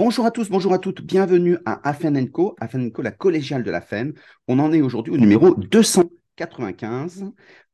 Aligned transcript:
bonjour 0.00 0.24
à 0.24 0.30
tous, 0.30 0.48
bonjour 0.48 0.72
à 0.72 0.78
toutes, 0.78 1.02
bienvenue 1.02 1.58
à 1.66 1.86
Afen 1.86 2.30
Co, 2.30 2.56
la 3.02 3.10
collégiale 3.10 3.62
de 3.62 3.70
la 3.70 3.82
FEN. 3.82 4.14
On 4.48 4.58
en 4.58 4.72
est 4.72 4.80
aujourd'hui 4.80 5.12
au 5.12 5.18
numéro 5.18 5.54
295 5.54 7.26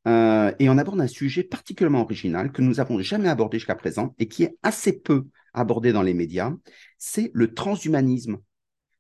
euh, 0.09 0.51
et 0.59 0.69
on 0.69 0.77
aborde 0.77 1.01
un 1.01 1.07
sujet 1.07 1.45
particulièrement 1.45 2.01
original 2.01 2.51
que 2.51 2.63
nous 2.63 2.75
n'avons 2.75 2.99
jamais 2.99 3.29
abordé 3.29 3.61
jusqu'à 3.61 3.77
présent 3.77 4.13
et 4.19 4.27
qui 4.27 4.43
est 4.43 4.57
assez 4.65 4.99
peu 4.99 5.27
abordé 5.55 5.93
dans 5.93 6.03
les 6.03 6.15
médias, 6.15 6.53
c'est 6.99 7.31
le 7.33 7.55
transhumanisme. 7.55 8.39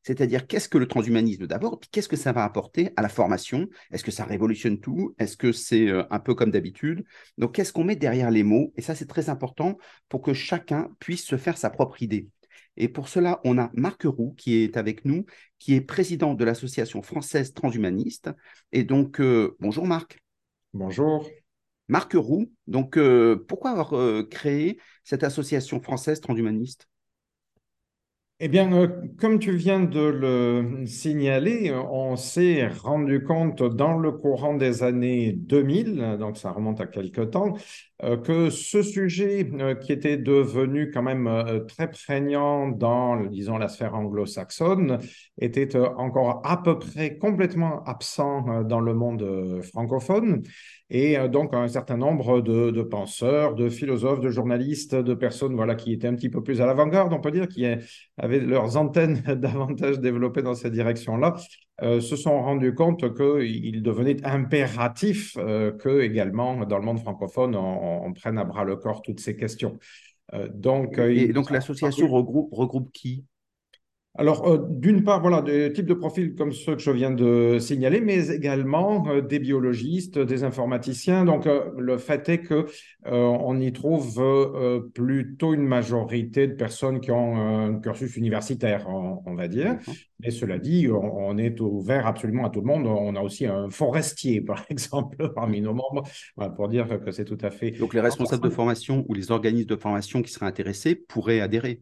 C'est-à-dire, 0.04 0.46
qu'est-ce 0.46 0.68
que 0.68 0.78
le 0.78 0.86
transhumanisme 0.86 1.48
d'abord, 1.48 1.80
puis 1.80 1.88
qu'est-ce 1.90 2.08
que 2.08 2.14
ça 2.14 2.30
va 2.30 2.44
apporter 2.44 2.90
à 2.94 3.02
la 3.02 3.08
formation? 3.08 3.66
Est-ce 3.90 4.04
que 4.04 4.12
ça 4.12 4.22
révolutionne 4.22 4.78
tout? 4.78 5.16
Est-ce 5.18 5.36
que 5.36 5.50
c'est 5.50 5.88
euh, 5.88 6.04
un 6.12 6.20
peu 6.20 6.36
comme 6.36 6.52
d'habitude? 6.52 7.04
Donc, 7.38 7.56
qu'est-ce 7.56 7.72
qu'on 7.72 7.82
met 7.82 7.96
derrière 7.96 8.30
les 8.30 8.44
mots? 8.44 8.72
Et 8.76 8.82
ça, 8.82 8.94
c'est 8.94 9.06
très 9.06 9.30
important 9.30 9.78
pour 10.08 10.22
que 10.22 10.32
chacun 10.32 10.90
puisse 11.00 11.24
se 11.24 11.36
faire 11.36 11.58
sa 11.58 11.70
propre 11.70 12.04
idée. 12.04 12.28
Et 12.76 12.88
pour 12.88 13.08
cela, 13.08 13.40
on 13.44 13.58
a 13.58 13.70
Marc 13.74 14.02
Roux 14.04 14.34
qui 14.36 14.56
est 14.56 14.76
avec 14.76 15.04
nous, 15.04 15.24
qui 15.58 15.74
est 15.74 15.80
président 15.80 16.34
de 16.34 16.44
l'Association 16.44 17.02
française 17.02 17.54
transhumaniste. 17.54 18.30
Et 18.72 18.84
donc, 18.84 19.20
euh, 19.20 19.56
bonjour 19.60 19.86
Marc. 19.86 20.22
Bonjour. 20.74 21.28
Marc 21.88 22.14
Roux, 22.14 22.50
donc 22.66 22.98
euh, 22.98 23.44
pourquoi 23.46 23.70
avoir 23.70 23.94
créé 24.28 24.80
cette 25.04 25.22
association 25.22 25.80
française 25.80 26.20
transhumaniste? 26.20 26.88
Eh 28.38 28.48
bien, 28.48 28.70
euh, 28.74 28.88
comme 29.18 29.38
tu 29.38 29.56
viens 29.56 29.80
de 29.80 29.98
le 29.98 30.84
signaler, 30.84 31.72
on 31.72 32.16
s'est 32.16 32.68
rendu 32.68 33.24
compte 33.24 33.62
dans 33.62 33.96
le 33.96 34.12
courant 34.12 34.52
des 34.52 34.82
années 34.82 35.32
2000, 35.32 36.18
donc 36.20 36.36
ça 36.36 36.50
remonte 36.50 36.78
à 36.82 36.86
quelque 36.86 37.22
temps, 37.22 37.54
euh, 38.02 38.18
que 38.18 38.50
ce 38.50 38.82
sujet 38.82 39.48
euh, 39.54 39.74
qui 39.74 39.90
était 39.90 40.18
devenu 40.18 40.90
quand 40.90 41.00
même 41.00 41.64
très 41.66 41.90
prégnant 41.90 42.68
dans, 42.68 43.24
disons, 43.24 43.56
la 43.56 43.68
sphère 43.68 43.94
anglo-saxonne 43.94 44.98
était 45.40 45.74
encore 45.74 46.42
à 46.44 46.62
peu 46.62 46.78
près 46.78 47.16
complètement 47.16 47.82
absent 47.84 48.64
dans 48.64 48.80
le 48.80 48.92
monde 48.92 49.62
francophone. 49.62 50.42
Et 50.88 51.16
donc, 51.28 51.52
un 51.52 51.66
certain 51.66 51.96
nombre 51.96 52.40
de, 52.40 52.82
penseurs, 52.82 53.56
de 53.56 53.68
philosophes, 53.68 54.20
de 54.20 54.30
journalistes, 54.30 54.94
de 54.94 55.14
personnes 55.14 55.56
voilà, 55.56 55.74
qui 55.74 55.92
étaient 55.92 56.06
un 56.06 56.14
petit 56.14 56.28
peu 56.28 56.44
plus 56.44 56.60
à 56.60 56.66
l'avant-garde, 56.66 57.12
on 57.12 57.20
peut 57.20 57.32
dire, 57.32 57.48
qui 57.48 57.64
avaient 58.26 58.40
leurs 58.40 58.76
antennes 58.76 59.22
davantage 59.40 60.00
développées 60.00 60.42
dans 60.42 60.54
cette 60.54 60.72
direction-là, 60.72 61.36
euh, 61.82 62.00
se 62.00 62.16
sont 62.16 62.42
rendus 62.42 62.74
compte 62.74 63.14
qu'il 63.14 63.82
devenait 63.82 64.24
impératif 64.24 65.36
euh, 65.38 65.72
que 65.72 66.00
également 66.02 66.66
dans 66.66 66.78
le 66.78 66.84
monde 66.84 67.00
francophone, 67.00 67.56
on, 67.56 68.12
prenne 68.12 68.38
à 68.38 68.44
bras 68.44 68.64
le 68.64 68.76
corps 68.76 69.02
toutes 69.02 69.20
ces 69.20 69.36
questions. 69.36 69.78
Euh, 70.34 70.48
donc, 70.52 70.98
Et 70.98 71.32
donc 71.32 71.50
l'association 71.50 72.08
regroupe, 72.08 72.52
regroupe 72.52 72.90
qui? 72.92 73.24
Alors, 74.18 74.48
euh, 74.48 74.58
d'une 74.70 75.04
part, 75.04 75.20
voilà, 75.20 75.42
des 75.42 75.72
types 75.72 75.86
de 75.86 75.94
profils 75.94 76.34
comme 76.34 76.52
ceux 76.52 76.74
que 76.74 76.82
je 76.82 76.90
viens 76.90 77.10
de 77.10 77.58
signaler, 77.58 78.00
mais 78.00 78.30
également 78.30 79.06
euh, 79.08 79.20
des 79.20 79.38
biologistes, 79.38 80.18
des 80.18 80.42
informaticiens. 80.42 81.24
Donc, 81.24 81.46
euh, 81.46 81.70
le 81.76 81.98
fait 81.98 82.28
est 82.28 82.38
que 82.38 82.66
on 83.04 83.60
y 83.60 83.72
trouve 83.72 84.20
plutôt 84.94 85.54
une 85.54 85.62
majorité 85.62 86.48
de 86.48 86.54
personnes 86.54 87.00
qui 87.00 87.12
ont 87.12 87.36
un 87.36 87.78
cursus 87.78 88.16
universitaire, 88.16 88.88
on, 88.88 89.34
va 89.34 89.46
dire. 89.46 89.78
Mais 90.20 90.30
cela 90.30 90.58
dit, 90.58 90.88
on, 90.90 91.38
est 91.38 91.60
ouvert 91.60 92.06
absolument 92.06 92.46
à 92.46 92.50
tout 92.50 92.60
le 92.60 92.66
monde. 92.66 92.86
On 92.86 93.14
a 93.14 93.20
aussi 93.20 93.46
un 93.46 93.70
forestier, 93.70 94.40
par 94.40 94.64
exemple, 94.70 95.32
parmi 95.34 95.60
nos 95.60 95.74
membres, 95.74 96.02
pour 96.56 96.68
dire 96.68 97.00
que 97.04 97.12
c'est 97.12 97.24
tout 97.24 97.38
à 97.42 97.50
fait. 97.50 97.70
Donc, 97.72 97.94
les 97.94 98.00
responsables 98.00 98.42
de 98.42 98.50
formation 98.50 99.04
ou 99.08 99.14
les 99.14 99.30
organismes 99.30 99.68
de 99.68 99.76
formation 99.76 100.20
qui 100.22 100.32
seraient 100.32 100.46
intéressés 100.46 100.96
pourraient 100.96 101.40
adhérer. 101.40 101.80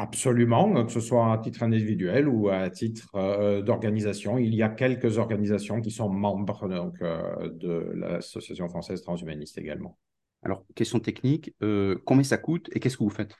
Absolument, 0.00 0.86
que 0.86 0.92
ce 0.92 1.00
soit 1.00 1.32
à 1.32 1.38
titre 1.38 1.64
individuel 1.64 2.28
ou 2.28 2.50
à 2.50 2.70
titre 2.70 3.08
euh, 3.16 3.62
d'organisation. 3.62 4.38
Il 4.38 4.54
y 4.54 4.62
a 4.62 4.68
quelques 4.68 5.18
organisations 5.18 5.80
qui 5.80 5.90
sont 5.90 6.08
membres 6.08 6.92
euh, 7.02 7.48
de 7.48 7.90
l'Association 7.96 8.68
française 8.68 9.02
transhumaniste 9.02 9.58
également. 9.58 9.98
Alors, 10.44 10.64
question 10.76 11.00
technique, 11.00 11.52
euh, 11.64 11.98
combien 12.04 12.22
ça 12.22 12.38
coûte 12.38 12.70
et 12.72 12.78
qu'est-ce 12.78 12.96
que 12.96 13.02
vous 13.02 13.10
faites? 13.10 13.34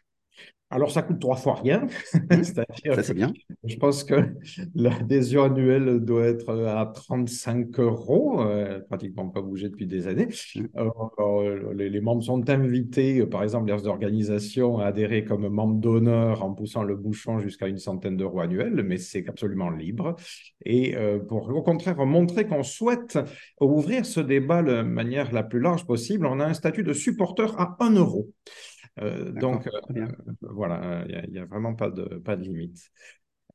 Alors, 0.71 0.91
ça 0.91 1.01
coûte 1.01 1.19
trois 1.19 1.37
fois 1.37 1.55
rien. 1.55 1.87
Mmh. 2.31 2.43
ça, 2.45 2.65
c'est 3.03 3.15
bien. 3.15 3.33
Je 3.65 3.77
pense 3.77 4.05
que 4.05 4.35
l'adhésion 4.75 5.45
annuelle 5.45 6.01
doit 6.01 6.27
être 6.27 6.55
à 6.67 6.85
35 6.85 7.81
euros, 7.81 8.43
euh, 8.43 8.81
pratiquement 8.81 9.29
pas 9.31 9.41
bougé 9.41 9.71
depuis 9.71 9.87
des 9.87 10.09
années. 10.09 10.29
Mmh. 10.55 10.67
Euh, 11.19 11.73
les, 11.73 12.01
membres 12.03 12.23
sont 12.23 12.51
invités, 12.51 13.25
par 13.25 13.43
exemple, 13.45 13.73
les 13.73 13.87
organisations 13.87 14.79
à 14.79 14.87
adhérer 14.87 15.25
comme 15.25 15.49
membres 15.49 15.81
d'honneur 15.81 16.45
en 16.45 16.53
poussant 16.53 16.83
le 16.83 16.97
bouchon 16.97 17.39
jusqu'à 17.39 17.67
une 17.67 17.79
centaine 17.79 18.19
d'euros 18.19 18.41
annuels, 18.41 18.83
mais 18.83 18.99
c'est 18.99 19.27
absolument 19.27 19.71
libre. 19.71 20.17
Et 20.67 20.97
euh, 20.97 21.19
pour, 21.19 21.49
au 21.49 21.63
contraire, 21.63 22.05
montrer 22.05 22.47
qu'on 22.47 22.63
souhaite 22.63 23.19
ouvrir 23.59 24.05
ce 24.05 24.21
débat 24.21 24.63
de 24.63 24.83
manière 24.83 25.33
la 25.33 25.45
plus 25.45 25.61
large 25.61 25.87
possible, 25.87 26.27
on 26.27 26.41
a 26.41 26.45
un 26.45 26.55
statut 26.55 26.83
de 26.83 26.93
supporter 26.93 27.55
à 27.59 27.77
1 27.81 27.93
euro. 27.93 28.29
Euh, 29.03 29.33
donc, 29.33 29.67
euh, 29.67 30.07
voilà, 30.43 31.05
il 31.09 31.33
n'y 31.33 31.39
a, 31.39 31.45
vraiment 31.45 31.75
pas 31.75 31.91
de, 31.91 32.05
pas 32.19 32.37
de 32.37 32.43
limite. 32.43 32.91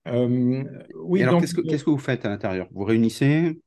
Euh, 0.07 0.63
oui, 0.95 1.23
alors, 1.23 1.39
qu'est-ce 1.39 1.55
que, 1.55 1.61
qu'est-ce 1.61 1.83
que 1.83 1.89
vous 1.89 1.97
faites 1.97 2.25
à 2.25 2.29
l'intérieur? 2.29 2.67
Vous 2.71 2.83
réunissez? 2.83 3.61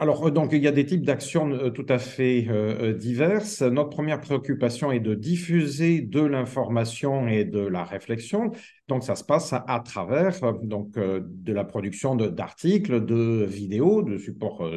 Alors, 0.00 0.30
donc, 0.30 0.50
il 0.52 0.62
y 0.62 0.68
a 0.68 0.72
des 0.72 0.86
types 0.86 1.04
d'actions 1.04 1.70
tout 1.70 1.86
à 1.88 1.98
fait 1.98 2.46
diverses. 2.94 3.62
Notre 3.62 3.90
première 3.90 4.20
préoccupation 4.20 4.92
est 4.92 5.00
de 5.00 5.14
diffuser 5.14 6.02
de 6.02 6.20
l'information 6.20 7.26
et 7.26 7.44
de 7.44 7.58
la 7.58 7.82
réflexion. 7.82 8.52
Donc, 8.86 9.02
ça 9.02 9.16
se 9.16 9.24
passe 9.24 9.52
à, 9.52 9.82
travers 9.84 10.40
donc, 10.62 10.92
de 10.92 11.52
la 11.52 11.64
production 11.64 12.14
d'articles, 12.14 13.04
de, 13.04 13.44
vidéos, 13.44 14.02
de 14.02 14.18
supports 14.18 14.70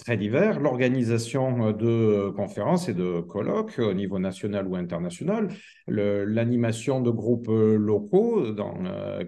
très 0.00 0.16
divers, 0.16 0.58
l'organisation 0.60 1.68
euh, 1.68 1.72
de 1.72 1.86
euh, 1.86 2.32
conférences 2.32 2.88
et 2.88 2.94
de 2.94 3.20
colloques 3.20 3.78
au 3.78 3.94
niveau 3.94 4.18
national 4.18 4.66
ou 4.66 4.74
international, 4.74 5.48
l'animation 5.86 7.00
de 7.00 7.10
groupes 7.10 7.48
euh, 7.48 7.76
locaux 7.76 8.50
dans 8.52 8.74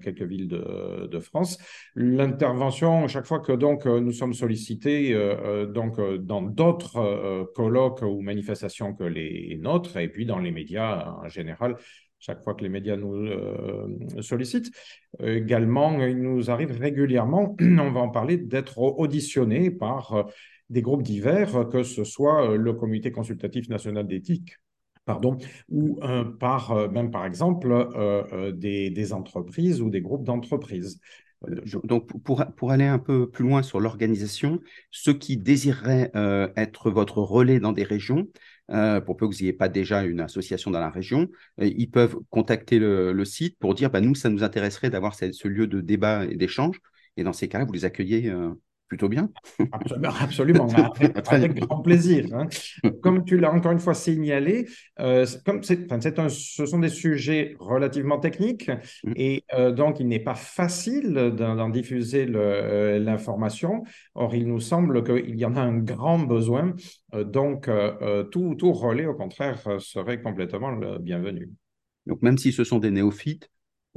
quelques 0.02 0.22
villes 0.22 0.48
de, 0.48 1.18
France, 1.18 1.58
l'intervention 1.94 3.06
chaque 3.06 3.26
fois 3.26 3.40
que 3.40 3.52
donc 3.52 3.86
nous 3.86 4.12
sommes 4.12 4.32
sollicités 4.32 5.14
donc 5.68 6.00
dans 6.18 6.42
d'autres 6.42 7.50
colloques 7.54 8.02
ou 8.02 8.20
manifestations 8.20 8.94
que 8.94 9.04
les 9.04 9.58
nôtres 9.60 9.96
et 9.98 10.08
puis 10.08 10.26
dans 10.26 10.38
les 10.38 10.50
médias 10.50 11.14
en 11.22 11.28
général 11.28 11.76
chaque 12.18 12.42
fois 12.42 12.54
que 12.54 12.62
les 12.62 12.68
médias 12.68 12.96
nous 12.96 13.28
sollicitent. 14.20 14.72
également, 15.20 16.00
il 16.04 16.22
nous 16.22 16.50
arrive 16.50 16.70
régulièrement, 16.70 17.56
on 17.60 17.90
va 17.90 18.00
en 18.00 18.10
parler, 18.10 18.36
d'être 18.36 18.78
auditionnés 18.78 19.70
par 19.70 20.26
des 20.72 20.82
groupes 20.82 21.02
divers, 21.02 21.68
que 21.70 21.82
ce 21.82 22.02
soit 22.02 22.50
euh, 22.50 22.56
le 22.56 22.72
Comité 22.72 23.12
consultatif 23.12 23.68
national 23.68 24.06
d'éthique, 24.06 24.56
pardon, 25.04 25.36
ou 25.68 26.00
euh, 26.02 26.24
par, 26.24 26.72
euh, 26.72 26.88
même 26.88 27.10
par 27.10 27.26
exemple 27.26 27.68
des, 28.54 29.12
entreprises 29.12 29.80
ou 29.82 29.90
des 29.90 30.00
groupes 30.00 30.24
d'entreprises. 30.24 30.98
Donc, 31.82 32.06
pour, 32.22 32.44
pour, 32.56 32.70
aller 32.70 32.86
un 32.86 33.00
peu 33.00 33.28
plus 33.28 33.44
loin 33.44 33.62
sur 33.62 33.80
l'organisation, 33.80 34.60
ceux 34.92 35.12
qui 35.12 35.36
désireraient 35.36 36.12
être 36.56 36.88
votre 36.88 37.18
relais 37.18 37.58
dans 37.58 37.72
des 37.72 37.82
régions, 37.82 38.28
pour 38.68 39.16
peu 39.16 39.28
que 39.28 39.34
vous 39.34 39.40
n'ayez 39.40 39.52
pas 39.52 39.68
déjà 39.68 40.04
une 40.04 40.20
association 40.20 40.70
dans 40.70 40.78
la 40.78 40.88
région, 40.88 41.26
ils 41.58 41.90
peuvent 41.90 42.16
contacter 42.30 42.78
le, 42.78 43.24
site 43.24 43.58
pour 43.58 43.74
dire 43.74 43.90
bah, 43.90 44.00
nous, 44.00 44.14
ça 44.14 44.30
nous 44.30 44.44
intéresserait 44.44 44.88
d'avoir 44.88 45.16
ce, 45.16 45.32
ce, 45.32 45.48
lieu 45.48 45.66
de 45.66 45.80
débat 45.80 46.26
et 46.26 46.36
d'échange. 46.36 46.80
Et 47.16 47.24
dans 47.24 47.32
ces 47.32 47.48
cas-là, 47.48 47.64
vous 47.64 47.72
les 47.72 47.84
accueillez 47.84 48.32
plutôt 48.92 49.08
bien. 49.08 49.30
Absolument, 50.20 50.68
avec, 51.28 51.60
grand 51.60 51.80
plaisir. 51.80 52.26
Hein. 52.34 52.46
Comme 53.00 53.24
tu 53.24 53.38
l'as 53.38 53.50
encore 53.50 53.72
une 53.72 53.78
fois 53.78 53.94
signalé, 53.94 54.68
euh, 55.00 55.24
comme 55.46 55.62
c'est, 55.62 55.90
un, 56.18 56.28
ce 56.28 56.66
sont 56.66 56.78
des 56.78 56.90
sujets 56.90 57.56
relativement 57.58 58.18
techniques 58.18 58.68
mm. 58.68 59.12
et 59.16 59.44
euh, 59.54 59.72
donc 59.72 59.98
il 59.98 60.08
n'est 60.08 60.20
pas 60.20 60.34
facile 60.34 61.32
d'en, 61.34 61.70
diffuser 61.70 62.26
euh, 62.28 62.98
l'information. 62.98 63.82
Or, 64.14 64.34
il 64.34 64.46
nous 64.46 64.60
semble 64.60 65.02
qu'il 65.02 65.36
y 65.36 65.46
en 65.46 65.56
a 65.56 65.62
un 65.62 65.78
grand 65.78 66.18
besoin. 66.18 66.74
donc, 67.14 67.70
tout, 68.30 68.54
tout 68.56 68.72
relais, 68.74 69.06
au 69.06 69.14
contraire, 69.14 69.58
serait 69.78 70.20
complètement 70.20 70.70
le 70.70 70.98
bienvenu. 70.98 71.48
Donc, 72.06 72.20
même 72.20 72.36
si 72.36 72.52
ce 72.52 72.62
sont 72.62 72.78
des 72.78 72.90
néophytes, 72.90 73.48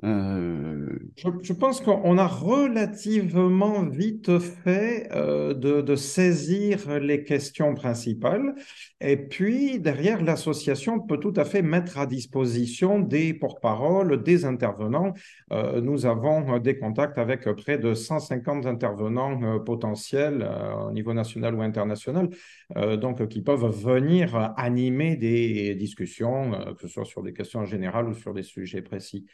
euh, 0.03 0.99
je, 1.15 1.53
pense 1.53 1.79
qu'on 1.79 2.17
a 2.17 2.27
relativement 2.27 3.83
vite 3.85 4.39
fait 4.39 5.07
euh, 5.13 5.53
de, 5.53 5.95
saisir 5.95 6.99
les 6.99 7.23
questions 7.23 7.73
principales. 7.73 8.55
Et 8.99 9.15
puis, 9.15 9.79
derrière, 9.79 10.21
l'association 10.21 10.99
peut 10.99 11.17
tout 11.17 11.33
à 11.37 11.45
fait 11.45 11.61
mettre 11.61 11.97
à 11.97 12.05
disposition 12.05 12.99
des 12.99 13.33
porte-paroles, 13.33 14.21
des 14.21 14.43
intervenants. 14.43 15.13
Euh, 15.53 15.79
nous 15.79 16.05
avons 16.05 16.59
des 16.59 16.77
contacts 16.77 17.17
avec 17.17 17.49
près 17.55 17.77
de 17.77 17.93
150 17.93 18.65
intervenants 18.65 19.59
potentiels 19.63 20.47
au 20.87 20.91
niveau 20.91 21.13
national 21.13 21.55
ou 21.55 21.61
international, 21.61 22.29
donc 22.75 23.27
qui 23.27 23.41
peuvent 23.41 23.65
venir 23.65 24.53
animer 24.57 25.15
des 25.15 25.75
discussions, 25.75 26.51
que 26.75 26.81
ce 26.81 26.87
soit 26.87 27.05
sur 27.05 27.23
des 27.23 27.33
questions 27.33 27.65
générales 27.65 28.09
ou 28.09 28.13
sur 28.13 28.33
des 28.33 28.43
sujets 28.43 28.81
précis. 28.81 29.25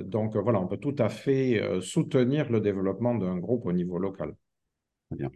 Donc 0.00 0.36
voilà, 0.36 0.60
on 0.60 0.66
peut 0.66 0.76
tout 0.76 0.94
à 0.98 1.08
fait 1.08 1.60
soutenir 1.80 2.50
le 2.50 2.60
développement 2.60 3.14
d'un 3.14 3.36
groupe 3.38 3.66
au 3.66 3.72
niveau 3.72 3.98
local. 3.98 4.34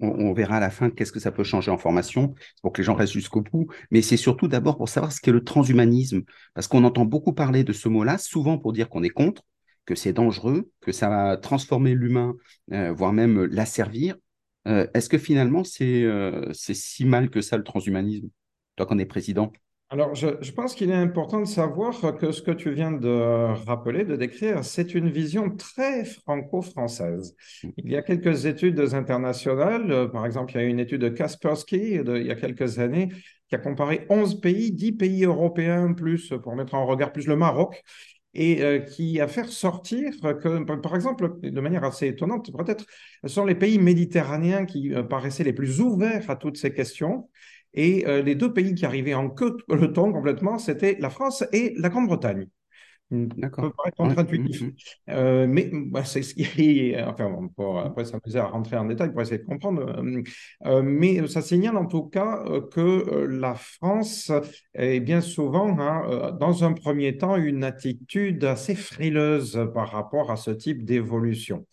On, 0.00 0.32
verra 0.32 0.56
à 0.56 0.60
la 0.60 0.70
fin 0.70 0.90
qu'est-ce 0.90 1.12
que 1.12 1.20
ça 1.20 1.30
peut 1.30 1.44
changer 1.44 1.70
en 1.70 1.78
formation 1.78 2.34
pour 2.60 2.72
que 2.72 2.80
les 2.80 2.84
gens 2.84 2.94
restent 2.94 3.12
jusqu'au 3.12 3.42
bout. 3.42 3.68
Mais 3.90 4.02
c'est 4.02 4.16
surtout 4.16 4.48
d'abord 4.48 4.76
pour 4.76 4.88
savoir 4.88 5.12
ce 5.12 5.20
qu'est 5.20 5.30
le 5.30 5.44
transhumanisme. 5.44 6.22
Parce 6.54 6.66
qu'on 6.66 6.82
entend 6.84 7.04
beaucoup 7.04 7.32
parler 7.32 7.62
de 7.62 7.72
ce 7.72 7.88
mot-là, 7.88 8.18
souvent 8.18 8.58
pour 8.58 8.72
dire 8.72 8.88
qu'on 8.88 9.04
est 9.04 9.10
contre, 9.10 9.42
que 9.86 9.94
c'est 9.94 10.12
dangereux, 10.12 10.70
que 10.80 10.90
ça 10.90 11.08
va 11.08 11.36
transformer 11.36 11.94
l'humain, 11.94 12.34
euh, 12.72 12.92
voire 12.92 13.12
même 13.12 13.44
l'asservir. 13.44 14.16
Euh, 14.66 14.86
Est-ce 14.92 15.08
que 15.08 15.18
finalement 15.18 15.62
c'est 15.62 16.02
euh, 16.02 16.52
si 16.52 17.04
mal 17.04 17.30
que 17.30 17.40
ça 17.40 17.56
le 17.56 17.64
transhumanisme, 17.64 18.28
toi 18.76 18.86
qu'on 18.86 18.98
est 18.98 19.06
président? 19.06 19.52
Alors, 19.92 20.14
je, 20.14 20.52
pense 20.52 20.76
qu'il 20.76 20.90
est 20.90 20.94
important 20.94 21.40
de 21.40 21.46
savoir 21.46 22.16
que 22.16 22.30
ce 22.30 22.42
que 22.42 22.52
tu 22.52 22.70
viens 22.70 22.92
de 22.92 23.52
rappeler, 23.66 24.04
de 24.04 24.14
décrire, 24.14 24.64
c'est 24.64 24.94
une 24.94 25.10
vision 25.10 25.50
très 25.50 26.04
franco-française. 26.04 27.34
Il 27.76 27.90
y 27.90 27.96
a 27.96 28.02
quelques 28.02 28.46
études 28.46 28.78
internationales, 28.92 30.08
par 30.12 30.26
exemple, 30.26 30.52
il 30.54 30.60
y 30.60 30.64
a 30.64 30.66
une 30.68 30.78
étude 30.78 31.00
de 31.00 31.08
Kaspersky 31.08 32.04
de, 32.04 32.18
il 32.18 32.26
y 32.26 32.30
a 32.30 32.36
quelques 32.36 32.78
années 32.78 33.08
qui 33.48 33.56
a 33.56 33.58
comparé 33.58 34.06
11 34.10 34.40
pays, 34.40 34.70
10 34.70 34.92
pays 34.92 35.24
européens 35.24 35.92
plus, 35.92 36.32
pour 36.40 36.54
mettre 36.54 36.74
en 36.74 36.86
regard 36.86 37.12
plus 37.12 37.26
le 37.26 37.34
Maroc, 37.34 37.82
et 38.32 38.62
euh, 38.62 38.78
qui 38.78 39.20
a 39.20 39.26
fait 39.26 39.46
sortir 39.46 40.12
que, 40.20 40.76
par 40.76 40.94
exemple, 40.94 41.40
de 41.42 41.60
manière 41.60 41.82
assez 41.82 42.06
étonnante, 42.06 42.52
peut-être, 42.56 42.84
ce 43.24 43.28
sont 43.28 43.44
les 43.44 43.56
pays 43.56 43.80
méditerranéens 43.80 44.66
qui 44.66 44.94
euh, 44.94 45.02
paraissaient 45.02 45.42
les 45.42 45.52
plus 45.52 45.80
ouverts 45.80 46.30
à 46.30 46.36
toutes 46.36 46.56
ces 46.56 46.72
questions. 46.72 47.28
Et 47.74 48.06
euh, 48.06 48.22
les 48.22 48.34
deux 48.34 48.52
pays 48.52 48.74
qui 48.74 48.84
arrivaient 48.84 49.14
en 49.14 49.30
queue 49.30 49.50
de 49.50 49.62
peloton 49.66 50.12
complètement, 50.12 50.58
c'était 50.58 50.96
la 51.00 51.10
France 51.10 51.44
et 51.52 51.74
la 51.78 51.88
Grande-Bretagne. 51.88 52.46
D'accord. 53.12 53.64
peut 53.64 53.72
paraître 53.76 53.96
contre-intuitif. 53.96 54.62
Mmh, 54.62 54.70
euh, 55.08 55.46
mais 55.48 55.68
bah, 55.72 56.04
c'est 56.04 56.22
ce 56.22 56.32
qui 56.32 56.94
Enfin, 56.96 57.24
on 57.26 57.48
peut 57.48 57.78
après 57.84 58.04
s'amuser 58.04 58.38
à 58.38 58.46
rentrer 58.46 58.76
en 58.76 58.84
détail 58.84 59.10
pour 59.10 59.20
essayer 59.20 59.38
de 59.38 59.46
comprendre. 59.46 60.00
Euh, 60.64 60.82
mais 60.82 61.26
ça 61.26 61.42
signale 61.42 61.76
en 61.76 61.86
tout 61.86 62.04
cas 62.04 62.44
que 62.70 63.26
la 63.28 63.56
France 63.56 64.30
est 64.74 65.00
bien 65.00 65.20
souvent, 65.20 65.76
hein, 65.80 66.36
dans 66.38 66.62
un 66.62 66.72
premier 66.72 67.16
temps, 67.16 67.34
une 67.34 67.64
attitude 67.64 68.44
assez 68.44 68.76
frileuse 68.76 69.68
par 69.74 69.90
rapport 69.90 70.30
à 70.30 70.36
ce 70.36 70.52
type 70.52 70.84
d'évolution. 70.84 71.66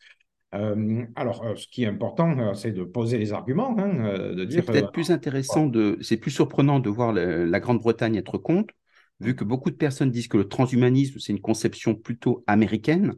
Euh, 0.54 1.04
alors, 1.16 1.44
euh, 1.44 1.56
ce 1.56 1.68
qui 1.68 1.84
est 1.84 1.88
important, 1.88 2.38
euh, 2.40 2.54
c'est 2.54 2.72
de 2.72 2.84
poser 2.84 3.18
les 3.18 3.34
arguments, 3.34 3.78
hein, 3.78 4.34
de 4.34 4.46
dire. 4.46 4.64
C'est 4.66 4.72
peut-être 4.72 4.92
plus 4.92 5.12
intéressant 5.12 5.66
de. 5.68 5.98
C'est 6.02 6.18
plus 6.18 6.32
surprenant 6.32 6.80
de 6.80 6.90
voir 6.90 7.12
la 7.14 7.60
Grande-Bretagne 7.60 8.16
être 8.16 8.38
contre, 8.38 8.74
vu 9.20 9.36
que 9.36 9.44
beaucoup 9.44 9.72
de 9.72 9.76
personnes 9.76 10.12
disent 10.12 10.28
que 10.28 10.38
le 10.38 10.48
transhumanisme, 10.48 11.20
c'est 11.20 11.34
une 11.34 11.42
conception 11.42 11.96
plutôt 11.96 12.44
américaine, 12.48 13.16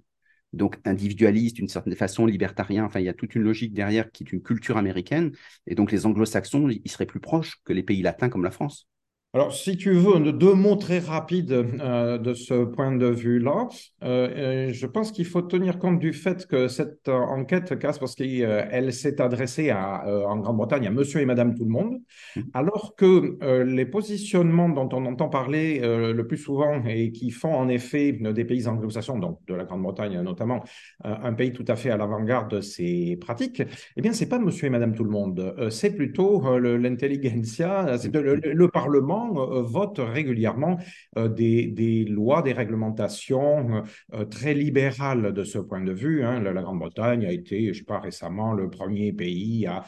donc 0.53 0.79
individualiste 0.85 1.57
d'une 1.57 1.67
certaine 1.67 1.95
façon, 1.95 2.25
libertarien. 2.25 2.85
Enfin, 2.85 2.99
il 2.99 3.05
y 3.05 3.09
a 3.09 3.13
toute 3.13 3.35
une 3.35 3.43
logique 3.43 3.73
derrière 3.73 4.11
qui 4.11 4.23
est 4.23 4.31
une 4.31 4.41
culture 4.41 4.77
américaine. 4.77 5.31
Et 5.67 5.75
donc, 5.75 5.91
les 5.91 6.05
anglo-saxons, 6.05 6.69
ils 6.69 6.91
seraient 6.91 7.05
plus 7.05 7.19
proches 7.19 7.57
que 7.63 7.73
les 7.73 7.83
pays 7.83 8.01
latins 8.01 8.29
comme 8.29 8.43
la 8.43 8.51
France. 8.51 8.87
Alors, 9.35 9.53
si 9.53 9.77
tu 9.77 9.91
veux, 9.91 10.31
deux 10.31 10.55
mots 10.55 10.75
très 10.75 10.97
rapides 10.97 11.51
euh, 11.51 12.17
de 12.17 12.33
ce 12.33 12.65
point 12.65 12.95
de 12.95 13.05
vue-là. 13.05 13.67
Euh, 14.03 14.73
je 14.73 14.87
pense 14.87 15.11
qu'il 15.11 15.25
faut 15.25 15.43
tenir 15.43 15.77
compte 15.77 15.99
du 15.99 16.13
fait 16.13 16.47
que 16.47 16.67
cette 16.67 17.07
enquête, 17.09 17.77
casse 17.77 17.99
parce 17.99 18.15
qu'elle 18.15 18.91
s'est 18.91 19.21
adressée 19.21 19.69
à, 19.69 20.07
euh, 20.07 20.23
en 20.23 20.37
Grande-Bretagne 20.37 20.87
à 20.87 20.89
monsieur 20.89 21.21
et 21.21 21.25
madame 21.27 21.53
tout 21.53 21.63
le 21.63 21.69
monde, 21.69 21.97
mmh. 22.35 22.41
alors 22.55 22.95
que 22.95 23.37
les 23.65 23.85
positionnements 23.85 24.67
dont 24.67 24.89
on 24.93 25.05
entend 25.05 25.29
parler 25.29 25.79
le 25.79 26.25
plus 26.25 26.37
souvent 26.37 26.83
et 26.85 27.11
qui 27.11 27.29
font 27.29 27.53
en 27.53 27.67
effet 27.67 28.13
des 28.13 28.45
pays 28.45 28.67
anglo-saxons, 28.67 29.19
donc 29.19 29.45
de 29.45 29.53
la 29.53 29.65
Grande-Bretagne 29.65 30.21
notamment, 30.21 30.63
un 31.03 31.33
pays 31.33 31.53
tout 31.53 31.65
à 31.67 31.75
fait 31.75 31.91
à 31.91 31.97
l'avant-garde 31.97 32.49
de 32.49 32.61
ces 32.61 33.15
pratiques, 33.21 33.61
eh 33.95 34.01
bien, 34.01 34.11
c'est 34.11 34.27
pas 34.27 34.39
monsieur 34.39 34.67
et 34.67 34.69
madame 34.71 34.95
tout 34.95 35.03
le 35.03 35.11
monde, 35.11 35.55
c'est 35.69 35.95
plutôt 35.95 36.57
l'intelligentsia, 36.57 37.97
c'est 37.99 38.15
le, 38.15 38.35
le 38.35 38.67
Parlement 38.69 39.18
euh, 39.27 39.61
vote 39.61 39.99
régulièrement 39.99 40.77
euh, 41.17 41.27
des, 41.27 42.05
lois, 42.05 42.41
des 42.41 42.53
réglementations 42.53 43.83
euh, 44.13 44.25
très 44.25 44.53
libérales 44.53 45.33
de 45.33 45.43
ce 45.43 45.59
point 45.59 45.81
de 45.81 45.91
vue. 45.91 46.23
Hein. 46.23 46.39
La, 46.41 46.61
Grande-Bretagne 46.61 47.25
a 47.25 47.31
été, 47.31 47.65
je 47.65 47.69
ne 47.69 47.73
sais 47.73 47.83
pas, 47.83 47.99
récemment 47.99 48.53
le 48.53 48.69
premier 48.69 49.13
pays 49.13 49.65
à 49.67 49.83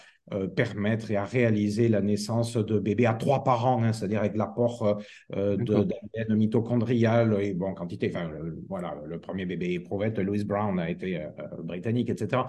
permettre 0.56 1.12
et 1.12 1.18
à 1.18 1.26
réaliser 1.26 1.90
la 1.90 2.00
naissance 2.00 2.56
de 2.56 2.80
bébés 2.80 3.06
à 3.06 3.14
trois 3.16 3.44
par 3.44 3.66
an, 3.66 3.84
hein, 3.84 3.92
c'est-à-dire 3.92 4.20
avec 4.20 4.38
l'apport 4.38 5.02
d'ADN 5.30 6.36
mitochondrial 6.36 7.38
et 7.42 7.54
bon, 7.54 7.74
quantité. 7.74 8.14
Enfin, 8.16 8.32
voilà, 8.70 8.96
le 9.06 9.20
premier 9.20 9.46
bébé 9.46 9.74
éprouvette, 9.74 10.20
Louis 10.20 10.46
Brown, 10.46 10.80
a 10.80 10.90
été 10.90 11.22
britannique, 11.64 12.10
etc. 12.10 12.44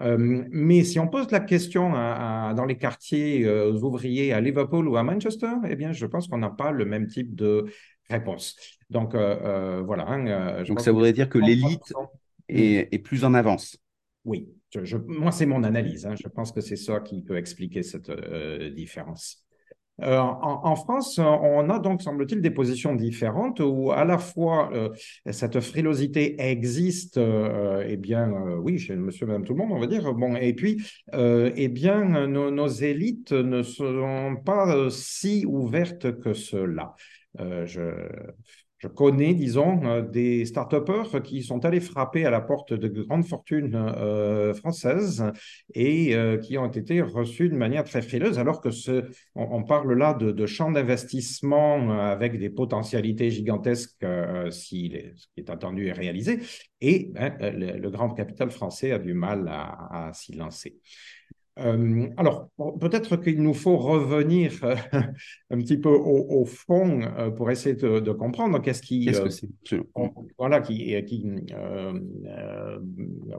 Euh, 0.00 0.44
mais 0.50 0.82
si 0.82 0.98
on 0.98 1.08
pose 1.08 1.30
la 1.30 1.40
question 1.40 1.90
dans 1.92 2.64
les 2.66 2.76
quartiers 2.76 3.44
euh, 3.44 3.72
ouvriers 3.72 4.32
à 4.32 4.40
Liverpool 4.40 4.88
ou 4.88 4.96
à 4.96 5.02
Manchester, 5.02 5.52
eh 5.68 5.76
bien, 5.76 5.92
je 5.92 6.06
pense 6.06 6.28
qu'on 6.28 6.38
n'a 6.38 6.50
pas 6.50 6.72
le 6.72 6.84
même 6.84 7.06
type 7.06 7.34
de 7.34 7.66
réponse. 8.10 8.56
Donc, 8.90 9.14
euh, 9.14 9.82
voilà. 9.84 10.06
Hein, 10.08 10.64
Donc, 10.64 10.80
ça 10.80 10.92
voudrait 10.92 11.12
dire 11.12 11.28
que 11.28 11.38
l'élite 11.38 11.92
est, 12.48 12.98
plus 13.04 13.24
en 13.24 13.34
avance. 13.34 13.78
Oui, 14.24 14.48
moi, 15.06 15.30
c'est 15.30 15.46
mon 15.46 15.62
analyse. 15.62 16.06
Hein. 16.06 16.14
Je 16.20 16.28
pense 16.28 16.50
que 16.50 16.60
c'est 16.60 16.76
ça 16.76 17.00
qui 17.00 17.22
peut 17.22 17.36
expliquer 17.36 17.82
cette 17.82 18.10
différence. 18.74 19.43
Euh, 20.02 20.18
en, 20.18 20.74
France, 20.74 21.18
on 21.18 21.70
a 21.70 21.78
donc, 21.78 22.02
semble-t-il, 22.02 22.40
des 22.40 22.50
positions 22.50 22.94
différentes 22.94 23.60
où 23.60 23.92
à 23.92 24.04
la 24.04 24.18
fois 24.18 24.70
euh, 24.72 24.88
cette 25.30 25.60
frilosité 25.60 26.34
existe, 26.40 27.16
euh, 27.16 27.84
eh 27.86 27.96
bien, 27.96 28.30
oui, 28.58 28.78
chez 28.78 28.96
monsieur, 28.96 29.26
madame, 29.26 29.44
tout 29.44 29.52
le 29.52 29.58
monde, 29.58 29.72
on 29.72 29.78
va 29.78 29.86
dire, 29.86 30.12
bon, 30.14 30.34
et 30.34 30.52
puis, 30.52 30.84
eh 31.12 31.68
bien, 31.68 32.26
nos, 32.26 32.68
élites 32.68 33.32
ne 33.32 33.62
sont 33.62 34.36
pas 34.44 34.90
si 34.90 35.44
ouvertes 35.46 36.18
que 36.18 36.34
cela. 36.34 36.94
je, 37.38 38.08
je 38.84 38.88
connais, 38.88 39.32
disons, 39.32 39.82
euh, 39.86 40.02
des 40.02 40.44
start-upers 40.44 41.22
qui 41.22 41.42
sont 41.42 41.64
allés 41.64 41.80
frapper 41.80 42.26
à 42.26 42.30
la 42.30 42.42
porte 42.42 42.74
de 42.74 42.86
grandes 42.88 43.24
fortunes 43.24 43.74
euh, 43.74 44.52
françaises 44.52 45.24
et 45.72 46.14
euh, 46.14 46.36
qui 46.36 46.58
ont 46.58 46.70
été 46.70 47.00
reçus 47.00 47.48
de 47.48 47.56
manière 47.56 47.84
très 47.84 48.02
frileuse, 48.02 48.38
alors 48.38 48.60
que 48.60 48.70
ce, 48.70 49.06
on, 49.34 49.62
parle 49.62 49.94
là 49.94 50.12
de, 50.12 50.46
champs 50.46 50.70
d'investissement 50.70 51.98
avec 51.98 52.38
des 52.38 52.50
potentialités 52.50 53.30
gigantesques 53.30 54.04
si 54.50 54.92
ce 55.16 55.26
qui 55.28 55.40
est 55.40 55.48
attendu 55.48 55.86
est 55.86 55.92
réalisé, 55.92 56.40
et 56.82 57.10
ben, 57.14 57.34
le, 57.40 57.88
grand 57.88 58.10
capital 58.10 58.50
français 58.50 58.92
a 58.92 58.98
du 58.98 59.14
mal 59.14 59.48
à 59.48 60.10
s'y 60.12 60.34
lancer. 60.34 60.78
Euh, 61.60 62.08
alors, 62.16 62.48
peut-être 62.80 63.16
qu'il 63.16 63.40
nous 63.40 63.54
faut 63.54 63.76
revenir 63.76 64.52
euh, 64.64 64.74
un 65.50 65.58
petit 65.58 65.78
peu 65.78 65.90
au, 65.90 66.44
fond 66.44 67.02
euh, 67.02 67.30
pour 67.30 67.50
essayer 67.50 67.76
de, 67.76 68.12
comprendre 68.12 68.60
qu'est-ce 68.60 68.82
qui, 68.82 69.08
voilà, 70.38 70.60
qui, 70.60 71.04
qui 71.04 71.26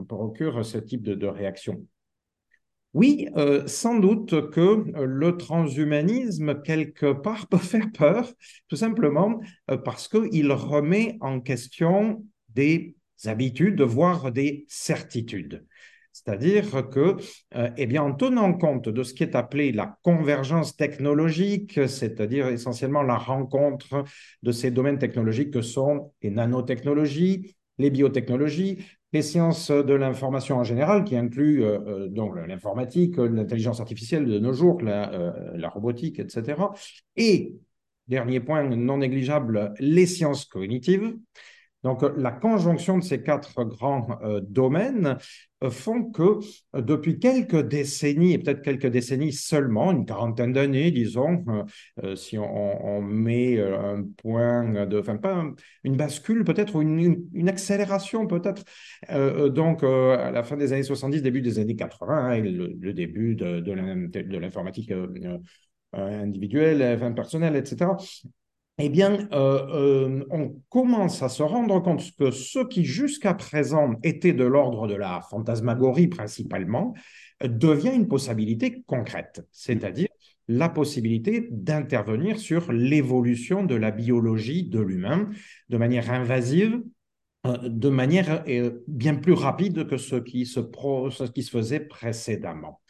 procure 0.08 0.64
ce 0.64 0.78
type 0.78 1.02
de, 1.02 1.14
de 1.14 1.26
réaction. 1.26 1.84
Oui, 2.94 3.28
sans 3.66 3.98
doute 3.98 4.50
que 4.50 4.90
le 5.04 5.36
transhumanisme, 5.36 6.62
quelque 6.62 7.12
part, 7.12 7.46
peut 7.50 7.58
faire 7.58 7.90
peur, 7.92 8.32
tout 8.68 8.76
simplement 8.76 9.40
parce 9.84 10.08
qu'il 10.08 10.50
remet 10.52 11.18
en 11.20 11.40
question 11.40 12.24
des 12.48 12.96
habitudes, 13.26 13.82
voire 13.82 14.32
des 14.32 14.64
certitudes. 14.68 15.66
C'est-à-dire 16.24 16.88
que, 16.88 17.16
euh, 17.56 17.70
eh 17.76 17.86
bien, 17.86 18.02
en 18.02 18.14
tenant 18.14 18.54
compte 18.54 18.88
de 18.88 19.02
ce 19.02 19.12
qui 19.12 19.22
est 19.22 19.34
appelé 19.34 19.70
la 19.70 19.98
convergence 20.02 20.74
technologique, 20.74 21.78
c'est-à-dire 21.86 22.48
essentiellement 22.48 23.02
la 23.02 23.18
rencontre 23.18 24.04
de 24.42 24.50
ces 24.50 24.70
domaines 24.70 24.98
technologiques 24.98 25.50
que 25.50 25.60
sont 25.60 26.12
les 26.22 26.30
nanotechnologies, 26.30 27.54
les 27.76 27.90
biotechnologies, 27.90 28.78
les 29.12 29.20
sciences 29.20 29.70
de 29.70 29.92
l'information 29.92 30.56
en 30.56 30.64
général, 30.64 31.04
qui 31.04 31.16
incluent 31.16 31.64
euh, 31.64 31.80
euh, 31.86 32.08
donc 32.08 32.34
l'informatique, 32.48 33.18
l'intelligence 33.18 33.80
artificielle 33.80 34.24
de 34.24 34.38
nos 34.38 34.54
jours, 34.54 34.80
la, 34.80 35.34
la 35.54 35.68
robotique, 35.68 36.18
etc. 36.18 36.72
Et, 37.16 37.56
dernier 38.08 38.40
point 38.40 38.64
non 38.64 38.98
négligeable, 38.98 39.74
les 39.80 40.06
sciences 40.06 40.46
cognitives. 40.46 41.14
Donc, 41.86 42.04
la 42.16 42.32
conjonction 42.32 42.98
de 42.98 43.04
ces 43.04 43.22
quatre 43.22 43.62
grands 43.62 44.18
euh, 44.24 44.40
domaines 44.40 45.18
euh, 45.62 45.70
font 45.70 46.10
que 46.10 46.40
euh, 46.74 46.82
depuis 46.82 47.20
quelques 47.20 47.62
décennies, 47.62 48.32
et 48.32 48.38
peut-être 48.38 48.60
quelques 48.60 48.88
décennies 48.88 49.32
seulement, 49.32 49.92
une 49.92 50.04
quarantaine 50.04 50.52
d'années, 50.52 50.90
disons, 50.90 51.44
si 52.16 52.38
on, 52.38 53.00
met 53.02 53.60
un 53.60 54.02
point 54.20 54.84
de, 54.84 54.98
enfin 54.98 55.16
pas 55.16 55.44
une 55.84 55.96
bascule 55.96 56.42
peut-être, 56.42 56.74
ou 56.74 56.82
une, 56.82 57.48
accélération 57.48 58.26
peut-être, 58.26 58.64
donc 59.50 59.84
à 59.84 60.32
la 60.32 60.42
fin 60.42 60.56
des 60.56 60.72
années 60.72 60.82
70, 60.82 61.22
début 61.22 61.40
des 61.40 61.60
années 61.60 61.76
80, 61.76 62.14
hein, 62.16 62.40
le, 62.40 62.92
début 62.92 63.36
de, 63.36 64.38
l'informatique 64.38 64.92
individuelle, 65.92 66.96
enfin, 66.96 67.12
personnelle, 67.12 67.54
etc 67.54 67.90
eh 68.78 68.88
bien, 68.88 69.28
on 69.32 70.60
commence 70.68 71.22
à 71.22 71.28
se 71.28 71.42
rendre 71.42 71.80
compte 71.80 72.14
que 72.16 72.30
ce 72.30 72.58
qui 72.66 72.84
jusqu'à 72.84 73.32
présent 73.34 73.94
était 74.02 74.34
de 74.34 74.44
l'ordre 74.44 74.86
de 74.86 74.94
la 74.94 75.22
fantasmagorie 75.30 76.08
principalement, 76.08 76.94
devient 77.42 77.94
une 77.94 78.08
possibilité 78.08 78.82
concrète, 78.86 79.46
c'est-à-dire 79.52 80.08
la 80.48 80.68
possibilité 80.68 81.48
d'intervenir 81.50 82.38
sur 82.38 82.72
l'évolution 82.72 83.64
de 83.64 83.74
la 83.74 83.90
biologie 83.90 84.64
de 84.64 84.80
l'humain 84.80 85.28
de 85.68 85.76
manière 85.76 86.10
invasive, 86.10 86.80
euh, 87.46 87.56
de 87.64 87.88
manière 87.88 88.44
euh, 88.48 88.82
bien 88.86 89.16
plus 89.16 89.32
rapide 89.32 89.86
que 89.88 89.96
ce 89.96 90.16
qui 90.16 90.46
se 90.46 90.60
faisait 91.50 91.80
précédemment. 91.80 92.80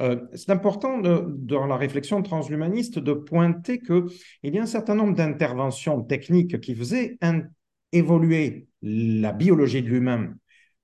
Euh, 0.00 0.16
c'est 0.34 0.50
important 0.50 0.98
dans 0.98 1.66
la 1.66 1.76
réflexion 1.76 2.22
transhumaniste 2.22 2.98
de 2.98 3.12
pointer 3.12 3.78
qu'il 3.78 4.04
y 4.42 4.58
a 4.58 4.62
un 4.62 4.66
certain 4.66 4.94
nombre 4.94 5.14
d'interventions 5.14 6.02
techniques 6.02 6.60
qui 6.60 6.74
faisaient 6.74 7.18
évoluer 7.92 8.68
la 8.80 9.32
biologie 9.32 9.82
de 9.82 9.88
l'humain 9.88 10.34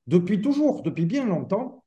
depuis 0.07 0.41
toujours, 0.41 0.83
depuis 0.83 1.07
bien 1.07 1.27
longtemps, 1.27 1.85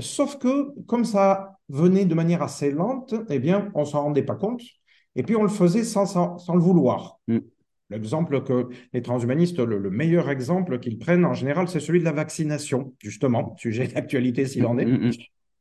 Sauf 0.00 0.38
que, 0.38 0.70
comme 0.86 1.04
ça 1.04 1.58
venait 1.68 2.06
de 2.06 2.14
manière 2.14 2.42
assez 2.42 2.70
lente, 2.70 3.14
eh 3.28 3.38
bien, 3.38 3.70
on 3.74 3.80
ne 3.80 3.84
s'en 3.84 4.02
rendait 4.02 4.22
pas 4.22 4.36
compte. 4.36 4.62
Et 5.16 5.22
puis, 5.22 5.36
on 5.36 5.42
le 5.42 5.50
faisait 5.50 5.84
sans, 5.84 6.06
sans, 6.06 6.54
le 6.54 6.60
vouloir. 6.60 7.18
Mm. 7.28 7.38
L'exemple 7.90 8.42
que 8.42 8.68
les 8.94 9.02
transhumanistes, 9.02 9.58
le, 9.58 9.90
meilleur 9.90 10.30
exemple 10.30 10.78
qu'ils 10.78 10.98
prennent 10.98 11.26
en 11.26 11.34
général, 11.34 11.68
c'est 11.68 11.80
celui 11.80 12.00
de 12.00 12.04
la 12.04 12.12
vaccination, 12.12 12.94
justement, 12.98 13.54
sujet 13.58 13.86
d'actualité 13.94 14.46
s'il 14.46 14.64
en 14.64 14.78
est, 14.78 14.86
mm, 14.86 15.08
mm, 15.08 15.12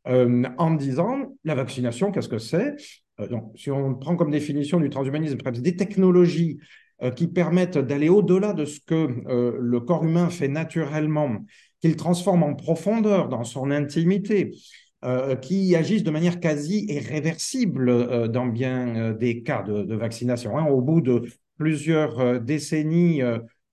euh, 0.08 0.44
en 0.58 0.72
disant 0.72 1.36
la 1.44 1.56
vaccination, 1.56 2.12
qu'est-ce 2.12 2.30
que 2.30 2.40
c'est? 2.40 2.76
Euh, 3.20 3.28
donc, 3.28 3.52
Si 3.56 3.70
on 3.70 3.94
prend 3.96 4.16
comme 4.16 4.32
définition 4.32 4.80
du 4.80 4.90
transhumanisme 4.90 5.38
des 5.38 5.76
technologies 5.76 6.58
euh, 7.04 7.12
qui 7.12 7.28
permettent 7.28 7.78
d'aller 7.78 8.10
au-delà 8.10 8.54
de 8.54 8.66
ce 8.66 8.80
que 8.80 9.24
le 9.60 9.80
corps 9.80 10.04
humain 10.04 10.30
fait 10.30 10.48
naturellement 10.48 11.46
qu'il 11.82 11.96
transforme 11.96 12.44
en 12.44 12.56
profondeur 12.56 13.30
dans 13.30 13.44
son 13.44 13.72
intimité, 13.72 14.52
qui 15.42 15.76
agissent 15.76 16.04
de 16.04 16.12
manière 16.12 16.40
quasi 16.40 16.86
irréversible 16.88 18.30
dans 18.30 18.46
bien 18.46 19.14
des 19.14 19.42
cas 19.42 19.64
de, 19.64 19.96
vaccination. 19.96 20.60
Hein. 20.60 20.68
Au 20.68 20.80
bout 20.80 21.02
de 21.02 21.24
plusieurs 21.58 22.40
décennies 22.40 23.24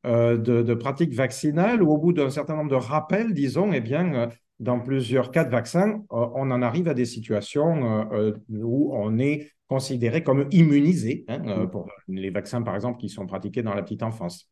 de, 0.05 0.75
pratiques 0.75 1.13
vaccinales 1.13 1.83
ou 1.83 1.91
au 1.91 1.99
bout 1.99 2.15
d'un 2.15 2.31
certain 2.31 2.57
nombre 2.57 2.71
de 2.71 2.77
rappels, 2.77 3.35
disons, 3.35 3.75
eh 3.75 3.83
bien, 3.83 4.31
dans 4.61 4.81
plusieurs 4.81 5.31
cas 5.31 5.45
de 5.45 5.51
vaccins, 5.51 6.03
on 6.11 6.51
en 6.51 6.63
arrive 6.63 6.89
à 6.89 6.95
des 6.95 7.05
situations 7.05 8.09
où 8.49 8.91
on 8.95 9.19
est 9.19 9.53
considéré 9.69 10.23
comme 10.23 10.49
immunisé, 10.51 11.25
hein, 11.29 11.67
pour 11.67 11.89
les 12.09 12.31
vaccins, 12.31 12.63
par 12.63 12.75
exemple, 12.75 12.99
qui 12.99 13.09
sont 13.09 13.27
pratiqués 13.27 13.63
dans 13.63 13.75
la 13.75 13.83
petite 13.83 14.03
enfance. 14.03 14.51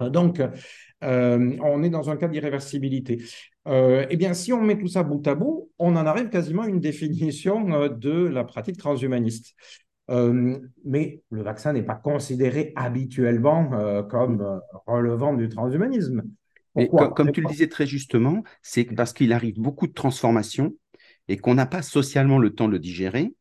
Donc, 0.00 0.40
euh, 1.04 1.56
on 1.62 1.82
est 1.82 1.90
dans 1.90 2.10
un 2.10 2.16
cas 2.16 2.28
d'irréversibilité. 2.28 3.22
Euh, 3.68 4.06
eh 4.10 4.16
bien, 4.16 4.34
si 4.34 4.52
on 4.52 4.60
met 4.60 4.78
tout 4.78 4.88
ça 4.88 5.02
bout 5.02 5.26
à 5.26 5.34
bout, 5.34 5.70
on 5.78 5.96
en 5.96 6.06
arrive 6.06 6.28
quasiment 6.28 6.62
à 6.62 6.68
une 6.68 6.80
définition 6.80 7.72
euh, 7.72 7.88
de 7.88 8.24
la 8.26 8.44
pratique 8.44 8.78
transhumaniste. 8.78 9.54
mais 10.08 11.22
le 11.30 11.42
vaccin 11.42 11.72
n'est 11.72 11.84
pas 11.84 11.94
considéré 11.94 12.72
habituellement 12.76 13.70
comme 14.10 14.60
relevant 14.86 15.32
du 15.34 15.48
transhumanisme. 15.48 16.22
Comme 17.14 17.32
tu 17.32 17.40
le 17.40 17.48
disais 17.48 17.68
très 17.68 17.86
justement, 17.86 18.42
c'est 18.62 18.84
parce 18.84 19.12
qu'il 19.12 19.32
arrive 19.32 19.58
beaucoup 19.58 19.86
de 19.86 19.92
transformations 19.92 20.74
et 21.28 21.36
qu'on 21.36 21.54
n'a 21.54 21.66
pas 21.66 21.82
socialement 21.82 22.38
le 22.38 22.54
temps 22.54 22.66
de 22.66 22.72
le 22.72 22.78
digérer 22.78 23.34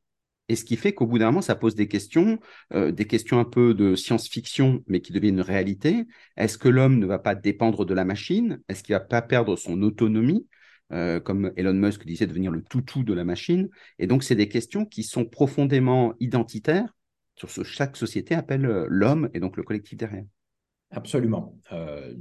et 0.52 0.58
ce 0.58 0.66
qui 0.66 0.76
fait 0.76 0.94
qu'au 0.94 1.08
bout 1.08 1.18
d'un 1.18 1.28
moment, 1.28 1.42
ça 1.42 1.56
pose 1.56 1.76
des 1.76 1.88
questions, 1.88 2.38
euh, 2.74 2.92
des 2.92 3.08
questions 3.08 3.40
un 3.40 3.46
peu 3.46 3.74
de 3.74 3.96
science-fiction, 3.96 4.84
mais 4.86 5.00
qui 5.00 5.14
deviennent 5.14 5.36
une 5.36 5.42
réalité. 5.42 6.06
Est-ce 6.36 6.58
que 6.58 6.68
l'homme 6.68 7.00
ne 7.00 7.06
va 7.06 7.20
pas 7.20 7.36
dépendre 7.36 7.86
de 7.86 7.94
la 7.94 8.04
machine? 8.04 8.60
Est-ce 8.68 8.84
qu'il 8.84 8.94
ne 8.94 9.00
va 9.00 9.06
pas 9.06 9.22
perdre 9.22 9.56
son 9.56 9.82
autonomie 9.82 10.46
euh, 10.92 11.22
comme 11.22 11.54
Elon 11.56 11.74
Musk 11.74 12.06
disait, 12.06 12.28
devenir 12.28 12.52
le 12.52 12.64
toutou 12.64 13.04
de 13.04 13.14
la 13.14 13.24
machine? 13.24 13.70
Et 13.98 14.08
donc, 14.08 14.26
c'est 14.26 14.36
des 14.36 14.50
questions 14.50 14.86
qui 14.86 15.04
sont 15.04 15.24
profondément 15.24 16.16
identitaires 16.20 16.98
sur 17.38 17.50
ce 17.50 17.62
que 17.62 17.68
chaque 17.68 17.96
société 17.96 18.36
appelle 18.36 18.66
euh, 18.66 18.88
l'homme 18.90 19.30
et 19.34 19.40
donc 19.40 19.56
le 19.56 19.64
collectif 19.64 19.98
derrière. 19.98 20.26
Absolument. 20.94 21.56
Euh, 21.72 22.14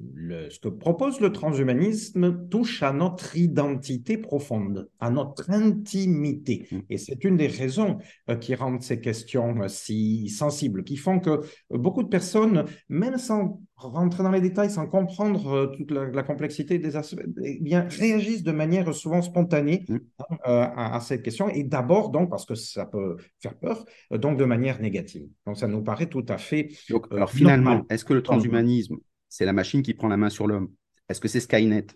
ce 0.48 0.60
que 0.60 0.68
propose 0.68 1.20
le 1.20 1.32
transhumanisme 1.32 2.48
touche 2.48 2.84
à 2.84 2.92
notre 2.92 3.36
identité 3.36 4.16
profonde, 4.16 4.88
à 5.00 5.10
notre 5.10 5.50
intimité. 5.50 6.68
Mm. 6.70 6.78
Et 6.88 6.96
c'est 6.96 7.24
une 7.24 7.36
des 7.36 7.48
raisons 7.48 7.98
euh, 8.28 8.36
qui 8.36 8.54
rendent 8.54 8.82
ces 8.82 9.00
questions 9.00 9.62
euh, 9.62 9.68
si 9.68 10.28
sensibles, 10.28 10.84
qui 10.84 10.96
font 10.96 11.18
que 11.18 11.40
beaucoup 11.70 12.04
de 12.04 12.08
personnes, 12.08 12.64
même 12.88 13.18
sans 13.18 13.60
rentrer 13.88 14.22
dans 14.22 14.30
les 14.30 14.40
détails, 14.40 14.70
sans 14.70 14.87
comprendre 14.87 15.72
toute 15.76 15.90
la, 15.90 16.22
complexité 16.22 16.78
des 16.78 16.96
aspects, 16.96 17.20
eh 17.44 17.58
bien, 17.60 17.87
réagissent 17.88 18.42
de 18.42 18.52
manière 18.52 18.94
souvent 18.94 19.22
spontanée 19.22 19.84
mm. 19.88 19.96
hein, 20.18 20.37
à, 20.44 20.96
à, 20.96 21.00
cette 21.00 21.22
question. 21.22 21.49
Et 21.49 21.64
d'abord, 21.64 22.10
donc, 22.10 22.30
parce 22.30 22.44
que 22.44 22.54
ça 22.54 22.87
peut 22.87 23.16
faire 23.40 23.58
peur, 23.58 23.84
donc 24.10 24.38
de 24.38 24.44
manière 24.44 24.80
négative. 24.80 25.28
Donc, 25.46 25.56
ça 25.56 25.68
nous 25.68 25.82
paraît 25.82 26.06
tout 26.06 26.26
à 26.28 26.38
fait. 26.38 26.68
alors, 27.10 27.30
finalement, 27.30 27.84
est-ce 27.88 28.04
que 28.04 28.14
le 28.14 28.22
transhumanisme 28.22 28.96
c'est 29.30 29.44
la 29.44 29.52
machine 29.52 29.82
qui 29.82 29.94
prend 29.94 30.08
la 30.08 30.18
main 30.18 30.28
sur 30.28 30.46
l'homme? 30.46 30.70
Est-ce 31.08 31.20
que 31.20 31.28
c'est 31.28 31.40
Skynet? 31.40 31.87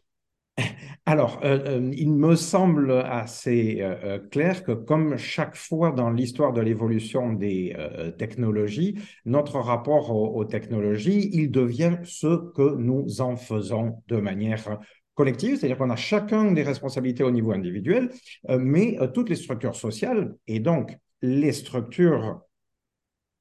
alors, 1.07 1.41
euh, 1.45 1.59
euh, 1.67 1.91
il 1.95 2.13
me 2.15 2.35
semble 2.35 2.91
assez 2.93 3.79
euh, 3.83 4.19
clair 4.19 4.65
que 4.65 4.73
comme 4.73 5.19
chaque 5.19 5.55
fois 5.55 5.93
dans 5.93 6.09
l'histoire 6.09 6.55
de 6.55 6.63
l'évolution 6.63 7.35
des 7.35 7.77
technologies, 8.19 8.99
notre 9.27 9.59
rapport 9.59 10.11
aux, 10.11 10.45
technologies, 10.47 11.29
il 11.35 11.51
devient 11.51 11.99
ce 12.05 12.51
que 12.53 12.77
nous 12.77 13.21
en 13.21 13.37
faisons 13.37 14.03
de 14.09 14.17
manière 14.17 14.81
collective, 15.15 15.59
c'est-à-dire 15.59 15.77
qu'on 15.77 15.91
a 15.91 15.97
chacun 15.97 16.53
des 16.53 16.63
responsabilités 16.63 17.23
au 17.23 17.31
niveau 17.31 17.53
individuel, 17.53 18.11
mais 18.49 18.99
toutes 19.13 19.29
les 19.29 19.37
structures 19.37 19.77
sociales 19.77 20.35
et 20.47 20.59
donc 20.59 20.97
les 21.23 21.53
structures 21.53 22.41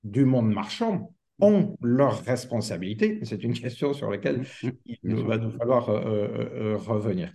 du 0.04 0.26
monde 0.26 0.54
marchand 0.54 1.13
ont 1.40 1.78
leurs 1.82 2.24
responsabilités. 2.24 3.20
C'est 3.24 3.44
une 3.44 3.54
question 3.60 3.94
sur 3.94 4.10
laquelle 4.10 4.42
mmh, 4.42 4.68
mmh, 4.68 4.72
il 5.04 5.16
va 5.16 5.38
nous 5.38 5.52
falloir 5.52 5.90
euh, 5.90 6.00
euh, 6.00 6.50
euh, 6.74 6.78
revenir. 6.78 7.32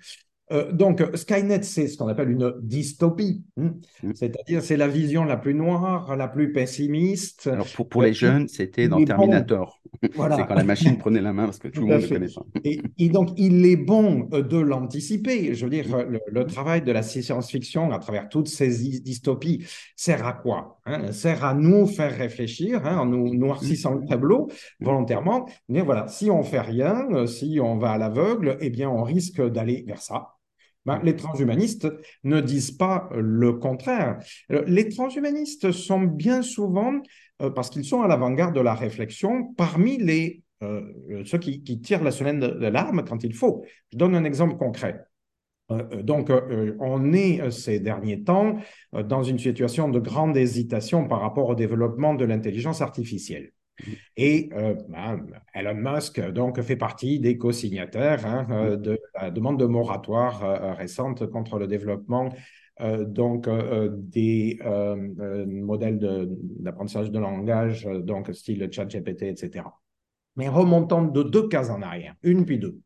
Euh, 0.51 0.73
donc, 0.73 1.05
Skynet, 1.15 1.63
c'est 1.63 1.89
ce 1.89 1.99
qu'on 1.99 2.09
appelle 2.09 2.31
une 2.31 2.55
dystopie, 2.63 3.45
hein. 3.59 3.75
mm. 4.03 4.13
c'est-à-dire 4.15 4.63
c'est 4.63 4.77
la 4.77 4.89
vision 4.89 5.25
la 5.25 5.37
plus 5.37 5.55
noire, 5.55 6.17
la 6.17 6.29
plus 6.29 6.53
pessimiste. 6.53 7.49
Alors, 7.49 7.67
pour, 7.67 7.89
pour 7.89 8.03
les 8.03 8.15
jeunes, 8.15 8.49
c'était 8.49 8.89
dans 8.89 9.03
Terminator. 9.05 9.81
Voilà. 10.15 10.37
c'est 10.37 10.47
quand 10.47 10.55
la 10.55 10.65
machine 10.65 10.99
prenait 10.99 11.21
la 11.21 11.33
main 11.33 11.47
parce 11.47 11.59
que 11.59 11.69
tout, 11.69 11.81
le 11.81 11.87
monde 11.87 12.03
le 12.03 12.09
connaît 12.09 12.29
Et, 12.63 12.81
et, 12.99 13.09
donc, 13.09 13.31
il 13.37 13.65
est 13.67 13.77
bon 13.77 14.29
de 14.31 14.59
l'anticiper. 14.59 15.55
Je 15.55 15.65
veux 15.65 15.71
dire, 15.71 15.87
le, 16.07 16.45
travail 16.45 16.83
de 16.83 16.93
la 16.93 17.03
science-fiction 17.03 17.91
à 17.91 17.99
travers 17.99 18.29
toutes 18.29 18.49
ces 18.49 19.01
dystopies 19.01 19.67
sert 19.97 20.27
à 20.27 20.35
quoi? 20.35 20.78
Hein 20.89 21.13
Sert 21.13 21.45
à 21.45 21.55
nous 21.55 21.87
faire 21.87 22.17
réfléchir 22.17 22.85
hein, 22.87 22.99
en 22.99 23.07
nous 23.07 23.35
noircissant 23.35 23.95
le 23.95 24.07
tableau 24.07 24.49
volontairement. 24.81 25.49
Mais 25.69 25.83
voilà, 25.83 26.09
si 26.09 26.31
on 26.31 26.43
fait 26.43 26.61
rien, 26.61 27.27
si 27.27 27.59
on 27.63 27.79
va 27.79 27.93
à 27.93 27.99
l'aveugle, 27.99 28.57
eh 28.61 28.71
bien, 28.71 28.89
on 28.91 29.03
risque 29.03 29.41
d'aller 29.41 29.85
vers 29.87 30.03
ça. 30.03 30.39
Ben, 30.89 31.01
les 31.05 31.17
transhumanistes 31.17 31.87
ne 32.25 32.41
disent 32.41 32.71
pas 32.71 33.11
le 33.15 33.53
contraire. 33.53 34.19
Les 34.49 34.89
transhumanistes 34.89 35.71
sont 35.71 36.01
bien 36.01 36.41
souvent, 36.41 36.95
euh, 37.43 37.51
parce 37.51 37.69
qu'ils 37.69 37.85
sont 37.85 38.01
à 38.01 38.09
l'avant-garde 38.09 38.55
de 38.55 38.61
la 38.63 38.75
réflexion, 38.75 39.53
parmi 39.55 39.99
les, 39.99 40.43
euh, 40.63 40.81
ceux 41.27 41.37
qui, 41.37 41.63
tirent 41.83 42.03
la 42.03 42.11
sonnette 42.11 42.39
d'alarme 42.39 43.05
quand 43.05 43.23
il 43.23 43.35
faut. 43.35 43.65
Je 43.93 43.99
donne 43.99 44.15
un 44.15 44.25
exemple 44.25 44.57
concret. 44.57 45.05
Euh, 45.71 46.03
donc, 46.03 46.31
on 46.81 47.13
est 47.13 47.51
ces 47.51 47.81
derniers 47.81 48.23
temps 48.23 48.59
dans 48.93 49.23
une 49.23 49.39
situation 49.39 49.89
de 49.89 50.01
grande 50.01 50.37
hésitation 50.37 51.07
par 51.07 51.21
rapport 51.21 51.49
au 51.49 51.55
développement 51.55 52.15
de 52.15 52.25
l'intelligence 52.25 52.81
artificielle. 52.81 53.53
Et 54.17 54.51
euh, 54.55 54.75
ben, 54.89 55.27
Elon 55.55 55.75
Musk 55.75 56.21
donc 56.31 56.61
fait 56.63 56.77
partie 56.77 57.21
des 57.21 57.39
co-signataires 57.39 58.27
hein, 58.27 58.47
euh, 58.51 58.77
de 58.77 58.99
la 59.15 59.31
demande 59.31 59.59
de 59.59 59.67
moratoire 59.67 60.45
euh, 60.45 60.73
récente 60.75 61.27
contre 61.31 61.59
le 61.59 61.67
développement 61.67 62.31
donc 63.09 63.49
des 63.91 64.61
modèles 65.49 65.99
d'apprentissage 66.61 67.11
de, 67.11 67.19
langage, 67.19 67.87
donc 67.87 68.33
style 68.33 68.69
ChatGPT, 68.71 69.23
etc. 69.23 69.65
Mais 70.37 70.49
remontant 70.49 71.03
de 71.03 71.25
deux 71.25 71.49
cases 71.49 71.71
en 71.71 71.83
arrière, 71.83 72.15
une 72.23 72.45
puis 72.45 72.61
deux. 72.61 72.79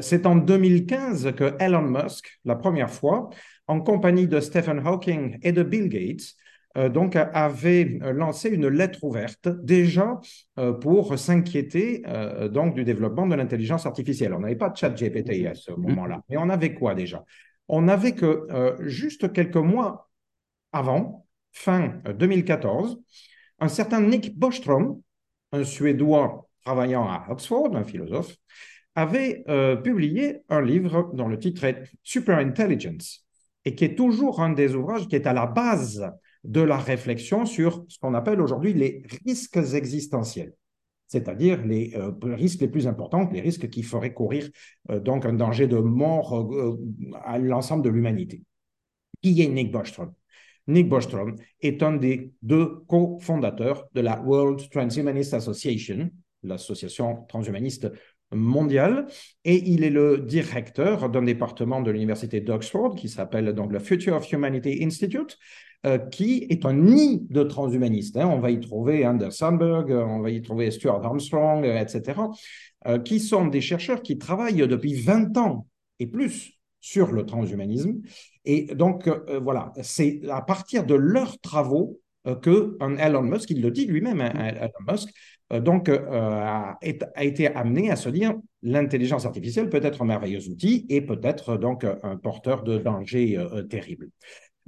C'est 0.00 0.26
en 0.26 0.36
2015 0.36 1.32
que 1.34 1.54
Elon 1.58 1.82
Musk, 1.82 2.40
la 2.44 2.56
première 2.56 2.90
fois, 2.90 3.30
en 3.66 3.80
compagnie 3.80 4.26
de 4.26 4.40
Stephen 4.40 4.80
Hawking 4.84 5.38
et 5.42 5.52
de 5.52 5.62
Bill 5.62 5.88
Gates, 5.88 6.34
euh, 6.76 6.88
donc 6.88 7.16
avait 7.16 7.98
lancé 8.14 8.50
une 8.50 8.68
lettre 8.68 9.02
ouverte 9.02 9.48
déjà 9.48 10.20
euh, 10.58 10.72
pour 10.72 11.18
s'inquiéter 11.18 12.02
euh, 12.06 12.48
du 12.48 12.84
développement 12.84 13.26
de 13.26 13.34
l'intelligence 13.34 13.86
artificielle. 13.86 14.34
On 14.34 14.40
n'avait 14.40 14.56
pas 14.56 14.68
de 14.68 14.76
chat 14.76 14.90
GPT 14.90 15.46
à 15.46 15.54
ce 15.54 15.72
moment-là, 15.72 16.22
mais 16.28 16.36
on 16.36 16.48
avait 16.48 16.74
quoi 16.74 16.94
déjà? 16.94 17.24
On 17.68 17.88
avait 17.88 18.12
que 18.12 18.46
juste 18.80 19.32
quelques 19.34 19.56
mois 19.56 20.08
avant, 20.72 21.26
fin 21.52 22.00
2014, 22.18 22.98
un 23.58 23.68
certain 23.68 24.00
Nick 24.00 24.38
Bostrom, 24.38 25.02
un 25.52 25.64
Suédois 25.64 26.48
travaillant 26.64 27.06
à 27.06 27.26
Oxford, 27.28 27.76
un 27.76 27.84
philosophe, 27.84 28.34
avait 28.98 29.44
euh, 29.48 29.76
publié 29.76 30.42
un 30.48 30.60
livre 30.60 31.10
dont 31.14 31.28
le 31.28 31.38
titre 31.38 31.62
est 31.64 31.84
Superintelligence 32.02 33.24
et 33.64 33.76
qui 33.76 33.84
est 33.84 33.94
toujours 33.94 34.40
un 34.40 34.50
des 34.50 34.74
ouvrages 34.74 35.06
qui 35.06 35.14
est 35.14 35.26
à 35.26 35.32
la 35.32 35.46
base 35.46 36.10
de 36.42 36.60
la 36.60 36.76
réflexion 36.76 37.46
sur 37.46 37.84
ce 37.88 37.98
qu'on 38.00 38.14
appelle 38.14 38.40
aujourd'hui 38.40 38.72
les 38.72 39.02
risques 39.24 39.56
existentiels, 39.56 40.52
c'est-à-dire 41.06 41.64
les 41.64 41.94
euh, 41.94 42.10
risques 42.22 42.60
les 42.60 42.68
plus 42.68 42.88
importants, 42.88 43.28
les 43.32 43.40
risques 43.40 43.68
qui 43.70 43.84
feraient 43.84 44.12
courir 44.12 44.48
euh, 44.90 44.98
donc 44.98 45.26
un 45.26 45.34
danger 45.34 45.68
de 45.68 45.78
mort 45.78 46.50
à 47.24 47.38
l'ensemble 47.38 47.84
de 47.84 47.90
l'humanité. 47.90 48.42
Qui 49.22 49.42
est 49.42 49.48
Nick 49.48 49.70
Bostrom? 49.70 50.12
Nick 50.66 50.88
Bostrom 50.88 51.36
est 51.60 51.82
un 51.84 51.92
des 51.96 52.32
deux 52.42 52.80
cofondateurs 52.88 53.88
de 53.94 54.00
la 54.00 54.20
World 54.20 54.68
Transhumanist 54.70 55.34
Association, 55.34 56.10
l'association 56.42 57.24
transhumaniste 57.28 57.90
mondiale, 58.32 59.06
et 59.44 59.56
il 59.70 59.84
est 59.84 59.90
le 59.90 60.18
directeur 60.18 61.08
d'un 61.08 61.22
département 61.22 61.80
de 61.80 61.90
l'université 61.90 62.40
d'Oxford 62.40 62.94
qui 62.94 63.08
s'appelle 63.08 63.52
donc 63.54 63.72
le 63.72 63.78
Future 63.78 64.16
of 64.16 64.30
Humanity 64.30 64.80
Institute, 64.82 65.38
euh, 65.86 65.98
qui 65.98 66.46
est 66.50 66.66
un 66.66 66.72
nid 66.72 67.26
de 67.30 67.42
transhumanistes. 67.42 68.16
Hein. 68.16 68.28
On 68.28 68.40
va 68.40 68.50
y 68.50 68.60
trouver 68.60 69.06
Anders 69.06 69.32
Sandberg, 69.32 69.90
on 69.90 70.20
va 70.20 70.30
y 70.30 70.42
trouver 70.42 70.70
Stuart 70.70 71.04
Armstrong, 71.04 71.64
etc., 71.64 72.20
euh, 72.86 72.98
qui 72.98 73.20
sont 73.20 73.46
des 73.46 73.60
chercheurs 73.60 74.02
qui 74.02 74.18
travaillent 74.18 74.66
depuis 74.68 74.94
20 74.94 75.36
ans 75.36 75.66
et 76.00 76.06
plus 76.06 76.58
sur 76.80 77.12
le 77.12 77.26
transhumanisme. 77.26 78.00
Et 78.44 78.74
donc, 78.74 79.08
euh, 79.08 79.40
voilà, 79.42 79.72
c'est 79.82 80.20
à 80.28 80.42
partir 80.42 80.84
de 80.84 80.94
leurs 80.94 81.38
travaux 81.40 82.00
euh, 82.26 82.34
que 82.34 82.76
un 82.80 82.96
Elon 82.96 83.22
Musk, 83.22 83.50
il 83.50 83.62
le 83.62 83.70
dit 83.70 83.86
lui-même, 83.86 84.20
hein, 84.20 84.32
Elon 84.34 84.92
Musk, 84.92 85.08
euh, 85.08 85.12
donc 85.50 85.88
a, 85.88 86.78
été 86.82 87.46
amené 87.48 87.90
à 87.90 87.96
se 87.96 88.08
dire 88.08 88.34
l'intelligence 88.62 89.24
artificielle 89.24 89.70
peut 89.70 89.80
être 89.82 90.02
un 90.02 90.04
merveilleux 90.04 90.46
outil 90.48 90.84
et 90.88 91.00
peut 91.00 91.20
être 91.22 91.56
donc 91.56 91.84
un 91.84 92.16
porteur 92.16 92.62
de 92.64 92.76
dangers 92.78 93.38
terribles. 93.70 94.10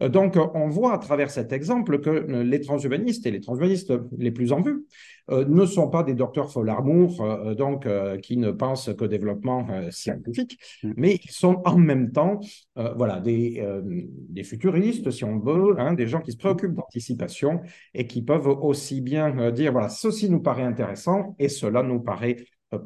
Euh, 0.03 0.09
donc, 0.09 0.37
on 0.55 0.69
voit 0.69 0.95
à 0.95 0.99
travers 0.99 1.31
cet 1.31 1.53
exemple 1.53 2.01
que 2.01 2.11
euh, 2.11 2.43
les 2.43 2.61
transhumanistes 2.61 3.27
et 3.27 3.31
les 3.31 3.41
transhumanistes 3.41 3.93
les 4.17 4.31
plus 4.31 4.53
en 4.53 4.61
vue 4.61 4.85
euh, 5.31 5.45
ne 5.47 5.65
sont 5.67 5.89
pas 5.89 6.03
des 6.03 6.15
docteurs 6.15 6.51
Folamour, 6.51 7.25
donc 7.57 7.87
qui 8.23 8.37
ne 8.37 8.51
pensent 8.51 8.91
qu'au 8.97 9.07
développement 9.07 9.67
scientifique, 9.91 10.59
mm. 10.83 10.93
mais 10.97 11.19
ils 11.23 11.31
sont 11.31 11.63
en 11.65 11.77
même 11.77 12.13
temps, 12.13 12.41
voilà, 12.77 13.21
des, 13.21 13.65
des, 13.85 14.43
futuristes, 14.43 15.11
si 15.11 15.25
on 15.25 15.39
veut, 15.39 15.79
hein, 15.79 15.93
des 15.95 16.07
gens 16.07 16.21
qui 16.21 16.33
se 16.33 16.37
préoccupent 16.37 16.75
d'anticipation 16.75 17.61
et 17.95 18.07
qui 18.07 18.23
peuvent 18.23 18.49
aussi 18.49 19.01
bien 19.01 19.51
dire, 19.53 19.73
voilà, 19.73 19.89
ceci 19.89 20.31
nous 20.31 20.41
paraît 20.41 20.63
intéressant 20.63 21.35
et 21.39 21.49
cela 21.49 21.83
nous 21.83 22.01
paraît 22.01 22.37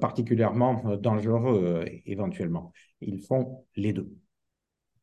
particulièrement 0.01 0.97
dangereux 0.97 1.85
éventuellement. 2.07 2.73
Ils 3.01 3.21
font 3.21 3.65
les 3.77 3.93
deux. 3.93 4.11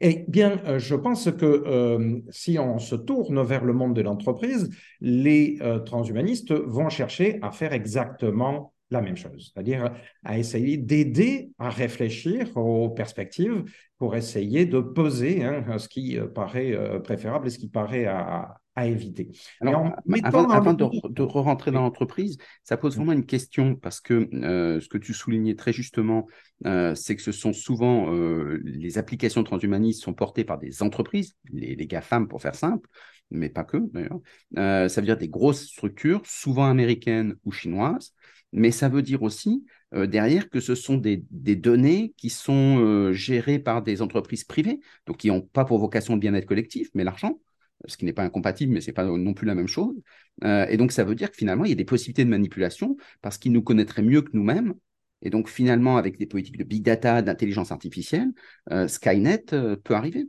Eh 0.04 0.26
bien, 0.28 0.60
euh, 0.66 0.80
je 0.80 0.96
pense 0.96 1.32
que 1.32 1.46
euh, 1.46 2.20
si 2.32 2.58
on 2.58 2.80
se 2.80 2.96
tourne 2.96 3.40
vers 3.44 3.64
le 3.64 3.72
monde 3.72 3.96
de 3.96 4.02
l'entreprise, 4.02 4.68
les 5.00 5.60
euh, 5.62 5.78
transhumanistes 5.78 6.52
vont 6.54 6.90
chercher 6.90 7.38
à 7.44 7.52
faire 7.52 7.72
exactement 7.72 8.74
la 8.90 9.00
même 9.00 9.16
chose, 9.16 9.54
c'est-à-dire 9.54 9.94
à 10.26 10.40
essayer 10.40 10.76
d'aider 10.76 11.52
à 11.60 11.70
réfléchir 11.70 12.58
aux 12.58 12.90
perspectives 12.90 13.64
pour 14.00 14.16
essayer 14.16 14.66
de 14.66 14.82
peser 14.82 15.44
hein, 15.44 15.78
ce 15.78 15.88
qui 15.88 16.18
paraît 16.36 16.76
préférable 17.02 17.48
et 17.48 17.52
ce 17.52 17.60
qui 17.60 17.70
paraît 17.70 18.06
à, 18.06 18.58
à 18.76 18.88
éviter. 18.88 19.32
Alors, 19.60 19.92
avant, 20.24 20.74
de, 20.74 21.22
re-rentrer 21.22 21.72
dans 21.72 21.82
l'entreprise, 21.82 22.38
ça 22.64 22.78
pose 22.78 22.96
vraiment 22.96 23.12
une 23.12 23.26
question 23.26 23.76
parce 23.76 24.00
que 24.00 24.30
euh, 24.34 24.80
ce 24.80 24.88
que 24.88 24.98
tu 24.98 25.14
soulignais 25.14 25.56
très 25.56 25.74
justement, 25.74 26.28
euh, 26.66 26.96
c'est 26.96 27.16
que 27.16 27.22
ce 27.22 27.34
sont 27.34 27.54
souvent 27.54 28.14
euh, 28.14 28.62
les 28.64 28.98
applications 28.98 29.44
transhumanistes 29.44 30.02
sont 30.02 30.14
portées 30.14 30.46
par 30.46 30.58
des 30.58 30.84
entreprises, 30.84 31.36
les, 31.52 31.76
les 31.76 31.88
GAFAM 31.88 32.28
pour 32.28 32.42
faire 32.42 32.56
simple, 32.56 32.88
mais 33.30 33.50
pas 33.50 33.66
que 33.66 33.78
d'ailleurs. 33.92 34.90
ça 34.90 35.02
veut 35.02 35.06
dire 35.06 35.18
des 35.18 35.30
grosses 35.30 35.66
structures, 35.66 36.22
souvent 36.26 36.70
américaines 36.70 37.36
ou 37.44 37.52
chinoises, 37.52 38.14
mais 38.54 38.72
ça 38.72 38.88
veut 38.88 39.02
dire 39.02 39.22
aussi 39.24 39.66
derrière 39.94 40.50
que 40.50 40.62
ce 40.62 40.76
sont 40.76 40.96
des, 40.96 41.26
des 41.32 41.58
données 41.58 42.14
qui 42.16 42.30
sont 42.30 43.12
gérées 43.12 43.60
par 43.60 43.82
des 43.82 44.02
entreprises 44.02 44.46
privées, 44.46 44.80
donc 45.06 45.18
qui 45.18 45.28
n'ont 45.28 45.42
pas 45.42 45.66
pour 45.66 45.80
vocation 45.80 46.14
le 46.14 46.20
bien-être 46.20 46.46
collectif, 46.46 46.90
mais 46.94 47.04
l'argent 47.04 47.40
ce 47.86 47.98
qui 47.98 48.06
n'est 48.06 48.14
pas 48.14 48.24
incompatible, 48.24 48.74
mais 48.74 48.82
ce 48.82 48.88
n'est 48.88 48.94
pas 48.94 49.06
non 49.06 49.34
plus 49.34 49.48
la 49.48 49.56
même 49.56 49.68
chose. 49.68 49.96
Euh, 50.44 50.66
et 50.70 50.78
donc, 50.78 50.92
ça 50.92 51.04
veut 51.04 51.16
dire 51.16 51.32
que 51.32 51.38
finalement, 51.38 51.66
il 51.66 51.70
y 51.70 51.74
a 51.74 51.76
des 51.76 51.86
possibilités 51.86 52.26
de 52.26 52.30
manipulation 52.30 52.98
parce 53.22 53.38
qu'ils 53.38 53.52
nous 53.52 53.64
connaîtraient 53.64 54.02
mieux 54.04 54.22
que 54.22 54.32
nous-mêmes. 54.34 54.74
Et 55.22 55.30
donc, 55.30 55.50
finalement, 55.50 55.98
avec 55.98 56.18
des 56.18 56.26
politiques 56.26 56.58
de 56.58 56.64
big 56.64 56.84
data, 56.84 57.22
d'intelligence 57.22 57.72
artificielle, 57.72 58.32
euh, 58.72 58.88
Skynet 58.88 59.54
euh, 59.54 59.76
peut 59.76 59.96
arriver. 59.96 60.28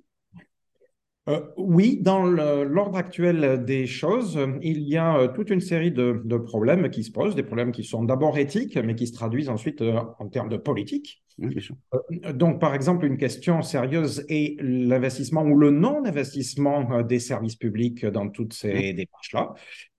Oui, 1.56 1.98
dans 2.00 2.24
l'ordre 2.24 2.96
actuel 2.96 3.64
des 3.64 3.86
choses, 3.86 4.38
il 4.60 4.80
y 4.80 4.96
a 4.96 5.28
toute 5.28 5.50
une 5.50 5.60
série 5.60 5.92
de, 5.92 6.20
de, 6.24 6.36
problèmes 6.36 6.90
qui 6.90 7.04
se 7.04 7.12
posent, 7.12 7.36
des 7.36 7.44
problèmes 7.44 7.70
qui 7.70 7.84
sont 7.84 8.02
d'abord 8.02 8.38
éthiques, 8.38 8.76
mais 8.76 8.96
qui 8.96 9.06
se 9.06 9.12
traduisent 9.12 9.48
ensuite 9.48 9.82
en 9.82 10.28
termes 10.28 10.48
de 10.48 10.56
politique. 10.56 11.22
Euh, 11.40 12.32
donc, 12.32 12.60
par 12.60 12.74
exemple, 12.74 13.06
une 13.06 13.16
question 13.16 13.62
sérieuse 13.62 14.24
est 14.28 14.60
l'investissement 14.60 15.42
ou 15.42 15.56
le 15.56 15.70
non-investissement 15.70 16.92
euh, 16.92 17.02
des 17.02 17.18
services 17.18 17.56
publics 17.56 18.04
dans 18.06 18.28
toutes 18.28 18.52
ces 18.52 18.92
démarches-là. 18.92 19.54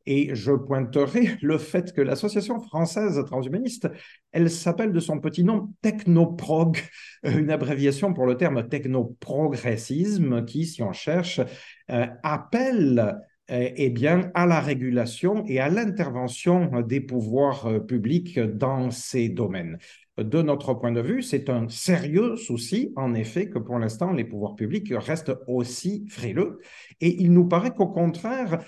Et 0.05 0.35
je 0.35 0.51
pointerai 0.51 1.37
le 1.41 1.57
fait 1.57 1.93
que 1.93 2.01
l'association 2.01 2.59
française 2.59 3.23
transhumaniste, 3.25 3.89
elle 4.31 4.49
s'appelle 4.49 4.91
de 4.91 4.99
son 4.99 5.19
petit 5.19 5.43
nom 5.43 5.73
Technoprog, 5.81 6.77
euh, 7.25 7.37
une 7.37 7.49
abréviation 7.49 8.13
pour 8.13 8.25
le 8.25 8.35
terme 8.35 8.67
technoprogressisme 8.67 10.45
qui, 10.45 10.65
si 10.65 10.83
on 10.83 10.93
cherche, 10.93 11.41
appelle 11.87 13.19
eh 13.49 13.89
bien, 13.89 14.31
à 14.33 14.45
la 14.45 14.61
régulation 14.61 15.43
et 15.45 15.59
à 15.59 15.67
l'intervention 15.67 16.81
des 16.81 17.01
pouvoirs 17.01 17.85
publics 17.85 18.39
dans 18.39 18.89
ces 18.89 19.27
domaines 19.27 19.77
de 20.17 20.41
notre 20.41 20.73
point 20.75 20.91
de 20.91 21.01
vue, 21.01 21.23
c'est 21.23 21.49
un 21.49 21.67
sérieux 21.69 22.35
souci, 22.35 22.93
en 22.95 23.13
effet, 23.15 23.49
que 23.49 23.57
pour 23.57 23.79
l'instant, 23.79 24.11
les 24.11 24.25
pouvoirs 24.25 24.55
publics 24.55 24.93
restent 24.95 25.33
aussi 25.47 26.05
frileux. 26.07 26.59
Et 27.01 27.21
il 27.21 27.33
nous 27.33 27.47
paraît 27.47 27.73
qu'au 27.73 27.87
contraire, 27.87 28.63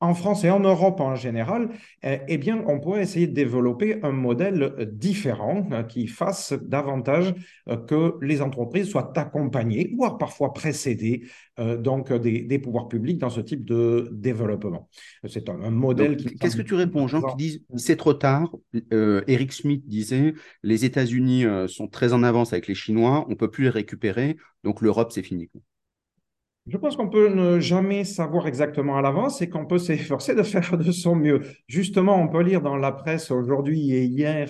en 0.00 0.14
France 0.14 0.44
et 0.44 0.50
en 0.50 0.60
Europe 0.60 1.00
en 1.00 1.14
général, 1.14 1.70
eh, 2.02 2.18
eh 2.28 2.38
bien, 2.38 2.62
on 2.66 2.78
pourrait 2.78 3.02
essayer 3.02 3.26
de 3.26 3.32
développer 3.32 4.00
un 4.02 4.12
modèle 4.12 4.90
différent 4.92 5.66
euh, 5.72 5.82
qui 5.82 6.06
fasse 6.06 6.52
davantage 6.52 7.34
euh, 7.68 7.76
que 7.76 8.14
les 8.20 8.42
entreprises 8.42 8.88
soient 8.88 9.12
accompagnées, 9.18 9.94
voire 9.96 10.18
parfois 10.18 10.52
précédées, 10.52 11.22
euh, 11.58 11.76
donc 11.76 12.12
des, 12.12 12.58
pouvoirs 12.58 12.88
publics 12.88 13.18
dans 13.18 13.30
ce 13.30 13.40
type 13.40 13.64
de 13.64 14.08
développement. 14.12 14.88
C'est 15.26 15.48
un, 15.48 15.70
modèle 15.70 16.16
qui. 16.16 16.36
Qu'est-ce 16.36 16.56
que 16.56 16.62
tu 16.62 16.74
réponds 16.74 17.04
aux 17.04 17.08
gens 17.08 17.22
qui 17.22 17.36
disent 17.36 17.64
c'est 17.76 17.96
trop 17.96 18.14
tard 18.14 18.54
Eric 18.90 19.52
Schmidt 19.52 19.84
disait 19.86 20.34
les 20.62 20.84
États-Unis 20.84 21.44
sont 21.68 21.88
très 21.88 22.12
en 22.12 22.22
avance 22.22 22.52
avec 22.52 22.66
les 22.66 22.74
Chinois, 22.74 23.24
on 23.26 23.30
ne 23.30 23.34
peut 23.34 23.50
plus 23.50 23.64
les 23.64 23.70
récupérer, 23.70 24.36
donc 24.62 24.80
l'Europe, 24.80 25.12
c'est 25.12 25.22
fini. 25.22 25.50
Je 26.66 26.78
pense 26.78 26.96
qu'on 26.96 27.10
peut 27.10 27.28
ne 27.28 27.60
jamais 27.60 28.04
savoir 28.04 28.46
exactement 28.46 28.96
à 28.96 29.02
l'avance 29.02 29.42
et 29.42 29.50
qu'on 29.50 29.66
peut 29.66 29.78
s'efforcer 29.78 30.34
de 30.34 30.42
faire 30.42 30.78
de 30.78 30.92
son 30.92 31.14
mieux. 31.14 31.42
Justement, 31.68 32.20
on 32.20 32.28
peut 32.28 32.42
lire 32.42 32.62
dans 32.62 32.76
la 32.76 32.92
presse 32.92 33.30
aujourd'hui 33.30 33.92
et 33.92 34.04
hier 34.04 34.48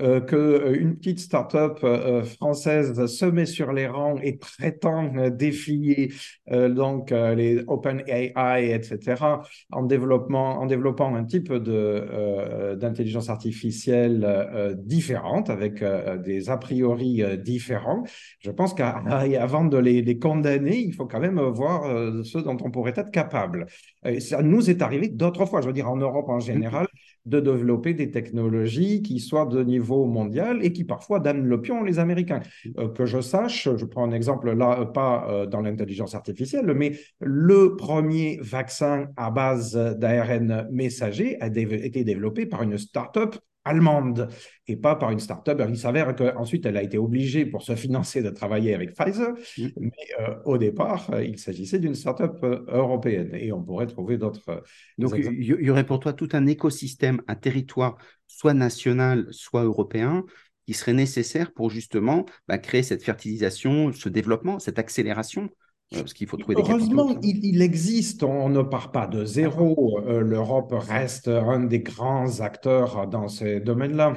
euh, 0.00 0.20
qu'une 0.20 0.90
euh, 0.90 0.94
petite 0.94 1.20
start-up 1.20 1.78
euh, 1.84 2.20
euh, 2.20 2.24
française 2.24 3.06
se 3.06 3.24
met 3.24 3.46
sur 3.46 3.72
les 3.72 3.86
rangs 3.86 4.16
et 4.20 4.32
prétend 4.32 5.28
défier 5.30 6.12
donc 6.50 7.10
les 7.10 7.62
Open 7.66 8.02
AI, 8.06 8.74
etc., 8.74 9.22
en, 9.70 9.82
développement, 9.82 10.60
en 10.60 10.66
développant 10.66 11.14
un 11.14 11.24
type 11.24 11.52
d'intelligence 11.52 13.28
artificielle 13.30 14.76
différente, 14.78 15.50
avec 15.50 15.82
des 16.24 16.50
a 16.50 16.56
priori 16.56 17.22
différents. 17.38 18.04
Je 18.40 18.50
pense 18.50 18.74
qu'avant 18.74 19.64
de 19.74 19.78
les, 19.78 20.02
les, 20.02 20.18
condamner, 20.18 20.78
il 20.78 20.92
faut 20.92 21.06
quand 21.06 21.20
même 21.20 21.40
voir 21.40 21.84
ce 22.24 22.38
dont 22.38 22.56
on 22.62 22.70
pourrait 22.70 22.94
être 22.96 23.10
capable. 23.10 23.66
Et 24.04 24.20
ça 24.20 24.42
nous 24.42 24.68
est 24.70 24.82
arrivé 24.82 25.08
d'autres 25.08 25.46
fois, 25.46 25.60
je 25.60 25.66
veux 25.66 25.72
dire 25.72 25.90
en 25.90 25.96
Europe 25.96 26.28
en 26.28 26.40
général, 26.40 26.86
de 27.26 27.40
développer 27.40 27.94
des 27.94 28.10
technologies 28.10 29.02
qui 29.02 29.18
soient 29.18 29.46
de 29.46 29.62
niveau 29.62 30.06
mondial 30.06 30.64
et 30.64 30.72
qui 30.72 30.84
parfois 30.84 31.20
donnent 31.20 31.46
le 31.46 31.60
pion 31.60 31.82
les 31.82 31.98
Américains. 31.98 32.40
Euh, 32.78 32.88
que 32.88 33.06
je 33.06 33.20
sache, 33.20 33.68
je 33.76 33.84
prends 33.84 34.04
un 34.04 34.12
exemple 34.12 34.52
là, 34.52 34.80
euh, 34.80 34.84
pas 34.84 35.26
euh, 35.28 35.46
dans 35.46 35.60
l'intelligence 35.60 36.14
artificielle, 36.14 36.72
mais 36.74 36.98
le 37.20 37.76
premier 37.76 38.38
vaccin 38.42 39.08
à 39.16 39.30
base 39.30 39.74
d'ARN 39.74 40.68
messager 40.70 41.40
a 41.40 41.46
été 41.46 42.04
développé 42.04 42.46
par 42.46 42.62
une 42.62 42.78
start-up 42.78 43.36
allemande 43.64 44.28
et 44.66 44.76
pas 44.76 44.94
par 44.96 45.10
une 45.10 45.20
start-up. 45.20 45.62
Il 45.68 45.78
s'avère 45.78 46.14
qu'ensuite, 46.14 46.66
elle 46.66 46.76
a 46.76 46.82
été 46.82 46.98
obligée 46.98 47.46
pour 47.46 47.62
se 47.62 47.74
financer 47.74 48.22
de 48.22 48.30
travailler 48.30 48.74
avec 48.74 48.94
Pfizer, 48.94 49.30
mmh. 49.30 49.66
mais 49.76 49.90
euh, 50.20 50.34
au 50.44 50.58
départ, 50.58 51.10
euh, 51.12 51.24
il 51.24 51.38
s'agissait 51.38 51.78
d'une 51.78 51.94
start-up 51.94 52.38
euh, 52.42 52.64
européenne 52.68 53.30
et 53.34 53.52
on 53.52 53.62
pourrait 53.62 53.86
trouver 53.86 54.18
d'autres. 54.18 54.62
Donc, 54.98 55.14
il 55.16 55.44
y, 55.44 55.70
aurait 55.70 55.86
pour 55.86 56.00
toi 56.00 56.12
tout 56.12 56.28
un 56.32 56.46
écosystème, 56.46 57.22
un 57.26 57.34
territoire, 57.34 57.96
soit 58.26 58.54
national, 58.54 59.26
soit 59.30 59.64
européen, 59.64 60.24
qui 60.66 60.72
serait 60.72 60.94
nécessaire 60.94 61.52
pour 61.52 61.70
justement 61.70 62.24
bah, 62.48 62.58
créer 62.58 62.82
cette 62.82 63.02
fertilisation, 63.02 63.92
ce 63.92 64.08
développement, 64.08 64.58
cette 64.58 64.78
accélération 64.78 65.50
parce 65.90 66.14
qu'il 66.14 66.26
faut 66.26 66.36
trouver 66.36 66.56
Heureusement, 66.58 67.18
il, 67.22 67.62
existe, 67.62 68.22
on 68.22 68.48
ne 68.48 68.62
part 68.62 68.92
pas 68.92 69.06
de 69.06 69.24
zéro. 69.24 70.00
Euh, 70.06 70.20
L'Europe 70.20 70.72
reste 70.72 71.28
un 71.28 71.60
des 71.60 71.80
grands 71.80 72.40
acteurs 72.40 73.06
dans 73.06 73.28
ces 73.28 73.60
domaines-là. 73.60 74.14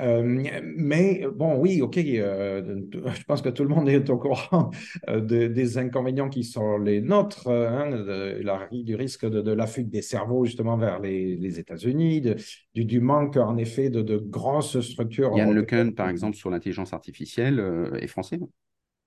Euh, 0.00 0.22
mais 0.76 1.24
bon, 1.32 1.56
oui, 1.56 1.80
ok, 1.80 1.98
euh, 1.98 2.82
je 2.92 3.24
pense 3.24 3.42
que 3.42 3.48
tout 3.48 3.62
le 3.62 3.68
monde 3.68 3.88
est 3.88 4.10
au 4.10 4.18
courant 4.18 4.72
des 5.08 5.78
inconvénients 5.78 6.28
qui 6.28 6.42
sont 6.42 6.78
les 6.78 7.00
nôtres, 7.00 7.48
hein, 7.48 8.04
du 8.72 8.96
risque 8.96 9.24
de, 9.24 9.52
la 9.52 9.66
fuite 9.68 9.90
des 9.90 10.02
cerveaux 10.02 10.44
justement 10.44 10.76
vers 10.76 10.98
les, 10.98 11.60
États-Unis, 11.60 12.22
du, 12.74 12.84
du, 12.84 13.00
manque 13.00 13.36
en 13.36 13.56
effet 13.56 13.88
de, 13.88 14.02
de 14.02 14.16
grosses 14.16 14.80
structures. 14.80 15.30
Yann 15.36 15.54
Lequin, 15.54 15.92
par 15.92 16.08
exemple, 16.08 16.36
sur 16.36 16.50
l'intelligence 16.50 16.92
artificielle, 16.92 17.62
est 18.00 18.08
français 18.08 18.40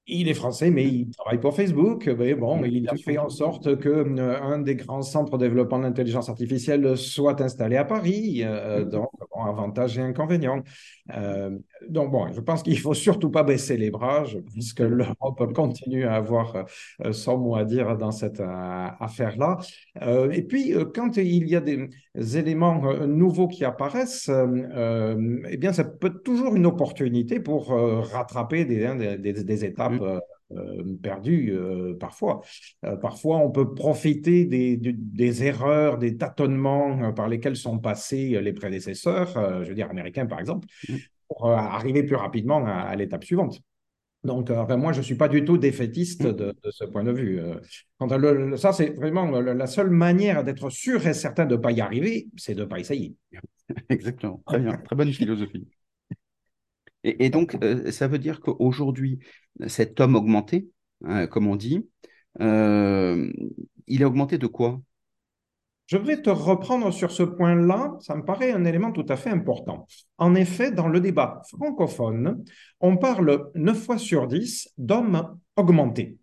il 0.07 0.29
est 0.29 0.33
français, 0.33 0.71
mais 0.71 0.85
il 0.85 1.09
travaille 1.11 1.39
pour 1.39 1.55
Facebook. 1.55 2.07
Mais 2.17 2.33
bon, 2.33 2.63
il 2.63 2.87
a 2.89 2.95
fait 2.95 3.17
en 3.17 3.29
sorte 3.29 3.77
que 3.77 3.89
euh, 3.89 4.41
un 4.41 4.59
des 4.59 4.75
grands 4.75 5.01
centres 5.01 5.37
de 5.37 5.45
développement 5.45 5.79
de 5.79 5.83
l'intelligence 5.83 6.29
artificielle 6.29 6.97
soit 6.97 7.41
installé 7.41 7.75
à 7.75 7.85
Paris. 7.85 8.41
Euh, 8.43 8.85
mm-hmm. 8.85 8.89
donc, 8.89 9.09
bon, 9.35 9.43
avantages 9.43 9.97
et 9.97 10.01
inconvénients. 10.01 10.63
Euh, 11.13 11.57
donc, 11.89 12.11
bon, 12.11 12.31
je 12.31 12.41
pense 12.41 12.63
qu'il 12.63 12.73
ne 12.73 12.79
faut 12.79 12.93
surtout 12.93 13.29
pas 13.29 13.43
baisser 13.43 13.77
les 13.77 13.91
bras. 13.91 14.23
puisque 14.53 14.79
l'Europe 14.79 15.53
continue 15.53 16.05
à 16.05 16.15
avoir 16.15 16.65
son 17.11 17.37
mot 17.37 17.55
à 17.55 17.65
dire 17.65 17.97
dans 17.97 18.11
cette 18.11 18.41
affaire-là. 18.41 19.57
et 20.31 20.41
puis, 20.41 20.73
quand 20.93 21.17
il 21.17 21.47
y 21.47 21.55
a 21.55 21.61
des 21.61 21.89
éléments 22.37 23.05
nouveaux 23.05 23.47
qui 23.47 23.65
apparaissent, 23.65 24.29
eh 24.29 25.57
bien, 25.57 25.73
ça 25.73 25.83
peut 25.83 26.07
être 26.07 26.23
toujours 26.23 26.55
une 26.55 26.65
opportunité 26.65 27.39
pour 27.39 27.69
rattraper 27.69 28.65
des, 28.65 28.85
hein, 28.85 28.95
des, 28.95 29.17
des 29.17 29.65
étapes 29.65 30.01
euh, 30.01 30.19
euh, 30.51 30.95
perdu 31.01 31.51
euh, 31.51 31.93
parfois. 31.99 32.41
parfois, 33.01 33.37
on 33.37 33.51
peut 33.51 33.73
profiter 33.73 34.45
des, 34.45 34.77
des, 34.77 35.43
erreurs, 35.43 35.97
des 35.97 36.15
tâtonnements 36.15 37.11
par 37.13 37.27
lesquels 37.27 37.57
sont 37.57 37.79
passés 37.79 38.39
les 38.41 38.53
prédécesseurs, 38.53 39.33
je 39.63 39.69
veux 39.69 39.75
dire 39.75 39.89
américains 39.89 40.25
par 40.25 40.39
exemple, 40.39 40.67
mm. 40.87 40.95
Pour 41.27 41.49
arriver 41.49 42.03
plus 42.03 42.15
rapidement 42.15 42.65
à, 42.65 42.95
l'étape 42.95 43.23
suivante. 43.23 43.61
Donc, 44.23 44.49
moi, 44.49 44.91
je 44.91 44.97
ne 44.97 45.03
suis 45.03 45.15
pas 45.15 45.27
du 45.27 45.45
tout 45.45 45.57
défaitiste 45.57 46.25
de, 46.25 46.53
ce 46.69 46.83
point 46.85 47.03
de 47.03 47.11
vue. 47.11 47.39
ça, 48.57 48.73
c'est 48.73 48.89
vraiment 48.95 49.29
la 49.39 49.67
seule 49.67 49.89
manière 49.89 50.43
d'être 50.43 50.69
sûr 50.69 51.05
et 51.05 51.13
certain 51.13 51.45
de 51.45 51.55
ne 51.55 51.61
pas 51.61 51.71
y 51.71 51.81
arriver, 51.81 52.27
c'est 52.35 52.55
de 52.55 52.61
ne 52.61 52.65
pas 52.65 52.79
essayer. 52.79 53.15
Exactement. 53.89 54.41
Très 54.45 54.59
bien. 54.59 54.77
Très 54.77 54.95
bonne 54.95 55.11
philosophie. 55.13 55.67
Et, 57.03 57.29
donc, 57.29 57.55
euh, 57.63 57.91
ça 57.91 58.07
veut 58.07 58.19
dire 58.19 58.41
qu'aujourd'hui, 58.41 59.19
cet 59.67 59.99
homme 59.99 60.15
augmenté, 60.15 60.69
hein, 61.05 61.27
comme 61.27 61.47
on 61.47 61.55
dit, 61.55 61.87
euh, 62.41 63.31
il 63.87 64.01
est 64.01 64.05
augmenté 64.05 64.37
de 64.37 64.47
quoi? 64.47 64.81
Je 65.87 65.97
vais 65.97 66.21
te 66.21 66.29
reprendre 66.29 66.91
sur 66.91 67.11
ce 67.11 67.23
point-là, 67.23 67.95
ça 68.01 68.15
me 68.15 68.25
paraît 68.25 68.51
un 68.51 68.65
élément 68.65 68.91
tout 68.91 69.05
à 69.07 69.15
fait 69.15 69.29
important. 69.29 69.87
En 70.17 70.35
effet, 70.35 70.71
dans 70.71 70.89
le 70.89 70.99
débat 70.99 71.41
francophone, 71.47 72.43
on 72.81 72.97
parle 72.97 73.49
9 73.55 73.77
fois 73.85 73.97
sur 73.97 74.27
10 74.27 74.73
d'hommes 74.77 75.39
augmentés. 75.55 76.17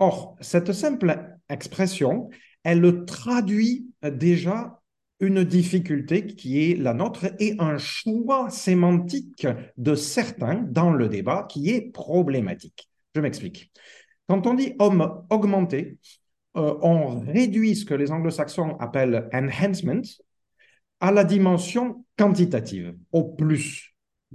Or, 0.00 0.36
cette 0.40 0.72
simple 0.72 1.36
expression, 1.48 2.28
elle 2.64 3.04
traduit 3.04 3.86
déjà 4.02 4.80
une 5.20 5.44
difficulté 5.44 6.26
qui 6.26 6.70
est 6.70 6.74
la 6.74 6.92
nôtre 6.92 7.26
et 7.38 7.54
un 7.60 7.78
choix 7.78 8.50
sémantique 8.50 9.46
de 9.76 9.94
certains 9.94 10.56
dans 10.56 10.92
le 10.92 11.08
débat 11.08 11.46
qui 11.48 11.70
est 11.70 11.92
problématique. 11.92 12.88
Je 13.14 13.20
m'explique. 13.20 13.72
Quand 14.28 14.46
on 14.46 14.54
dit 14.54 14.74
homme 14.78 15.24
augmenté, 15.30 15.98
euh, 16.58 16.78
on 16.82 17.20
réduit 17.20 17.76
ce 17.76 17.84
que 17.84 17.94
les 17.94 18.10
anglo-saxons 18.10 18.76
appellent 18.78 19.28
enhancement 19.32 20.02
à 21.00 21.12
la 21.12 21.24
dimension 21.24 22.04
quantitative, 22.16 22.96
au 23.12 23.24
plus. 23.24 23.87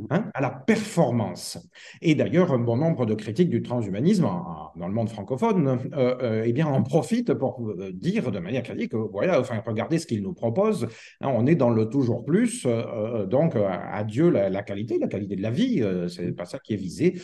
Hein, 0.09 0.31
à 0.33 0.41
la 0.41 0.49
performance. 0.49 1.59
Et 2.01 2.15
d'ailleurs, 2.15 2.51
un 2.51 2.57
bon 2.57 2.77
nombre 2.77 3.05
de 3.05 3.13
critiques 3.13 3.51
du 3.51 3.61
transhumanisme 3.61 4.23
dans 4.23 4.87
le 4.87 4.91
monde 4.93 5.07
francophone 5.07 5.67
euh, 5.93 6.17
euh, 6.19 6.43
eh 6.43 6.51
bien, 6.51 6.65
en 6.65 6.81
profitent 6.81 7.35
pour 7.35 7.61
euh, 7.69 7.91
dire 7.93 8.31
de 8.31 8.39
manière 8.39 8.63
critique, 8.63 8.95
voilà, 8.95 9.39
enfin, 9.39 9.61
regardez 9.63 9.99
ce 9.99 10.07
qu'il 10.07 10.23
nous 10.23 10.33
propose, 10.33 10.87
hein, 11.21 11.31
on 11.31 11.45
est 11.45 11.53
dans 11.53 11.69
le 11.69 11.89
toujours 11.89 12.25
plus, 12.25 12.65
donc 13.27 13.55
adieu 13.55 14.31
la, 14.31 14.49
la, 14.49 14.63
qualité, 14.63 14.97
la 14.97 15.07
qualité 15.07 15.35
de 15.35 15.43
la 15.43 15.51
vie, 15.51 15.83
c'est 16.07 16.31
pas 16.31 16.45
ça 16.45 16.57
qui 16.57 16.73
est 16.73 16.77
visé. 16.77 17.21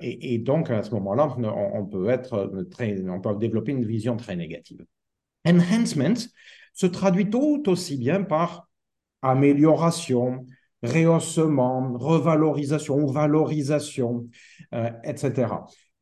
Et, 0.00 0.34
et, 0.34 0.38
donc, 0.38 0.68
à 0.70 0.82
ce 0.82 0.90
moment-là, 0.90 1.36
on, 1.38 1.86
peut 1.86 2.08
être 2.08 2.66
très, 2.70 3.00
on 3.08 3.20
peut 3.20 3.36
développer 3.36 3.70
une 3.70 3.84
vision 3.84 4.16
très 4.16 4.34
négative. 4.34 4.84
Enhancement 5.46 6.28
se 6.74 6.86
traduit 6.86 7.30
tout 7.30 7.62
aussi 7.68 7.96
bien 7.96 8.22
par 8.22 8.68
amélioration, 9.22 10.44
rehaussement, 10.82 11.92
revalorisation 11.98 12.96
ou 12.96 13.08
valorisation, 13.08 14.26
euh, 14.74 14.90
etc. 15.04 15.48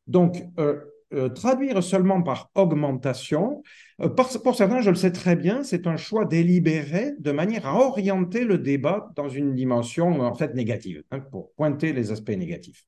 Donc, 0.07 0.43
euh, 0.59 0.79
euh, 1.13 1.29
traduire 1.29 1.81
seulement 1.83 2.21
par 2.21 2.51
augmentation, 2.55 3.63
pour 4.15 4.55
certains, 4.55 4.81
je 4.81 4.91
le 4.91 4.95
sais 4.95 5.11
très 5.11 5.35
bien, 5.35 5.63
c'est 5.63 5.87
un 5.87 5.97
choix 5.97 6.25
délibéré 6.25 7.13
de 7.19 7.31
manière 7.31 7.65
à 7.65 7.75
orienter 7.79 8.45
le 8.45 8.59
débat 8.59 9.09
dans 9.15 9.27
une 9.27 9.55
dimension 9.55 10.21
en 10.21 10.35
fait 10.35 10.53
négative, 10.53 11.03
hein, 11.11 11.19
pour 11.19 11.51
pointer 11.53 11.93
les 11.93 12.11
aspects 12.11 12.29
négatifs. 12.29 12.85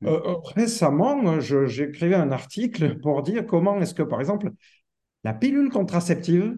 Mmh. 0.00 0.10
récemment, 0.54 1.40
j'écrivais 1.40 2.14
un 2.14 2.30
article 2.30 3.00
pour 3.00 3.22
dire 3.22 3.44
comment 3.44 3.80
est-ce 3.80 3.94
que, 3.94 4.04
par 4.04 4.20
exemple, 4.20 4.50
la 5.24 5.34
pilule 5.34 5.70
contraceptive 5.70 6.56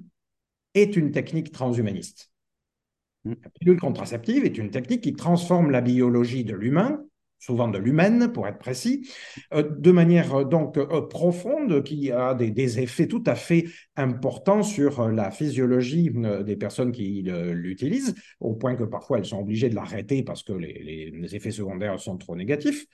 est 0.75 0.95
une 0.95 1.11
technique 1.11 1.51
transhumaniste. 1.51 2.31
La 3.25 3.51
pilule 3.59 3.79
contraceptive 3.79 4.45
est 4.45 4.57
une 4.57 4.71
technique 4.71 5.03
qui 5.03 5.13
transforme 5.15 5.71
la 5.71 5.83
biologie 5.83 6.45
de 6.45 6.55
l'humain, 6.55 7.05
souvent 7.39 7.69
de 7.69 7.79
l'humaine 7.79 8.33
pour 8.33 8.47
être 8.47 8.59
précis, 8.59 9.11
euh, 9.53 9.63
de 9.63 9.91
manière 9.91 10.35
euh, 10.35 10.45
donc 10.45 10.77
euh, 10.79 11.03
profonde 11.03 11.83
qui 11.83 12.13
a 12.13 12.35
des, 12.35 12.79
effets 12.79 13.09
tout 13.09 13.25
à 13.27 13.35
fait 13.35 13.67
importants 13.97 14.63
sur 14.63 15.09
la 15.09 15.31
physiologie 15.31 16.11
des 16.45 16.57
personnes 16.57 16.93
qui 16.93 17.23
l'utilisent, 17.23 18.15
au 18.39 18.55
point 18.55 18.77
que 18.77 18.85
parfois 18.85 19.19
elles 19.19 19.27
sont 19.27 19.41
obligées 19.41 19.69
de 19.69 19.75
l'arrêter 19.75 20.23
parce 20.23 20.43
que 20.43 20.53
les 20.53 21.35
effets 21.35 21.51
secondaires 21.51 21.99
sont 21.99 22.17
trop 22.17 22.37
négatifs. 22.37 22.87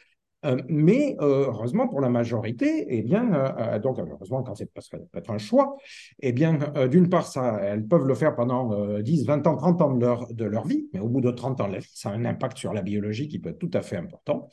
Euh, 0.45 0.57
mais 0.69 1.17
euh, 1.21 1.47
heureusement 1.49 1.89
pour 1.89 2.01
la 2.01 2.11
majorité, 2.11 2.87
eh 2.89 3.03
bien, 3.03 3.33
euh, 3.33 3.79
donc 3.79 3.99
heureusement 3.99 4.43
quand 4.43 4.55
c'est 4.55 4.71
parce 4.73 4.89
que 4.89 4.97
peut 4.97 5.19
être 5.19 5.31
un 5.31 5.39
choix, 5.39 5.77
eh 6.21 6.33
bien, 6.33 6.59
d'une 6.91 7.09
part, 7.09 7.27
ça, 7.27 7.59
elles 7.63 7.87
peuvent 7.87 8.07
le 8.07 8.15
faire 8.15 8.35
pendant 8.35 8.99
10, 9.01 9.27
20 9.27 9.47
ans, 9.47 9.57
30 9.57 9.83
ans 9.83 9.95
de 9.95 10.01
leur, 10.01 10.33
de 10.33 10.45
leur 10.45 10.67
vie, 10.67 10.89
mais 10.93 11.01
au 11.01 11.09
bout 11.09 11.21
de 11.21 11.31
30 11.31 11.61
ans 11.61 11.69
de 11.69 11.73
la 11.73 11.79
vie, 11.79 11.91
ça 11.95 12.11
a 12.11 12.13
un 12.13 12.25
impact 12.25 12.59
sur 12.59 12.73
la 12.73 12.83
biologie 12.83 13.29
qui 13.29 13.39
peut 13.39 13.51
être 13.51 13.59
tout 13.59 13.71
à 13.73 13.83
fait 13.83 13.97
important. 13.97 14.49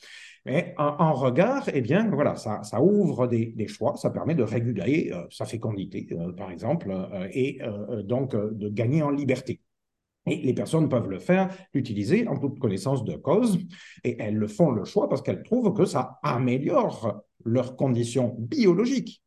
Mais 0.45 0.73
en, 0.77 1.13
regard, 1.13 1.69
eh 1.73 1.81
bien, 1.81 2.09
voilà, 2.09 2.35
ça, 2.35 2.63
ça 2.63 2.81
ouvre 2.81 3.27
des, 3.27 3.47
des, 3.55 3.67
choix, 3.67 3.95
ça 3.95 4.09
permet 4.09 4.35
de 4.35 4.43
réguler 4.43 5.13
sa 5.29 5.45
fécondité, 5.45 6.07
par 6.37 6.51
exemple, 6.51 6.93
et 7.31 7.59
donc 8.03 8.35
de 8.35 8.69
gagner 8.69 9.03
en 9.03 9.09
liberté. 9.09 9.59
Et 10.25 10.37
les 10.37 10.53
personnes 10.53 10.89
peuvent 10.89 11.09
le 11.09 11.19
faire, 11.19 11.49
l'utiliser 11.73 12.27
en 12.27 12.37
toute 12.37 12.59
connaissance 12.59 13.03
de 13.03 13.15
cause, 13.15 13.59
et 14.03 14.15
elles 14.21 14.35
le 14.35 14.47
font 14.47 14.71
le 14.71 14.85
choix 14.85 15.09
parce 15.09 15.21
qu'elles 15.21 15.43
trouvent 15.43 15.73
que 15.73 15.85
ça 15.85 16.19
améliore 16.23 17.23
leurs 17.43 17.75
conditions 17.75 18.35
biologiques. 18.39 19.21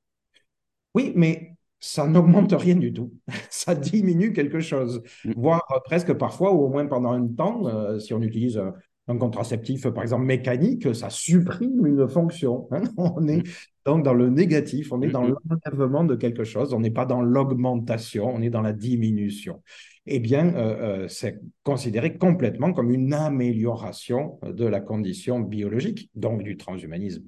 Oui, 0.95 1.13
mais 1.15 1.57
ça 1.79 2.07
n'augmente 2.07 2.53
rien 2.53 2.77
du 2.77 2.93
tout. 2.93 3.13
Ça 3.51 3.75
diminue 3.75 4.33
quelque 4.33 4.61
chose, 4.61 5.03
mm. 5.25 5.33
voire 5.37 5.63
presque 5.85 6.15
parfois, 6.15 6.53
ou 6.53 6.65
au 6.65 6.69
moins 6.69 6.87
pendant 6.87 7.13
un 7.13 7.27
temps, 7.27 7.67
euh, 7.67 7.99
si 7.99 8.15
on 8.15 8.23
utilise 8.23 8.61
un 9.09 9.19
contraceptif, 9.19 9.87
par 9.89 10.03
exemple, 10.03 10.25
mécanique, 10.25 10.95
ça 10.95 11.11
supprime 11.11 11.87
une 11.87 12.09
fonction. 12.09 12.67
Hein. 12.73 12.83
On 12.97 13.29
est 13.29 13.39
mm. 13.39 13.51
donc 13.85 14.05
dans 14.05 14.15
le 14.15 14.31
négatif, 14.31 14.91
on 14.91 15.03
est 15.03 15.11
dans 15.11 15.23
l'enlèvement 15.23 16.05
de 16.05 16.17
quelque 16.17 16.45
chose, 16.45 16.73
on 16.73 16.81
n'est 16.81 16.91
pas 16.91 17.07
dans 17.07 17.23
l'augmentation, 17.23 18.35
on 18.35 18.43
est 18.43 18.51
dans 18.51 18.63
la 18.63 18.73
diminution 18.73 19.63
eh 20.07 20.21
bien, 20.21 20.55
euh, 20.55 21.05
euh, 21.05 21.09
c'est 21.09 21.41
considéré 21.63 22.17
complètement 22.17 22.73
comme 22.73 22.93
une 22.93 23.13
amélioration 23.13 24.39
de 24.43 24.65
la 24.65 24.81
condition 24.81 25.41
biologique, 25.41 26.11
donc 26.15 26.43
du 26.43 26.57
transhumanisme. 26.57 27.25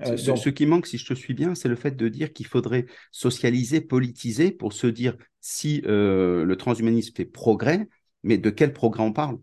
Euh, 0.00 0.16
ce, 0.16 0.48
qui 0.48 0.66
manque, 0.66 0.86
si 0.86 0.98
je 0.98 1.06
te 1.06 1.14
suis 1.14 1.32
bien, 1.32 1.54
c'est 1.54 1.68
le 1.68 1.76
fait 1.76 1.96
de 1.96 2.08
dire 2.08 2.32
qu'il 2.32 2.46
faudrait 2.46 2.86
socialiser, 3.12 3.80
politiser 3.80 4.50
pour 4.50 4.72
se 4.72 4.86
dire 4.86 5.16
si 5.40 5.80
le 5.84 6.54
transhumanisme 6.58 7.14
fait 7.14 7.24
progrès, 7.24 7.88
mais 8.22 8.36
de 8.36 8.50
quel 8.50 8.72
progrès 8.72 9.02
on 9.02 9.12
parle? 9.12 9.38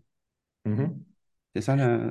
Mhm. 0.66 0.98
C'est 1.54 1.62
ça 1.62 1.76
la... 1.76 2.10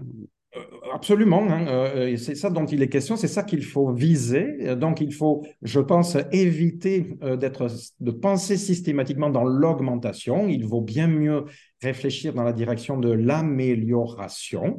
Euh, 0.60 0.63
absolument, 0.93 1.43
hein, 1.50 1.67
euh, 1.67 2.17
c'est 2.17 2.36
ça 2.36 2.50
dont 2.50 2.65
il 2.65 2.82
est 2.82 2.89
question, 2.89 3.15
c'est 3.15 3.28
ça 3.28 3.43
qu'il 3.43 3.63
faut 3.63 3.91
viser. 3.91 4.76
Donc, 4.76 5.02
il 5.02 5.13
faut, 5.13 5.45
je 5.62 5.80
pense, 5.80 6.17
éviter 6.32 7.17
euh, 7.24 7.38
d'être, 7.38 7.67
de 8.00 8.12
penser 8.12 8.58
systématiquement 8.58 9.30
dans 9.30 9.43
l'augmentation. 9.43 10.48
Il 10.48 10.65
vaut 10.65 10.82
bien 10.82 11.08
mieux 11.08 11.45
réfléchir 11.82 12.34
dans 12.34 12.43
la 12.43 12.54
direction 12.54 12.98
de 12.98 13.12
l'amélioration, 13.12 14.78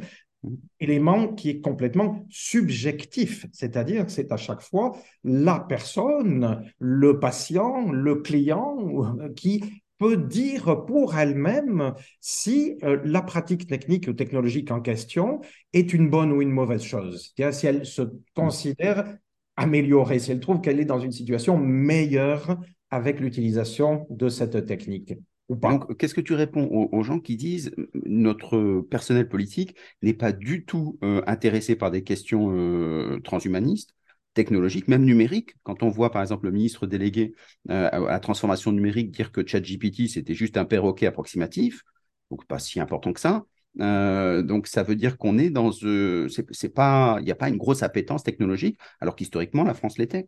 élément 0.80 1.28
qui 1.28 1.50
est 1.50 1.60
complètement 1.60 2.24
subjectif, 2.30 3.46
c'est-à-dire 3.52 4.06
c'est 4.08 4.32
à 4.32 4.38
chaque 4.38 4.62
fois 4.62 4.96
la 5.22 5.60
personne, 5.60 6.64
le 6.78 7.20
patient, 7.20 7.90
le 7.90 8.16
client 8.16 9.18
qui 9.36 9.79
peut 10.00 10.16
dire 10.16 10.86
pour 10.86 11.16
elle-même 11.18 11.92
si 12.20 12.78
euh, 12.82 12.98
la 13.04 13.20
pratique 13.20 13.66
technique 13.66 14.08
ou 14.08 14.14
technologique 14.14 14.70
en 14.70 14.80
question 14.80 15.42
est 15.74 15.92
une 15.92 16.08
bonne 16.08 16.32
ou 16.32 16.40
une 16.40 16.50
mauvaise 16.50 16.82
chose. 16.82 17.34
Si 17.52 17.66
elle 17.66 17.84
se 17.84 18.02
considère 18.34 19.18
améliorée, 19.56 20.18
si 20.18 20.32
elle 20.32 20.40
trouve 20.40 20.62
qu'elle 20.62 20.80
est 20.80 20.86
dans 20.86 21.00
une 21.00 21.12
situation 21.12 21.58
meilleure 21.58 22.58
avec 22.90 23.20
l'utilisation 23.20 24.06
de 24.08 24.30
cette 24.30 24.64
technique. 24.64 25.12
Ou 25.50 25.56
pas. 25.56 25.70
Donc, 25.70 25.96
qu'est-ce 25.98 26.14
que 26.14 26.20
tu 26.22 26.32
réponds 26.32 26.88
aux, 26.92 27.02
gens 27.02 27.20
qui 27.20 27.36
disent 27.36 27.72
notre 28.06 28.80
personnel 28.88 29.28
politique 29.28 29.76
n'est 30.00 30.14
pas 30.14 30.32
du 30.32 30.64
tout 30.64 30.98
euh, 31.04 31.22
intéressé 31.26 31.76
par 31.76 31.90
des 31.90 32.04
questions 32.04 32.50
euh, 32.52 33.20
transhumanistes 33.22 33.94
technologique, 34.34 34.88
même 34.88 35.04
numérique. 35.04 35.54
Quand 35.62 35.82
on 35.82 35.88
voit 35.88 36.10
par 36.10 36.22
exemple 36.22 36.46
le 36.46 36.52
ministre 36.52 36.86
délégué 36.86 37.34
euh, 37.70 37.88
à 37.90 37.98
la 37.98 38.20
transformation 38.20 38.72
numérique 38.72 39.10
dire 39.10 39.32
que 39.32 39.46
ChatGPT 39.46 40.08
c'était 40.08 40.34
juste 40.34 40.56
un 40.56 40.64
perroquet 40.64 41.06
approximatif, 41.06 41.82
donc 42.30 42.46
pas 42.46 42.58
si 42.58 42.80
important 42.80 43.12
que 43.12 43.20
ça. 43.20 43.44
Euh, 43.80 44.42
donc 44.42 44.66
ça 44.66 44.82
veut 44.82 44.96
dire 44.96 45.16
qu'on 45.16 45.38
est 45.38 45.50
dans 45.50 45.70
euh, 45.82 46.28
c'est 46.28 46.74
pas 46.74 47.18
il 47.20 47.24
n'y 47.24 47.30
a 47.30 47.36
pas 47.36 47.48
une 47.48 47.56
grosse 47.56 47.84
appétence 47.84 48.24
technologique 48.24 48.78
alors 49.00 49.16
qu'historiquement 49.16 49.64
la 49.64 49.74
France 49.74 49.98
l'était. 49.98 50.26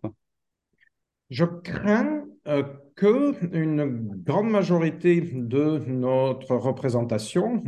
Je 1.30 1.44
crains 1.44 2.24
que 2.96 3.54
une 3.54 3.86
grande 4.24 4.50
majorité 4.50 5.20
de 5.20 5.78
notre 5.86 6.56
représentation 6.56 7.62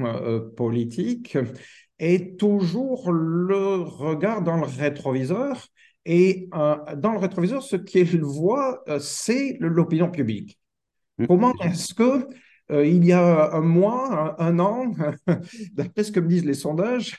politique 0.57 1.39
ait 1.99 2.35
toujours 2.37 3.11
le 3.11 3.77
regard 3.77 4.43
dans 4.43 4.57
le 4.57 4.67
rétroviseur 4.67 5.69
et 6.07 6.49
euh, 6.55 6.77
dans 6.97 7.13
le 7.13 7.19
rétroviseur, 7.19 7.63
ce 7.63 7.77
qu'il 7.77 8.23
voit, 8.23 8.83
euh, 8.89 8.99
c'est 8.99 9.57
l'opinion 9.61 10.11
publique. 10.11 10.59
Mmh. 11.19 11.27
Comment 11.27 11.55
est-ce 11.63 11.95
que 11.95 12.29
euh, 12.71 12.87
il 12.87 13.05
y 13.05 13.13
a 13.13 13.55
un 13.55 13.61
mois, 13.61 14.37
un, 14.39 14.59
an, 14.59 14.93
d'après 15.73 16.05
ce 16.05 16.13
que 16.13 16.21
me 16.21 16.29
disent 16.29 16.45
les 16.45 16.55
sondages, 16.55 17.19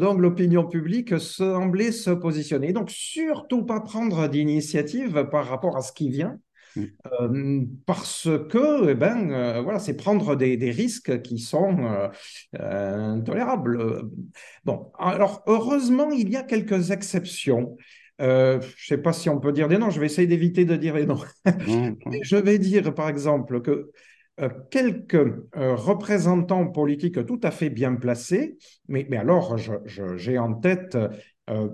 donc 0.00 0.20
l'opinion 0.20 0.66
publique 0.66 1.18
semblait 1.20 1.92
se 1.92 2.10
positionner. 2.10 2.72
Donc 2.72 2.90
surtout 2.90 3.64
pas 3.64 3.80
prendre 3.80 4.26
d'initiative 4.28 5.28
par 5.30 5.46
rapport 5.46 5.76
à 5.76 5.82
ce 5.82 5.92
qui 5.92 6.08
vient, 6.08 6.38
mmh. 6.76 7.64
parce 7.84 8.28
que, 8.48 8.90
eh 8.90 8.94
ben, 8.94 9.60
voilà, 9.60 9.78
c'est 9.78 9.96
prendre 9.96 10.34
des, 10.34 10.56
des, 10.56 10.70
risques 10.70 11.20
qui 11.20 11.38
sont 11.38 12.10
intolérables. 12.58 14.10
Bon, 14.64 14.90
alors 14.98 15.42
heureusement, 15.46 16.10
il 16.10 16.30
y 16.30 16.36
a 16.36 16.42
quelques 16.42 16.90
exceptions. 16.90 17.76
Euh, 18.20 18.60
je 18.60 18.66
ne 18.66 18.96
sais 18.96 18.98
pas 18.98 19.12
si 19.12 19.28
on 19.28 19.38
peut 19.38 19.52
dire 19.52 19.68
des 19.68 19.78
noms, 19.78 19.90
je 19.90 20.00
vais 20.00 20.06
essayer 20.06 20.26
d'éviter 20.26 20.64
de 20.64 20.76
dire 20.76 20.94
des 20.94 21.06
noms. 21.06 21.20
je 22.22 22.36
vais 22.36 22.58
dire, 22.58 22.94
par 22.94 23.08
exemple, 23.08 23.60
que 23.60 23.90
euh, 24.40 24.48
quelques 24.70 25.14
euh, 25.14 25.74
représentants 25.74 26.66
politiques 26.66 27.24
tout 27.26 27.40
à 27.42 27.50
fait 27.50 27.70
bien 27.70 27.94
placés, 27.94 28.58
mais, 28.88 29.06
mais 29.08 29.16
alors 29.16 29.56
j'ai 29.56 30.38
en 30.38 30.54
tête 30.54 30.96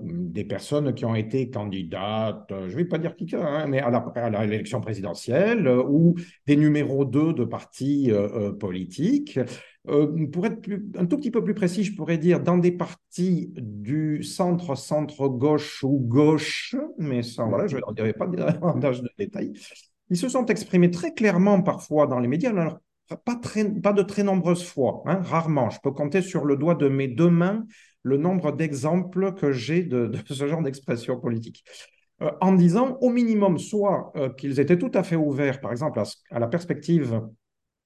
des 0.02 0.44
personnes 0.44 0.92
qui 0.92 1.06
ont 1.06 1.14
été 1.14 1.48
candidates, 1.48 2.44
je 2.50 2.72
ne 2.72 2.76
vais 2.76 2.84
pas 2.84 2.98
dire 2.98 3.16
qui, 3.16 3.26
hein, 3.34 3.66
mais 3.66 3.80
à 3.80 4.44
l'élection 4.44 4.82
présidentielle 4.82 5.66
ou 5.66 6.14
des 6.46 6.56
numéros 6.56 7.06
2 7.06 7.32
de 7.32 7.44
partis 7.44 8.12
politiques. 8.60 9.40
Euh, 9.88 10.26
pour 10.28 10.46
être 10.46 10.60
un 10.96 11.06
tout 11.06 11.16
petit 11.16 11.32
peu 11.32 11.42
plus 11.42 11.54
précis, 11.54 11.82
je 11.82 11.96
pourrais 11.96 12.18
dire 12.18 12.40
dans 12.40 12.56
des 12.56 12.70
partis 12.70 13.52
du 13.56 14.22
centre, 14.22 14.76
centre-gauche 14.76 15.82
ou 15.82 15.98
gauche, 15.98 16.76
mais 16.98 17.22
ça, 17.22 17.44
voilà, 17.44 17.66
je 17.66 17.76
ne 17.76 17.94
dirai 17.94 18.12
pas 18.12 18.26
davantage 18.28 19.02
de 19.02 19.10
détails. 19.18 19.52
Ils 20.08 20.16
se 20.16 20.28
sont 20.28 20.46
exprimés 20.46 20.90
très 20.90 21.14
clairement 21.14 21.62
parfois 21.62 22.06
dans 22.06 22.20
les 22.20 22.28
médias, 22.28 22.50
alors 22.50 22.78
pas, 23.16 23.34
de 23.92 24.02
très 24.02 24.22
nombreuses 24.22 24.64
fois, 24.64 25.02
hein, 25.06 25.20
rarement. 25.22 25.70
Je 25.70 25.80
peux 25.82 25.90
compter 25.90 26.22
sur 26.22 26.44
le 26.44 26.56
doigt 26.56 26.74
de 26.74 26.88
mes 26.88 27.08
deux 27.08 27.30
mains 27.30 27.66
le 28.02 28.16
nombre 28.16 28.52
d'exemples 28.52 29.34
que 29.34 29.52
j'ai 29.52 29.82
de, 29.82 30.12
ce 30.28 30.46
genre 30.46 30.62
d'expression 30.62 31.18
politique. 31.18 31.64
Euh, 32.20 32.30
en 32.40 32.52
disant 32.52 32.98
au 33.00 33.10
minimum 33.10 33.58
soit 33.58 34.12
euh, 34.16 34.28
qu'ils 34.28 34.60
étaient 34.60 34.78
tout 34.78 34.92
à 34.94 35.02
fait 35.02 35.16
ouverts, 35.16 35.60
par 35.60 35.72
exemple, 35.72 36.00
à 36.30 36.38
la 36.38 36.46
perspective 36.46 37.20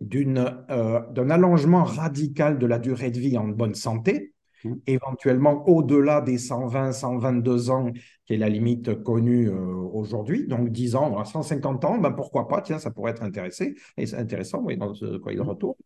euh, 0.02 1.00
d'un 1.12 1.30
allongement 1.30 1.84
radical 1.84 2.58
de 2.58 2.66
la 2.66 2.78
durée 2.78 3.10
de 3.10 3.18
vie 3.18 3.38
en 3.38 3.48
bonne 3.48 3.74
santé, 3.74 4.34
mmh. 4.64 4.74
éventuellement 4.86 5.66
au-delà 5.68 6.20
des 6.20 6.36
120, 6.36 6.92
122 6.92 7.70
ans, 7.70 7.90
qui 8.26 8.34
est 8.34 8.36
la 8.36 8.48
limite 8.48 9.02
connue 9.02 9.48
euh, 9.48 9.54
aujourd'hui, 9.54 10.46
donc 10.46 10.70
10 10.70 10.96
ans, 10.96 11.24
150 11.24 11.84
ans, 11.86 11.98
ben 11.98 12.10
pourquoi 12.10 12.46
pas, 12.46 12.60
tiens, 12.60 12.78
ça 12.78 12.90
pourrait 12.90 13.12
être 13.12 13.22
intéressant, 13.22 13.64
et 13.96 14.06
c'est 14.06 14.16
intéressant, 14.16 14.60
oui, 14.62 14.76
dans 14.76 14.92
ce 14.92 15.16
quoi 15.16 15.32
il 15.32 15.38
mmh. 15.38 15.42
retour. 15.42 15.78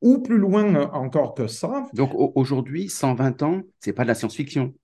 Ou 0.00 0.18
plus 0.18 0.38
loin 0.38 0.88
encore 0.92 1.34
que 1.34 1.48
ça. 1.48 1.88
Donc 1.94 2.10
aujourd'hui, 2.14 2.88
120 2.88 3.42
ans, 3.42 3.62
c'est 3.80 3.92
pas 3.92 4.04
de 4.04 4.08
la 4.08 4.14
science-fiction? 4.14 4.74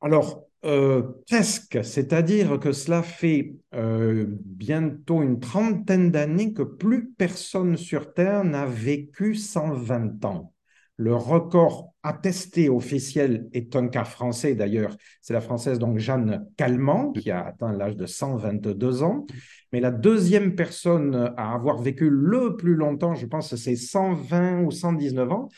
Alors, 0.00 0.46
euh, 0.66 1.02
presque, 1.28 1.84
c'est-à-dire 1.84 2.58
que 2.58 2.72
cela 2.72 3.02
fait 3.02 3.54
euh, 3.74 4.26
bientôt 4.28 5.22
une 5.22 5.38
trentaine 5.38 6.10
d'années 6.10 6.52
que 6.52 6.62
plus 6.62 7.10
personne 7.10 7.76
sur 7.76 8.12
Terre 8.12 8.44
n'a 8.44 8.66
vécu 8.66 9.36
120 9.36 10.24
ans. 10.24 10.52
Le 10.98 11.14
record 11.14 11.92
attesté 12.02 12.70
officiel 12.70 13.48
est 13.52 13.76
un 13.76 13.88
cas 13.88 14.04
français 14.04 14.54
d'ailleurs. 14.54 14.96
C'est 15.20 15.34
la 15.34 15.42
française 15.42 15.78
donc 15.78 15.98
Jeanne 15.98 16.46
Calment 16.56 17.12
qui 17.12 17.30
a 17.30 17.44
atteint 17.44 17.72
l'âge 17.72 17.96
de 17.96 18.06
122 18.06 19.02
ans. 19.02 19.26
Mais 19.72 19.80
la 19.80 19.90
deuxième 19.90 20.54
personne 20.54 21.34
à 21.36 21.52
avoir 21.52 21.82
vécu 21.82 22.08
le 22.08 22.56
plus 22.56 22.76
longtemps, 22.76 23.14
je 23.14 23.26
pense, 23.26 23.54
c'est 23.56 23.76
120 23.76 24.62
ou 24.62 24.70
119 24.70 25.30
ans. 25.32 25.48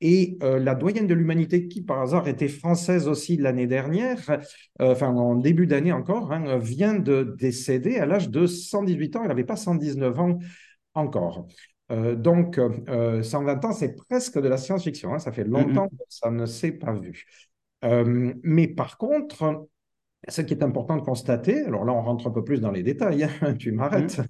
Et 0.00 0.36
euh, 0.42 0.58
la 0.58 0.74
doyenne 0.74 1.06
de 1.06 1.14
l'humanité, 1.14 1.68
qui 1.68 1.82
par 1.82 2.00
hasard 2.00 2.26
était 2.26 2.48
française 2.48 3.06
aussi 3.06 3.36
l'année 3.36 3.66
dernière, 3.66 4.18
euh, 4.80 4.92
enfin 4.92 5.08
en 5.08 5.34
début 5.36 5.66
d'année 5.66 5.92
encore, 5.92 6.32
hein, 6.32 6.58
vient 6.58 6.94
de 6.94 7.36
décéder 7.38 7.98
à 7.98 8.06
l'âge 8.06 8.30
de 8.30 8.46
118 8.46 9.16
ans. 9.16 9.22
Elle 9.22 9.28
n'avait 9.28 9.44
pas 9.44 9.56
119 9.56 10.18
ans 10.18 10.38
encore. 10.94 11.46
Euh, 11.90 12.14
donc, 12.14 12.60
120 13.22 13.64
ans, 13.64 13.72
c'est 13.72 13.96
presque 13.96 14.40
de 14.40 14.48
la 14.48 14.56
science-fiction. 14.56 15.14
Hein. 15.14 15.18
ça 15.18 15.32
fait 15.32 15.44
longtemps 15.44 15.88
que 15.88 15.96
ça 16.08 16.30
ne 16.30 16.46
s'est 16.46 16.72
pas 16.72 16.92
vu. 16.92 17.24
mais 17.82 18.68
par 18.68 18.98
contre, 18.98 19.68
ce 20.26 20.42
qui 20.42 20.54
est 20.54 20.62
important 20.62 20.96
de 20.96 21.02
constater, 21.02 21.64
alors 21.64 21.84
là, 21.84 21.92
on 21.92 22.02
rentre 22.02 22.26
un 22.26 22.30
peu 22.30 22.44
plus 22.44 22.60
dans 22.60 22.70
les 22.70 22.82
détails, 22.82 23.28
hein, 23.42 23.54
tu 23.54 23.72
m'arrêtes, 23.72 24.20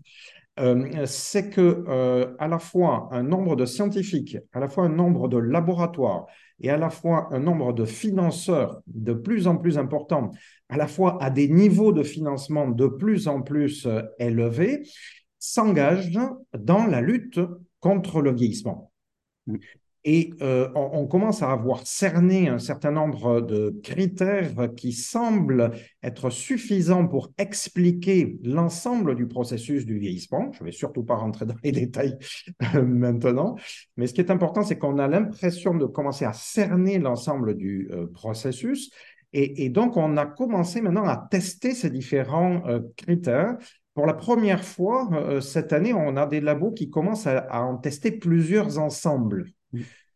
euh, 0.58 1.06
c'est 1.06 1.50
que 1.50 1.84
euh, 1.88 2.34
à 2.38 2.48
la 2.48 2.58
fois 2.58 3.08
un 3.12 3.22
nombre 3.22 3.54
de 3.54 3.64
scientifiques, 3.64 4.36
à 4.52 4.60
la 4.60 4.68
fois 4.68 4.84
un 4.84 4.88
nombre 4.88 5.28
de 5.28 5.38
laboratoires 5.38 6.26
et 6.60 6.70
à 6.70 6.76
la 6.76 6.90
fois 6.90 7.28
un 7.30 7.38
nombre 7.38 7.72
de 7.72 7.84
financeurs 7.84 8.80
de 8.88 9.12
plus 9.12 9.46
en 9.46 9.56
plus 9.56 9.78
importants, 9.78 10.32
à 10.68 10.76
la 10.76 10.88
fois 10.88 11.22
à 11.22 11.30
des 11.30 11.48
niveaux 11.48 11.92
de 11.92 12.02
financement 12.02 12.68
de 12.68 12.88
plus 12.88 13.28
en 13.28 13.42
plus 13.42 13.86
euh, 13.86 14.02
élevés, 14.18 14.82
s'engagent 15.38 16.18
dans 16.58 16.86
la 16.86 17.00
lutte 17.00 17.40
contre 17.80 18.20
le 18.22 18.32
vieillissement. 18.32 18.92
Mm. 19.46 19.56
Et 20.04 20.32
euh, 20.40 20.70
on, 20.74 21.06
commence 21.06 21.42
à 21.42 21.50
avoir 21.50 21.86
cerné 21.86 22.48
un 22.48 22.58
certain 22.58 22.92
nombre 22.92 23.40
de 23.40 23.78
critères 23.82 24.74
qui 24.76 24.92
semblent 24.92 25.72
être 26.02 26.30
suffisants 26.30 27.06
pour 27.06 27.32
expliquer 27.36 28.38
l'ensemble 28.42 29.16
du 29.16 29.26
processus 29.26 29.84
du 29.84 29.98
vieillissement. 29.98 30.50
Je 30.52 30.62
ne 30.62 30.66
vais 30.66 30.72
surtout 30.72 31.02
pas 31.02 31.16
rentrer 31.16 31.46
dans 31.46 31.56
les 31.64 31.72
détails 31.72 32.16
euh, 32.74 32.82
maintenant, 32.82 33.56
mais 33.96 34.06
ce 34.06 34.14
qui 34.14 34.20
est 34.20 34.30
important, 34.30 34.62
c'est 34.62 34.78
qu'on 34.78 34.98
a 34.98 35.08
l'impression 35.08 35.74
de 35.74 35.84
commencer 35.84 36.24
à 36.24 36.32
cerner 36.32 36.98
l'ensemble 36.98 37.54
du 37.54 37.90
euh, 37.92 38.06
processus. 38.06 38.90
Et, 39.34 39.68
donc, 39.68 39.98
on 39.98 40.16
a 40.16 40.24
commencé 40.24 40.80
maintenant 40.80 41.04
à 41.04 41.28
tester 41.30 41.74
ces 41.74 41.90
différents 41.90 42.62
critères. 42.96 43.58
Pour 43.98 44.06
la 44.06 44.14
première 44.14 44.62
fois, 44.62 45.40
cette 45.40 45.72
année, 45.72 45.92
on 45.92 46.16
a 46.16 46.24
des 46.24 46.40
labos 46.40 46.70
qui 46.70 46.88
commencent 46.88 47.26
à 47.26 47.64
en 47.64 47.76
tester 47.78 48.12
plusieurs 48.12 48.78
ensembles. 48.78 49.46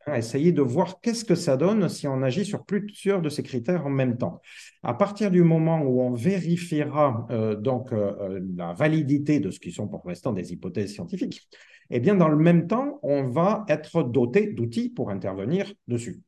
Hein, 0.07 0.14
essayer 0.14 0.53
de 0.53 0.62
voir 0.62 1.01
qu'est-ce 1.01 1.25
que 1.25 1.35
ça 1.35 1.57
donne 1.57 1.88
si 1.88 2.07
on 2.07 2.23
agit 2.23 2.45
sur 2.45 2.64
plusieurs 2.64 3.23
de 3.23 3.29
ces 3.29 3.42
critères 3.42 3.85
en 3.85 3.90
même 3.90 4.18
temps. 4.18 4.40
À 4.85 4.95
partir 4.95 5.33
du 5.33 5.42
moment 5.42 5.83
où 5.83 6.01
on 6.01 6.12
vérifiera 6.12 7.27
euh, 7.31 7.55
donc 7.57 7.92
euh, 7.92 8.12
euh, 8.21 8.40
la 8.57 8.73
validité 8.73 9.40
de 9.40 9.51
ce 9.51 9.59
qui 9.59 9.73
sont 9.73 9.88
pour 9.88 10.03
l'instant 10.07 10.33
des 10.33 10.53
hypothèses 10.53 10.92
scientifiques, 10.92 11.49
eh 11.90 11.99
bien 11.99 12.14
dans 12.14 12.29
le 12.29 12.37
même 12.37 12.68
temps, 12.68 13.01
on 13.03 13.29
va 13.29 13.64
être 13.68 14.05
doté 14.05 14.49
d'outils 14.49 14.90
pour 14.90 15.11
intervenir 15.11 15.73
dessus. 15.88 16.21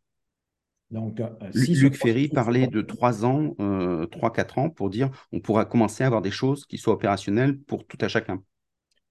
Donc, 0.91 1.21
si 1.55 1.75
Luc 1.75 1.97
Ferry 1.97 2.29
parlait 2.29 2.67
de 2.67 2.81
trois 2.81 3.25
ans, 3.25 3.55
trois, 4.11 4.33
quatre 4.33 4.59
ans 4.59 4.71
pour 4.71 4.91
dire 4.91 5.11
on 5.33 5.41
pourra 5.41 5.65
commencer 5.65 6.05
à 6.05 6.07
avoir 6.07 6.23
des 6.23 6.31
choses 6.31 6.67
qui 6.67 6.79
soient 6.79 6.95
opérationnelles 6.95 7.59
pour 7.59 7.87
tout 7.87 7.99
à 8.01 8.09
chacun 8.09 8.43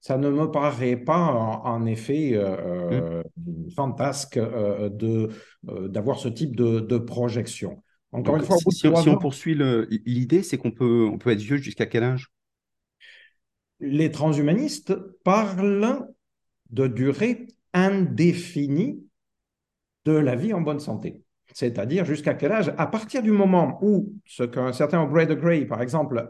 ça 0.04 0.18
ne 0.18 0.30
me 0.30 0.52
paraît 0.52 0.98
pas 0.98 1.32
en, 1.64 1.86
effet 1.86 2.32
euh, 2.34 3.24
mmh. 3.38 3.70
fantasque 3.74 4.36
euh, 4.36 4.90
euh, 5.02 5.88
d'avoir 5.88 6.20
ce 6.20 6.28
type 6.28 6.58
de, 6.58 6.98
projection. 6.98 7.82
Encore 8.12 8.36
une 8.36 8.44
fois, 8.44 8.58
si, 8.70 8.88
on 8.88 9.18
poursuit 9.18 9.58
l'idée, 10.06 10.44
c'est 10.44 10.58
qu'on 10.58 10.72
peut, 10.72 11.08
on 11.10 11.18
peut 11.18 11.32
être 11.32 11.40
vieux 11.40 11.56
jusqu'à 11.56 11.86
quel 11.86 12.04
âge? 12.04 12.34
Les 13.80 14.12
transhumanistes 14.12 14.94
parlent 15.24 16.06
de 16.70 16.88
durée 16.88 17.48
indéfinie 17.72 19.08
de 20.04 20.12
la 20.12 20.36
vie 20.36 20.54
en 20.54 20.60
bonne 20.60 20.82
santé. 20.82 21.23
C'est-à-dire 21.54 22.06
jusqu'à 22.06 22.34
quel 22.34 22.52
âge? 22.52 22.74
À 22.78 22.88
partir 22.88 23.22
du 23.22 23.32
moment 23.32 23.80
où 23.82 24.14
ce 24.26 24.44
qu'un 24.44 24.74
certain 24.74 25.06
de 25.06 25.34
Gray, 25.34 25.66
par 25.66 25.82
exemple, 25.82 26.30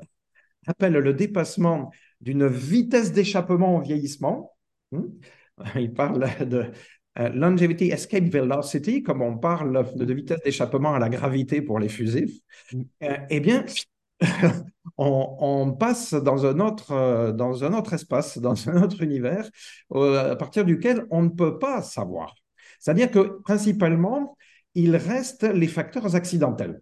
appelle 0.67 0.93
le 0.93 1.13
dépassement 1.13 1.91
d'une 2.21 2.47
vitesse 2.47 3.11
d'échappement 3.11 3.77
au 3.77 3.81
vieillissement. 3.81 4.53
Hmm? 4.91 5.03
Il 5.75 5.93
parle 5.93 6.27
de 6.47 6.65
euh, 7.19 7.29
longevity 7.29 7.91
escape 7.91 8.25
velocity, 8.25 9.03
comme 9.03 9.21
on 9.21 9.37
parle 9.37 9.85
de, 9.95 10.13
vitesse 10.13 10.41
d'échappement 10.43 10.95
à 10.95 10.99
la 10.99 11.09
gravité 11.09 11.61
pour 11.61 11.79
les 11.79 11.89
fusées. 11.89 12.25
Hmm. 12.71 12.81
Euh, 13.03 13.17
eh 13.29 13.39
bien, 13.39 13.65
on, 14.97 15.73
passe 15.73 16.13
dans 16.13 16.45
un, 16.45 16.59
autre, 16.59 16.91
euh, 16.91 17.31
dans 17.31 17.63
un 17.63 17.73
autre 17.73 17.93
espace, 17.93 18.37
dans 18.39 18.69
un 18.69 18.81
autre 18.81 19.01
univers, 19.03 19.49
à 19.93 20.35
partir 20.35 20.65
duquel 20.65 21.05
on 21.11 21.23
ne 21.23 21.29
peut 21.29 21.59
pas 21.59 21.81
savoir. 21.81 22.33
C'est-à-dire 22.79 23.11
que 23.11 23.41
principalement, 23.43 24.37
il 24.75 24.95
reste 24.95 25.43
les 25.43 25.67
facteurs 25.67 26.15
accidentels. 26.15 26.81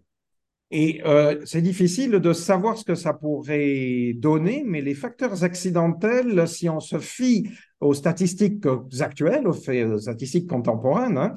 Et 0.74 1.02
euh, 1.04 1.38
c'est 1.44 1.60
difficile 1.60 2.12
de 2.12 2.32
savoir 2.32 2.78
ce 2.78 2.84
que 2.84 2.94
ça 2.94 3.12
pourrait 3.12 4.14
donner, 4.16 4.64
mais 4.66 4.80
les 4.80 4.94
facteurs 4.94 5.44
accidentels, 5.44 6.48
si 6.48 6.66
on 6.70 6.80
se 6.80 6.98
fie 6.98 7.50
aux 7.80 7.92
statistiques 7.92 8.64
actuelles, 9.00 9.46
aux, 9.46 9.98
statistiques 9.98 10.48
contemporaines, 10.48 11.18
hein, 11.18 11.34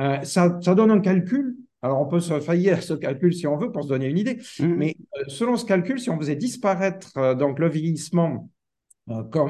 euh, 0.00 0.24
ça, 0.24 0.48
donne 0.48 0.90
un 0.90 0.98
calcul. 0.98 1.54
Alors 1.80 2.00
on 2.00 2.06
peut 2.06 2.18
se 2.18 2.40
faillir 2.40 2.78
à 2.78 2.80
ce 2.80 2.94
calcul 2.94 3.32
si 3.32 3.46
on 3.46 3.56
veut 3.56 3.70
pour 3.70 3.84
se 3.84 3.88
donner 3.88 4.06
une 4.06 4.18
idée, 4.18 4.38
mmh. 4.58 4.66
mais 4.66 4.96
euh, 5.16 5.24
selon 5.28 5.56
ce 5.56 5.64
calcul, 5.64 6.00
si 6.00 6.10
on 6.10 6.18
faisait 6.18 6.36
disparaître 6.36 7.36
donc 7.36 7.60
le 7.60 7.68
vieillissement 7.68 8.50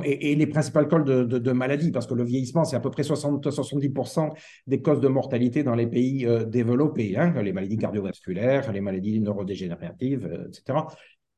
et, 0.05 0.35
les 0.35 0.47
principales 0.47 0.89
causes 0.89 1.05
de, 1.05 1.53
maladies, 1.53 1.91
parce 1.91 2.07
que 2.07 2.15
le 2.15 2.25
vieillissement, 2.25 2.65
c'est 2.65 2.77
à 2.77 2.81
peu 2.81 2.91
près 2.91 3.03
60, 3.03 3.47
70% 3.47 4.31
des 4.67 4.81
causes 4.81 5.01
de 5.01 5.09
mortalité 5.09 5.63
dans 5.63 5.75
les 5.75 5.87
pays 5.87 6.27
euh, 6.27 6.45
développés, 6.45 7.17
hein, 7.17 7.35
les 7.43 7.53
maladies 7.53 7.77
cardiovasculaires, 7.77 8.73
les 8.73 8.81
maladies 8.81 9.21
neurodégénératives, 9.21 10.27
euh, 10.27 10.49
etc. 10.49 10.79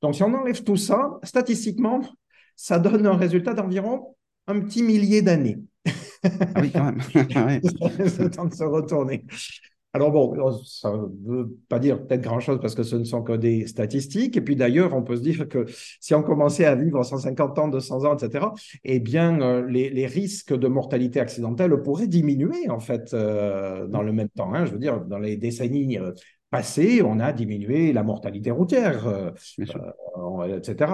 Donc, 0.01 0.15
si 0.15 0.23
on 0.23 0.33
enlève 0.35 0.63
tout 0.63 0.77
ça, 0.77 1.19
statistiquement, 1.23 2.03
ça 2.57 2.79
donne 2.79 3.07
un 3.07 3.17
résultat 3.17 3.55
d'environ 3.55 4.15
un 4.47 4.61
petit 4.61 4.83
millier 4.83 5.23
d'années. 5.23 5.59
Ah 6.25 6.61
oui, 6.61 6.71
quand 6.73 6.85
même. 6.85 6.99
le 7.15 8.29
temps 8.29 8.45
de 8.47 8.55
se 8.55 8.65
retourner. 8.65 9.25
Alors 9.97 10.11
bon, 10.11 10.35
euh, 10.37 10.51
ça 10.65 10.91
ne 10.91 11.07
veut 11.25 11.57
pas 11.69 11.79
dire 11.79 12.05
peut-être 12.05 12.21
grand-chose 12.21 12.59
parce 12.61 12.75
que 12.75 12.83
ce 12.83 12.97
ne 12.97 13.05
sont 13.05 13.23
que 13.23 13.33
des 13.35 13.69
statistiques. 13.69 14.37
Et 14.37 14.41
puis 14.41 14.57
d'ailleurs, 14.57 14.93
on 14.93 15.03
peut 15.03 15.15
se 15.15 15.23
dire 15.23 15.49
que 15.49 15.67
si 16.01 16.15
on 16.15 16.23
commençait 16.25 16.65
à 16.65 16.75
vivre 16.75 17.01
150 17.05 17.59
ans, 17.61 17.69
200 17.69 18.05
ans, 18.05 18.17
etc., 18.17 18.47
eh 18.83 18.99
bien, 18.99 19.41
euh, 19.41 19.65
les, 19.69 20.07
risques 20.07 20.53
de 20.53 20.67
mortalité 20.67 21.21
accidentelle 21.21 21.81
pourraient 21.81 22.09
diminuer 22.09 22.69
en 22.69 22.81
fait 22.81 23.15
euh, 23.15 23.87
dans 23.87 24.03
le 24.03 24.13
même 24.13 24.29
temps. 24.31 24.53
Hein. 24.53 24.67
Je 24.67 24.73
veux 24.73 24.79
dire, 24.79 25.01
dans 25.01 25.21
les 25.21 25.37
décennies 25.37 25.99
passées, 26.51 27.01
on 27.03 27.21
a 27.21 27.33
diminué 27.33 27.93
la 27.93 28.03
mortalité 28.03 28.51
routière, 28.51 29.33
etc. 30.47 30.93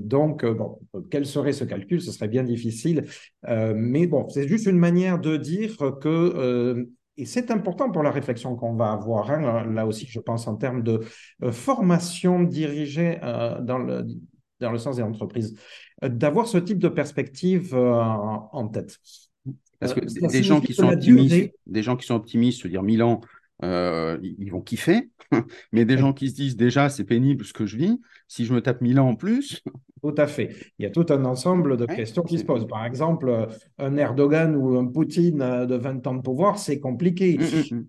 donc, 0.00 0.44
bon, 0.44 0.78
quel 1.10 1.24
serait 1.24 1.52
ce 1.52 1.64
calcul? 1.64 2.00
Ce 2.00 2.12
serait 2.12 2.28
bien 2.28 2.44
difficile. 2.44 3.04
mais 3.48 4.06
bon, 4.06 4.28
c'est 4.28 4.46
juste 4.46 4.66
une 4.66 4.78
manière 4.78 5.18
de 5.18 5.36
dire 5.36 5.76
que 6.00 6.86
et 7.16 7.26
c'est 7.26 7.50
important 7.50 7.90
pour 7.90 8.02
la 8.02 8.10
réflexion 8.10 8.56
qu'on 8.56 8.74
va 8.74 8.92
avoir, 8.92 9.30
hein, 9.30 9.64
là 9.72 9.86
aussi, 9.86 10.06
je 10.06 10.18
pense, 10.18 10.48
en 10.48 10.56
termes 10.56 10.82
de 10.82 11.00
euh, 11.42 11.52
formation 11.52 12.42
dirigée 12.42 13.18
euh, 13.22 13.60
dans, 13.60 13.78
le, 13.78 14.06
dans 14.60 14.72
le 14.72 14.78
sens 14.78 14.96
des 14.96 15.02
entreprises, 15.02 15.56
euh, 16.02 16.08
d'avoir 16.08 16.48
ce 16.48 16.58
type 16.58 16.78
de 16.78 16.88
perspective 16.88 17.74
en 17.74 18.68
tête. 18.68 18.98
Parce 19.78 19.94
que 19.94 20.28
des 20.28 20.42
gens, 20.42 20.60
qui 20.60 20.72
sont 20.72 20.88
optimistes, 20.88 21.52
des 21.66 21.82
gens 21.82 21.96
qui 21.96 22.06
sont 22.06 22.14
optimistes, 22.14 22.62
se 22.62 22.68
dire 22.68 22.82
Milan, 23.64 24.18
ils 24.22 24.50
vont 24.50 24.60
kiffer, 24.60 25.10
mais 25.72 25.84
des 25.84 25.98
gens 25.98 26.12
qui 26.12 26.30
se 26.30 26.34
disent 26.34 26.56
déjà 26.56 26.88
c'est 26.88 27.04
pénible 27.04 27.44
ce 27.44 27.52
que 27.52 27.66
je 27.66 27.76
vis, 27.76 28.00
si 28.28 28.44
je 28.44 28.52
me 28.52 28.60
tape 28.60 28.80
Milan 28.80 29.08
en 29.08 29.16
plus, 29.16 29.62
tout 30.04 30.14
à 30.18 30.26
fait. 30.26 30.54
Il 30.78 30.82
y 30.82 30.86
a 30.86 30.90
tout 30.90 31.06
un 31.08 31.24
ensemble 31.24 31.78
de 31.78 31.86
questions 31.86 32.22
qui 32.24 32.38
se 32.38 32.44
posent. 32.44 32.66
Par 32.66 32.84
exemple, 32.84 33.26
euh, 33.26 33.46
un 33.78 33.96
Erdogan 33.96 34.54
ou 34.54 34.76
un 34.76 34.84
Poutine 34.84 35.40
euh, 35.40 35.64
de 35.64 35.76
20 35.76 36.06
ans 36.06 36.14
de 36.14 36.20
pouvoir, 36.20 36.58
c'est 36.58 36.78
compliqué. 36.78 37.38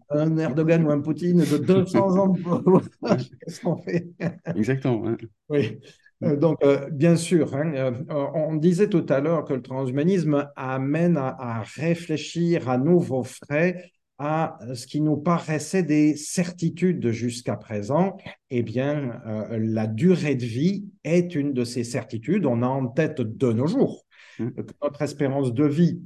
Un 0.09 0.37
Erdogan 0.37 0.85
ou 0.85 0.91
un 0.91 1.01
Poutine 1.01 1.39
de 1.39 1.57
200 1.57 2.17
ans 2.17 2.27
de 2.29 2.41
pouvoir, 2.41 2.83
qu'est-ce 3.41 3.59
qu'on 3.59 3.75
fait? 3.75 4.07
Exactement. 4.55 5.13
Oui. 5.49 5.77
Euh, 6.23 6.37
donc, 6.37 6.59
bien 6.93 7.17
sûr, 7.17 7.53
hein, 7.53 7.91
on 8.33 8.55
disait 8.55 8.87
tout 8.87 9.05
à 9.09 9.19
l'heure 9.19 9.43
que 9.43 9.53
le 9.53 9.61
transhumanisme 9.61 10.49
amène 10.55 11.17
à 11.17 11.63
réfléchir 11.75 12.69
à 12.69 12.77
nouveau 12.77 13.23
frais 13.23 13.91
à 14.17 14.57
ce 14.73 14.87
qui 14.87 15.01
nous 15.01 15.17
paraissait 15.17 15.83
des 15.83 16.15
certitudes 16.15 17.11
jusqu'à 17.11 17.57
présent, 17.57 18.17
eh 18.49 18.63
bien, 18.63 19.21
euh, 19.25 19.59
la 19.61 19.87
durée 19.87 20.35
de 20.35 20.45
vie 20.45 20.85
est 21.03 21.35
une 21.35 21.53
de 21.53 21.63
ces 21.63 21.83
certitudes. 21.83 22.45
On 22.45 22.61
a 22.61 22.67
en 22.67 22.87
tête 22.87 23.21
de 23.21 23.51
nos 23.51 23.67
jours 23.67 24.05
mmh. 24.39 24.49
que 24.51 24.73
notre 24.81 25.01
espérance 25.01 25.53
de 25.53 25.65
vie 25.65 26.01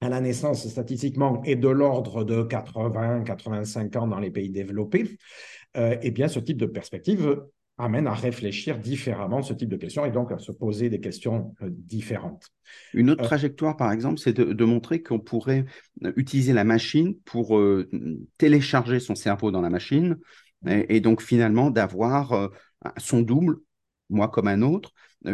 à 0.00 0.08
la 0.08 0.20
naissance, 0.20 0.66
statistiquement, 0.66 1.42
est 1.44 1.56
de 1.56 1.68
l'ordre 1.68 2.24
de 2.24 2.42
80-85 2.42 3.98
ans 3.98 4.06
dans 4.06 4.18
les 4.18 4.30
pays 4.30 4.50
développés. 4.50 5.18
Euh, 5.76 5.96
eh 6.00 6.10
bien, 6.10 6.28
ce 6.28 6.40
type 6.40 6.56
de 6.56 6.66
perspective 6.66 7.42
amène 7.80 8.06
à 8.06 8.14
réfléchir 8.14 8.78
différemment 8.78 9.42
ce 9.42 9.52
type 9.52 9.68
de 9.68 9.76
questions 9.76 10.04
et 10.04 10.10
donc 10.10 10.32
à 10.32 10.38
se 10.38 10.52
poser 10.52 10.88
des 10.88 11.00
questions 11.00 11.54
euh, 11.62 11.68
différentes. 11.70 12.50
Une 12.94 13.10
autre 13.10 13.22
euh, 13.22 13.26
trajectoire, 13.26 13.76
par 13.76 13.90
exemple, 13.92 14.18
c'est 14.18 14.32
de, 14.32 14.64
montrer 14.64 15.02
qu'on 15.02 15.18
pourrait 15.18 15.64
euh, 16.04 16.12
utiliser 16.16 16.52
la 16.52 16.64
machine 16.64 17.16
pour 17.24 17.60
télécharger 18.38 19.00
son 19.00 19.14
cerveau 19.14 19.50
dans 19.50 19.60
la 19.60 19.70
machine 19.70 20.18
et, 20.66 21.00
donc 21.00 21.22
finalement 21.22 21.70
d'avoir 21.70 22.50
son 22.98 23.22
double, 23.22 23.56
moi 24.10 24.28
comme 24.28 24.48
un 24.48 24.60
autre, 24.62 24.92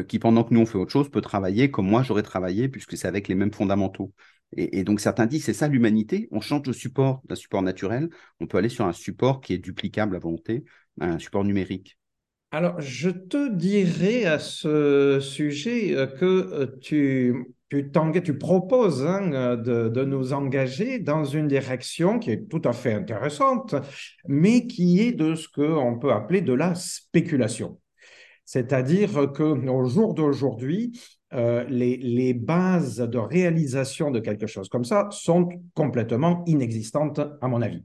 qui 0.08 0.18
pendant 0.18 0.44
que 0.44 0.54
nous 0.54 0.60
on 0.60 0.66
fait 0.66 0.78
autre 0.78 0.92
chose 0.92 1.10
peut 1.10 1.20
travailler 1.20 1.70
comme 1.70 1.88
moi 1.88 2.02
j'aurais 2.02 2.22
travaillé 2.22 2.68
puisque 2.68 2.96
c'est 2.96 3.08
avec 3.08 3.26
les 3.28 3.34
mêmes 3.34 3.52
fondamentaux. 3.52 4.12
Et, 4.56 4.78
et, 4.78 4.84
donc 4.84 5.00
certains 5.00 5.26
disent 5.26 5.44
c'est 5.44 5.52
ça 5.52 5.66
l'humanité, 5.66 6.28
on 6.30 6.40
change 6.40 6.62
de 6.62 6.72
support 6.72 7.22
d'un 7.28 7.34
support 7.34 7.62
naturel, 7.62 8.08
on 8.40 8.46
peut 8.46 8.58
aller 8.58 8.68
sur 8.68 8.86
un 8.86 8.92
support 8.92 9.40
qui 9.40 9.52
est 9.52 9.58
duplicable 9.58 10.14
à 10.14 10.20
volonté, 10.20 10.64
un 11.00 11.18
support 11.18 11.44
numérique. 11.44 11.98
Alors, 12.56 12.80
je 12.80 13.10
te 13.10 13.52
dirais 13.52 14.24
à 14.24 14.38
ce 14.38 15.18
sujet 15.20 15.94
euh, 15.94 16.06
que 16.06 16.24
euh, 16.24 16.78
tu, 16.80 17.54
tu, 17.68 18.38
proposes 18.38 19.04
hein, 19.04 19.58
de, 19.58 20.04
nous 20.06 20.32
engager 20.32 20.98
dans 20.98 21.22
une 21.26 21.48
direction 21.48 22.18
qui 22.18 22.30
est 22.30 22.48
tout 22.48 22.62
à 22.64 22.72
fait 22.72 22.94
intéressante, 22.94 23.74
mais 24.26 24.66
qui 24.66 25.02
est 25.02 25.12
de 25.12 25.34
ce 25.34 25.48
qu'on 25.48 25.98
peut 25.98 26.12
appeler 26.12 26.40
de 26.40 26.54
la 26.54 26.74
spéculation. 26.74 27.78
C'est-à-dire 28.46 29.30
qu'au 29.34 29.84
jour 29.84 30.14
d'aujourd'hui, 30.14 30.98
euh, 31.34 31.62
les, 31.68 32.32
bases 32.32 32.96
de 32.96 33.18
réalisation 33.18 34.10
de 34.10 34.20
quelque 34.20 34.46
chose 34.46 34.70
comme 34.70 34.86
ça 34.86 35.08
sont 35.10 35.50
complètement 35.74 36.42
inexistantes, 36.46 37.20
à 37.42 37.48
mon 37.48 37.60
avis. 37.60 37.84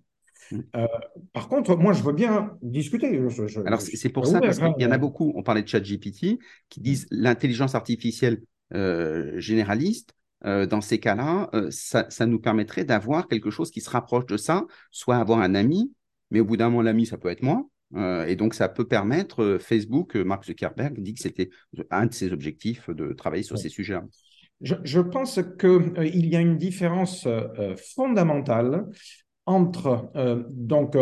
Euh, 0.76 0.88
par 1.34 1.48
contre, 1.48 1.76
moi, 1.76 1.94
je 1.94 2.04
veux 2.04 2.14
bien 2.14 2.58
discuter. 2.62 3.22
Alors, 3.66 3.82
c'est 3.82 4.10
pour 4.10 4.28
ça, 4.28 4.40
parce 4.40 4.60
qu'il 4.60 4.74
y 4.80 4.86
en 4.86 4.92
a 4.92 4.98
beaucoup, 4.98 5.32
on 5.36 5.44
parlait 5.44 5.64
de 5.64 5.68
ChatGPT, 5.68 6.40
qui 6.70 6.80
mm. 6.80 6.84
disent 6.84 7.08
l'intelligence 7.12 7.76
artificielle 7.76 8.42
euh, 8.74 9.40
généraliste. 9.40 10.14
Euh, 10.44 10.66
dans 10.66 10.82
ces 10.82 11.00
cas-là, 11.00 11.52
ça, 11.70 12.08
ça, 12.10 12.26
nous 12.26 12.40
permettrait 12.40 12.84
d'avoir 12.84 13.28
quelque 13.28 13.52
chose 13.52 13.70
qui 13.70 13.80
se 13.80 13.90
rapproche 13.90 14.26
de 14.26 14.38
ça, 14.38 14.66
soit 14.90 15.18
avoir 15.18 15.40
un 15.40 15.54
ami, 15.54 15.94
mais 16.32 16.40
au 16.40 16.46
bout 16.46 16.58
d'un 16.58 16.70
moment, 16.70 16.82
l'ami, 16.82 17.06
ça 17.06 17.18
peut 17.18 17.30
être 17.30 17.44
moi. 17.44 17.68
et 18.28 18.36
donc, 18.36 18.56
ça 18.56 18.68
peut 18.68 18.88
permettre, 18.88 19.60
Facebook, 19.60 20.16
Mark 20.16 20.46
Zuckerberg 20.46 21.00
dit 21.00 21.14
que 21.14 21.22
c'était 21.22 21.52
un 21.92 22.08
de 22.08 22.14
ses 22.14 22.32
objectifs 22.32 22.90
de 22.90 23.14
travailler 23.14 23.44
sur 23.44 23.60
ces 23.60 23.70
sujets-là. 23.70 24.04
je, 24.62 25.00
pense 25.00 25.40
qu'il 25.60 26.26
y 26.26 26.36
a 26.36 26.40
une 26.40 26.58
différence 26.58 27.28
fondamentale 27.94 28.88
entre 29.46 30.12
donc 30.50 30.96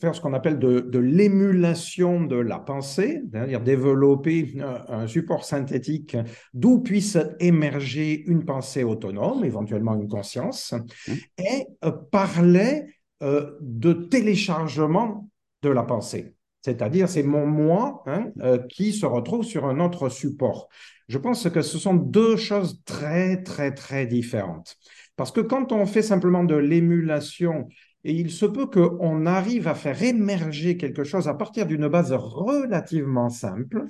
faire 0.00 0.14
ce 0.14 0.20
qu'on 0.20 0.32
appelle 0.32 0.58
de, 0.58 0.98
l'émulation 0.98 2.22
de 2.22 2.36
la 2.36 2.58
pensée, 2.58 3.22
c'est-à-dire 3.30 3.60
développer 3.60 4.54
un 4.88 5.06
support 5.06 5.44
synthétique 5.44 6.16
d'où 6.54 6.80
puisse 6.80 7.18
émerger 7.40 8.22
une 8.26 8.44
pensée 8.44 8.84
autonome, 8.84 9.44
éventuellement 9.44 9.94
une 9.96 10.08
conscience, 10.08 10.72
mmh. 10.72 11.12
et 11.38 11.66
parler 12.12 12.84
de 13.20 13.92
téléchargement 13.92 15.28
de 15.62 15.70
la 15.70 15.82
pensée. 15.82 16.34
C'est-à-dire, 16.62 17.08
c'est 17.08 17.22
mon 17.22 17.46
moi 17.46 18.02
hein, 18.06 18.30
euh, 18.40 18.58
qui 18.68 18.92
se 18.92 19.06
retrouve 19.06 19.44
sur 19.44 19.66
un 19.66 19.80
autre 19.80 20.08
support. 20.08 20.68
Je 21.08 21.18
pense 21.18 21.48
que 21.48 21.62
ce 21.62 21.78
sont 21.78 21.94
deux 21.94 22.36
choses 22.36 22.82
très, 22.84 23.42
très, 23.42 23.72
très 23.74 24.06
différentes. 24.06 24.76
Parce 25.16 25.32
que 25.32 25.40
quand 25.40 25.72
on 25.72 25.86
fait 25.86 26.02
simplement 26.02 26.44
de 26.44 26.54
l'émulation, 26.54 27.68
et 28.04 28.12
il 28.12 28.30
se 28.30 28.46
peut 28.46 28.66
qu'on 28.66 29.26
arrive 29.26 29.68
à 29.68 29.74
faire 29.74 30.02
émerger 30.02 30.76
quelque 30.76 31.04
chose 31.04 31.28
à 31.28 31.34
partir 31.34 31.66
d'une 31.66 31.88
base 31.88 32.12
relativement 32.12 33.28
simple, 33.28 33.86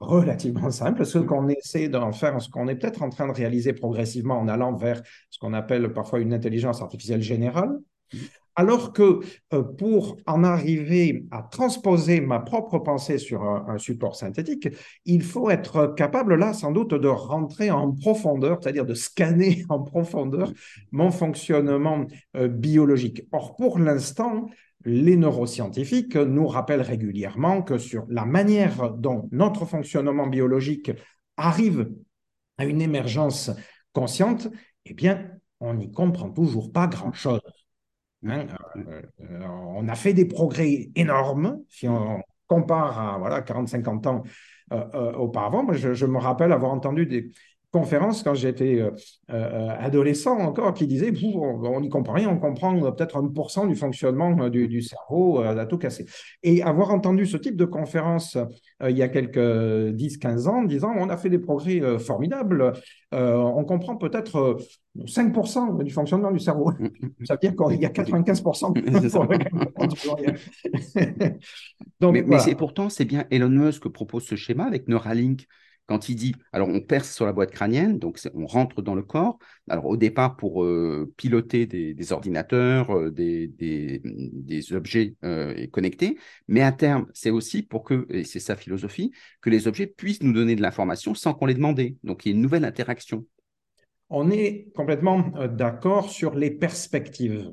relativement 0.00 0.70
simple, 0.70 1.04
ce 1.04 1.18
qu'on 1.18 1.48
essaie 1.48 1.88
d'en 1.88 2.12
faire, 2.12 2.40
ce 2.40 2.48
qu'on 2.48 2.68
est 2.68 2.76
peut-être 2.76 3.02
en 3.02 3.10
train 3.10 3.26
de 3.26 3.32
réaliser 3.32 3.72
progressivement 3.72 4.38
en 4.38 4.48
allant 4.48 4.74
vers 4.74 5.02
ce 5.30 5.38
qu'on 5.38 5.52
appelle 5.52 5.92
parfois 5.92 6.20
une 6.20 6.32
intelligence 6.32 6.80
artificielle 6.80 7.22
générale, 7.22 7.78
alors 8.58 8.92
que 8.92 9.20
euh, 9.52 9.62
pour 9.62 10.16
en 10.26 10.42
arriver 10.42 11.24
à 11.30 11.42
transposer 11.42 12.20
ma 12.20 12.40
propre 12.40 12.80
pensée 12.80 13.18
sur 13.18 13.44
un, 13.44 13.78
support 13.78 14.16
synthétique, 14.16 14.68
il 15.04 15.22
faut 15.22 15.48
être 15.48 15.94
capable, 15.96 16.34
là, 16.34 16.52
sans 16.52 16.72
doute, 16.72 16.92
de 16.92 17.06
rentrer 17.06 17.70
en 17.70 17.92
profondeur, 17.92 18.58
c'est-à-dire 18.60 18.84
de 18.84 18.94
scanner 18.94 19.64
en 19.68 19.84
profondeur 19.84 20.52
mon 20.90 21.12
fonctionnement 21.12 22.04
euh, 22.36 22.48
biologique. 22.48 23.22
Or, 23.30 23.54
pour 23.54 23.78
l'instant, 23.78 24.48
les 24.84 25.16
neuroscientifiques 25.16 26.16
nous 26.16 26.48
rappellent 26.48 26.82
régulièrement 26.82 27.62
que 27.62 27.78
sur 27.78 28.06
la 28.08 28.24
manière 28.24 28.90
dont 28.90 29.28
notre 29.30 29.66
fonctionnement 29.66 30.26
biologique 30.26 30.90
arrive 31.36 31.92
à 32.56 32.64
une 32.64 32.80
émergence 32.80 33.52
consciente, 33.92 34.48
eh 34.84 34.94
bien, 34.94 35.30
on 35.60 35.74
n'y 35.74 35.92
comprend 35.92 36.30
toujours 36.30 36.72
pas 36.72 36.88
grand-chose. 36.88 37.40
Hein, 38.26 38.46
euh, 38.76 39.02
euh, 39.20 39.46
on 39.46 39.88
a 39.88 39.94
fait 39.94 40.12
des 40.12 40.24
progrès 40.24 40.90
énormes 40.96 41.62
si 41.68 41.86
on 41.88 42.20
compare 42.48 42.98
à 42.98 43.18
voilà, 43.18 43.42
40-50 43.42 44.06
ans 44.08 44.22
euh, 44.72 45.12
auparavant. 45.12 45.62
Moi, 45.62 45.74
je, 45.74 46.06
me 46.06 46.18
rappelle 46.18 46.52
avoir 46.52 46.72
entendu 46.72 47.06
des, 47.06 47.30
conférence 47.70 48.22
quand 48.22 48.34
j'étais 48.34 48.80
euh, 48.80 48.90
euh, 49.30 49.68
adolescent 49.78 50.38
encore 50.38 50.74
qui 50.74 50.86
disait 50.86 51.12
on 51.34 51.80
n'y 51.80 51.88
comprend 51.88 52.14
rien, 52.14 52.30
on 52.30 52.38
comprend 52.38 52.78
peut-être 52.92 53.16
un 53.16 53.28
pour 53.28 53.50
cent 53.50 53.66
du 53.66 53.76
fonctionnement 53.76 54.36
euh, 54.40 54.48
du, 54.48 54.82
cerveau 54.82 55.40
à 55.40 55.66
tout 55.66 55.78
casser. 55.78 56.06
Et 56.42 56.62
avoir 56.62 56.90
entendu 56.90 57.26
ce 57.26 57.36
type 57.36 57.56
de 57.56 57.64
conférence 57.64 58.38
il 58.88 58.96
y 58.96 59.02
a 59.02 59.08
quelques 59.08 59.36
10-15 59.36 60.48
ans 60.48 60.62
disant 60.62 60.92
on 60.96 61.10
a 61.10 61.16
fait 61.16 61.30
des 61.30 61.38
progrès 61.38 61.98
formidables, 61.98 62.72
on 63.12 63.64
comprend 63.64 63.96
peut-être 63.96 64.56
5% 64.96 65.82
du 65.82 65.90
fonctionnement 65.90 66.30
du 66.30 66.38
cerveau. 66.38 66.70
Mm. 66.78 66.88
Ça 67.24 67.34
veut 67.34 67.40
dire 67.40 67.56
qu'il 67.56 67.80
y 67.80 67.86
a 67.86 67.90
95% 67.90 68.72
Donc, 72.00 72.14
mais, 72.14 72.22
mais 72.22 72.38
c'est 72.38 72.54
pourtant, 72.54 72.88
c'est 72.88 73.04
bien 73.04 73.24
Elon 73.30 73.48
Musk 73.48 73.88
propose 73.88 74.24
ce 74.24 74.36
schéma 74.36 74.64
avec 74.64 74.86
Neuralink 74.88 75.46
quand 75.88 76.10
il 76.10 76.16
dit, 76.16 76.34
alors 76.52 76.68
on 76.68 76.80
perce 76.80 77.12
sur 77.12 77.24
la 77.24 77.32
boîte 77.32 77.50
crânienne, 77.50 77.98
donc 77.98 78.20
on 78.34 78.46
rentre 78.46 78.82
dans 78.82 78.94
le 78.94 79.02
corps, 79.02 79.38
alors 79.68 79.86
au 79.86 79.96
départ 79.96 80.36
pour 80.36 80.62
euh, 80.62 81.12
piloter 81.16 81.66
des, 81.66 82.12
ordinateurs, 82.12 82.94
euh, 82.94 83.10
des, 83.10 84.72
objets 84.72 85.16
euh, 85.24 85.66
connectés, 85.68 86.18
mais 86.46 86.60
à 86.60 86.72
terme, 86.72 87.06
c'est 87.14 87.30
aussi 87.30 87.62
pour 87.62 87.84
que, 87.84 88.06
et 88.10 88.24
c'est 88.24 88.38
sa 88.38 88.54
philosophie, 88.54 89.12
que 89.40 89.48
les 89.48 89.66
objets 89.66 89.86
puissent 89.86 90.22
nous 90.22 90.34
donner 90.34 90.56
de 90.56 90.62
l'information 90.62 91.14
sans 91.14 91.32
qu'on 91.32 91.46
les 91.46 91.54
demande. 91.54 91.80
Donc 92.04 92.26
il 92.26 92.28
y 92.28 92.32
a 92.32 92.34
une 92.34 92.42
nouvelle 92.42 92.66
interaction. 92.66 93.24
On 94.10 94.30
est 94.30 94.68
complètement 94.74 95.20
d'accord 95.48 96.10
sur 96.10 96.34
les 96.34 96.50
perspectives. 96.50 97.52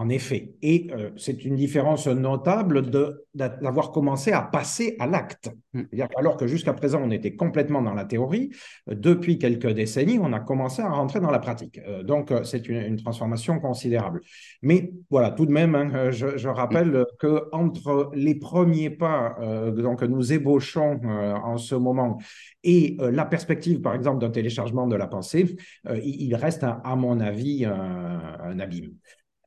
En 0.00 0.08
effet. 0.08 0.54
Et 0.62 0.88
euh, 0.92 1.10
c'est 1.18 1.44
une 1.44 1.56
différence 1.56 2.06
notable 2.06 2.90
d'avoir 3.34 3.92
commencé 3.92 4.32
à 4.32 4.40
passer 4.40 4.96
à 4.98 5.06
l'acte. 5.06 5.50
Hmm. 5.74 5.82
Alors 6.16 6.38
que 6.38 6.46
jusqu'à 6.46 6.72
présent, 6.72 7.02
on 7.04 7.10
était 7.10 7.36
complètement 7.36 7.82
dans 7.82 7.92
la 7.92 8.06
théorie, 8.06 8.48
depuis 8.86 9.36
quelques 9.36 9.68
décennies, 9.68 10.18
on 10.18 10.32
a 10.32 10.40
commencé 10.40 10.80
à 10.80 10.88
rentrer 10.88 11.20
dans 11.20 11.30
la 11.30 11.38
pratique. 11.38 11.80
Euh, 11.86 12.02
donc, 12.02 12.30
euh, 12.30 12.44
c'est 12.44 12.66
une, 12.70 12.96
transformation 12.96 13.60
considérable. 13.60 14.22
Mais 14.62 14.90
voilà, 15.10 15.32
tout 15.32 15.44
de 15.44 15.52
même, 15.52 15.74
hein, 15.74 16.10
je, 16.10 16.48
rappelle 16.48 17.04
que 17.18 17.44
entre 17.52 18.10
les 18.14 18.36
premiers 18.36 18.88
pas 18.88 19.36
donc, 19.76 20.00
que 20.00 20.04
nous 20.06 20.32
ébauchons 20.32 21.00
en 21.04 21.56
ce 21.58 21.74
moment 21.74 22.18
et 22.62 22.96
la 22.98 23.24
perspective, 23.24 23.80
par 23.80 23.94
exemple, 23.94 24.18
d'un 24.20 24.30
téléchargement 24.30 24.86
de 24.86 24.96
la 24.96 25.06
pensée, 25.06 25.56
il, 26.02 26.34
reste, 26.34 26.64
à, 26.64 26.96
mon 26.96 27.20
avis, 27.20 27.64
un 27.64 28.58
abîme. 28.58 28.92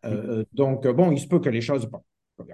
Euh, 0.05 0.39
euh, 0.39 0.43
donc, 0.53 0.87
bon, 0.87 1.11
il 1.11 1.19
se 1.19 1.27
peut 1.27 1.39
que 1.39 1.49
les 1.49 1.61
choses 1.61 1.89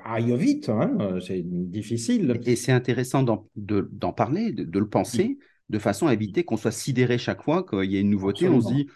aillent 0.03 0.37
vite, 0.37 0.69
hein, 0.69 0.95
euh, 0.99 1.19
c'est 1.19 1.41
difficile. 1.43 2.39
Et 2.45 2.55
c'est 2.55 2.71
intéressant 2.71 3.23
d'en 3.23 4.13
parler, 4.13 4.51
de, 4.51 4.79
le 4.79 4.89
penser, 4.89 5.37
de 5.69 5.79
façon 5.79 6.07
à 6.07 6.13
éviter 6.13 6.43
qu'on 6.43 6.57
soit 6.57 6.71
sidéré 6.71 7.17
chaque 7.17 7.43
fois 7.43 7.63
qu'il 7.63 7.91
y 7.91 7.97
a 7.97 7.99
une 7.99 8.09
nouveauté. 8.09 8.49
On 8.49 8.61
se 8.61 8.73
dit, 8.73 8.87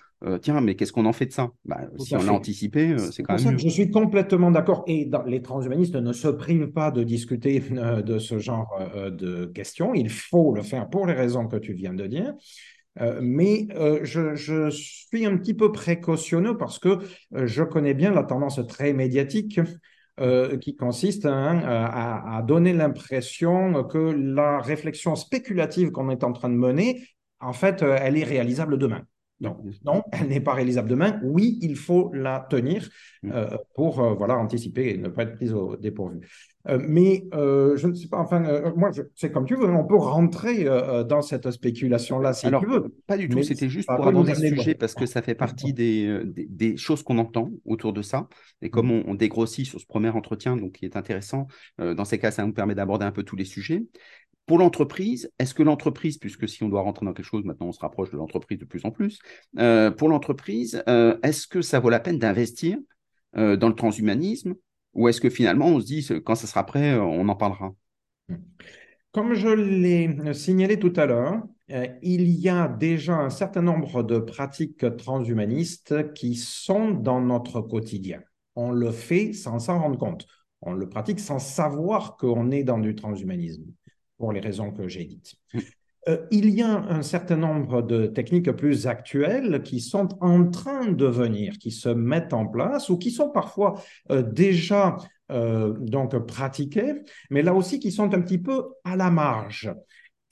tiens, 0.41 0.61
mais 0.61 0.75
qu'est-ce 0.75 0.91
qu'on 0.91 1.05
en 1.05 1.13
fait 1.13 1.27
de 1.27 1.33
ça? 1.33 1.51
Bah, 1.65 1.81
Si 1.99 2.15
on 2.15 2.23
l'a 2.23 2.33
anticipé, 2.33 2.97
c'est 3.11 3.23
quand 3.23 3.41
même. 3.43 3.57
Je 3.57 3.69
suis 3.69 3.89
complètement 3.89 4.51
d'accord. 4.51 4.83
Et 4.87 5.09
les 5.25 5.41
transhumanistes 5.41 5.95
ne 5.95 6.13
se 6.13 6.27
privent 6.27 6.71
pas 6.71 6.91
de 6.91 7.03
discuter 7.03 7.59
de 7.59 8.19
ce 8.19 8.39
genre 8.39 8.79
de 9.09 9.45
questions. 9.45 9.93
Il 9.93 10.09
faut 10.09 10.53
le 10.53 10.61
faire 10.61 10.89
pour 10.89 11.07
les 11.07 11.13
raisons 11.13 11.47
que 11.47 11.57
tu 11.57 11.73
viens 11.73 11.93
de 11.93 12.07
dire. 12.07 12.33
Euh, 13.01 13.19
mais 13.21 13.67
euh, 13.75 13.99
je, 14.03 14.69
suis 14.69 15.25
un 15.25 15.37
petit 15.37 15.53
peu 15.53 15.71
précautionneux 15.71 16.57
parce 16.57 16.77
que 16.77 16.99
euh, 17.35 17.47
je 17.47 17.63
connais 17.63 17.93
bien 17.93 18.11
la 18.11 18.23
tendance 18.23 18.59
très 18.67 18.93
médiatique 18.93 19.59
qui 20.61 20.75
consiste 20.75 21.25
hein, 21.25 21.63
à, 21.65 22.43
donner 22.43 22.71
l'impression 22.71 23.83
que 23.85 23.97
la 23.97 24.61
réflexion 24.61 25.15
spéculative 25.15 25.89
qu'on 25.89 26.11
est 26.11 26.23
en 26.23 26.33
train 26.33 26.49
de 26.49 26.55
mener, 26.55 27.03
en 27.39 27.51
fait, 27.51 27.81
elle 27.81 28.19
est 28.19 28.23
réalisable 28.23 28.77
demain. 28.77 29.01
Non, 29.43 29.57
non, 29.85 30.03
elle 30.11 30.29
n'est 30.29 30.39
pas 30.39 30.53
réalisable 30.53 30.89
demain. 30.89 31.19
Oui, 31.23 31.59
il 31.61 31.75
faut 31.75 32.11
la 32.13 32.47
tenir 32.49 32.89
mm. 33.21 33.31
pour 33.75 34.01
voilà, 34.15 34.37
anticiper 34.37 34.89
et 34.89 34.97
ne 34.97 35.09
pas 35.09 35.23
être 35.23 35.35
prise 35.35 35.53
au 35.53 35.75
dépourvu. 35.75 36.21
Euh, 36.69 36.79
mais 36.81 37.25
euh, 37.33 37.75
je 37.75 37.87
ne 37.87 37.93
sais 37.93 38.07
pas, 38.07 38.19
enfin, 38.19 38.43
euh, 38.45 38.71
moi, 38.75 38.91
c'est 39.15 39.31
comme 39.31 39.45
tu 39.45 39.55
veux, 39.55 39.69
on 39.69 39.85
peut 39.85 39.97
rentrer 39.97 40.65
dans 41.07 41.21
cette 41.21 41.49
spéculation-là 41.51 42.33
si 42.33 42.47
tu 42.47 42.65
veux. 42.65 42.95
Pas 43.05 43.17
du 43.17 43.27
tout, 43.27 43.43
c'était 43.43 43.69
juste 43.69 43.87
pour 43.87 44.07
aborder 44.07 44.33
le 44.33 44.55
sujet 44.55 44.75
parce 44.75 44.93
que 44.93 45.05
ça 45.05 45.21
fait 45.21 45.35
partie 45.35 45.73
des, 45.73 46.21
des, 46.25 46.77
choses 46.77 47.03
qu'on 47.03 47.17
entend 47.17 47.49
autour 47.65 47.93
de 47.93 48.01
ça. 48.01 48.27
Et 48.61 48.69
comme 48.69 48.87
mm. 48.87 49.03
on, 49.07 49.13
dégrossit 49.13 49.65
sur 49.65 49.79
ce 49.79 49.85
premier 49.85 50.09
entretien, 50.09 50.57
donc 50.57 50.73
qui 50.73 50.85
est 50.85 50.95
intéressant, 50.95 51.47
dans 51.77 52.05
ces 52.05 52.17
cas, 52.17 52.31
ça 52.31 52.45
nous 52.45 52.53
permet 52.53 52.75
d'aborder 52.75 53.05
un 53.05 53.11
peu 53.11 53.23
tous 53.23 53.35
les 53.35 53.45
sujets. 53.45 53.83
Pour 54.45 54.57
l'entreprise, 54.57 55.31
est-ce 55.39 55.53
que 55.53 55.63
l'entreprise, 55.63 56.17
puisque 56.17 56.49
si 56.49 56.63
on 56.63 56.69
doit 56.69 56.81
rentrer 56.81 57.05
dans 57.05 57.13
quelque 57.13 57.25
chose, 57.25 57.45
maintenant 57.45 57.67
on 57.67 57.71
se 57.71 57.79
rapproche 57.79 58.11
de 58.11 58.17
l'entreprise 58.17 58.59
de 58.59 58.65
plus 58.65 58.83
en 58.85 58.91
plus, 58.91 59.19
pour 59.97 60.09
l'entreprise, 60.09 60.83
est-ce 60.85 61.47
que 61.47 61.61
ça 61.61 61.79
vaut 61.79 61.89
la 61.89 61.99
peine 61.99 62.19
d'investir 62.19 62.77
dans 63.33 63.69
le 63.69 63.75
transhumanisme 63.75 64.55
ou 64.93 65.07
est-ce 65.07 65.21
que 65.21 65.29
finalement, 65.29 65.67
on 65.67 65.79
se 65.79 65.85
dit, 65.85 66.07
quand 66.23 66.35
ça 66.35 66.47
sera 66.47 66.65
prêt, 66.65 66.93
euh, 66.93 67.01
on 67.01 67.27
en 67.27 67.35
parlera? 67.35 67.73
Comme 69.11 69.33
je 69.33 69.49
l'ai 69.49 70.33
signalé 70.33 70.79
tout 70.79 70.93
à 70.95 71.05
l'heure, 71.05 71.43
euh, 71.71 71.87
il 72.01 72.29
y 72.29 72.49
a 72.49 72.67
déjà 72.67 73.15
un 73.15 73.29
certain 73.29 73.61
nombre 73.61 74.03
de 74.03 74.19
pratiques 74.19 74.85
transhumanistes 74.97 76.13
qui 76.13 76.35
sont 76.35 76.91
dans 76.91 77.21
notre 77.21 77.61
quotidien. 77.61 78.21
On 78.55 78.71
le 78.71 78.91
fait 78.91 79.33
sans 79.33 79.59
s'en 79.59 79.79
rendre 79.79 79.97
compte. 79.97 80.25
On 80.61 80.73
le 80.73 80.87
pratique 80.87 81.19
sans 81.19 81.39
savoir 81.39 82.15
qu'on 82.17 82.51
est 82.51 82.63
dans 82.63 82.79
du 82.79 82.95
transhumanisme, 82.95 83.65
pour 84.17 84.31
les 84.31 84.39
raisons 84.39 84.71
que 84.71 84.87
j'ai 84.87 85.05
dites. 85.05 85.35
Euh, 86.09 86.17
il 86.31 86.49
y 86.49 86.61
a 86.61 86.79
un 86.79 87.01
certain 87.01 87.37
nombre 87.37 87.81
de 87.81 88.07
techniques 88.07 88.51
plus 88.51 88.87
actuelles 88.87 89.61
qui 89.63 89.79
sont 89.79 90.09
en 90.21 90.49
train 90.49 90.91
de 90.91 91.05
venir, 91.05 91.57
qui 91.57 91.71
se 91.71 91.89
mettent 91.89 92.33
en 92.33 92.45
place 92.45 92.89
ou 92.89 92.97
qui 92.97 93.11
sont 93.11 93.29
parfois 93.29 93.81
euh, 94.11 94.21
déjà 94.21 94.97
euh, 95.31 95.73
donc 95.79 96.17
pratiquées, 96.25 96.95
mais 97.29 97.41
là 97.41 97.53
aussi 97.53 97.79
qui 97.79 97.91
sont 97.91 98.13
un 98.13 98.21
petit 98.21 98.37
peu 98.37 98.65
à 98.83 98.95
la 98.95 99.09
marge. 99.11 99.73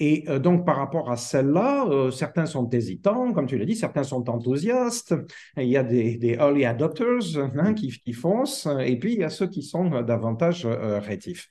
Et 0.04 0.26
donc, 0.40 0.66
par 0.66 0.78
rapport 0.78 1.12
à 1.12 1.16
celles-là, 1.16 2.10
certains 2.12 2.48
sont 2.48 2.68
hésitants, 2.72 3.34
comme 3.34 3.46
tu 3.46 3.60
l'as 3.60 3.66
dit, 3.66 3.76
certains 3.76 4.02
sont 4.02 4.32
enthousiastes. 4.32 5.14
Il 5.58 5.68
y 5.68 5.78
a 5.78 5.84
des, 5.84 6.18
early 6.40 6.66
adopters 6.66 7.38
hein, 7.38 7.76
qui, 7.76 7.92
qui, 8.04 8.14
foncent, 8.14 8.68
et 8.84 8.98
puis 8.98 9.14
il 9.14 9.20
y 9.20 9.24
a 9.24 9.30
ceux 9.30 9.46
qui 9.46 9.62
sont 9.62 10.02
davantage 10.02 10.66
rétifs. 10.66 11.48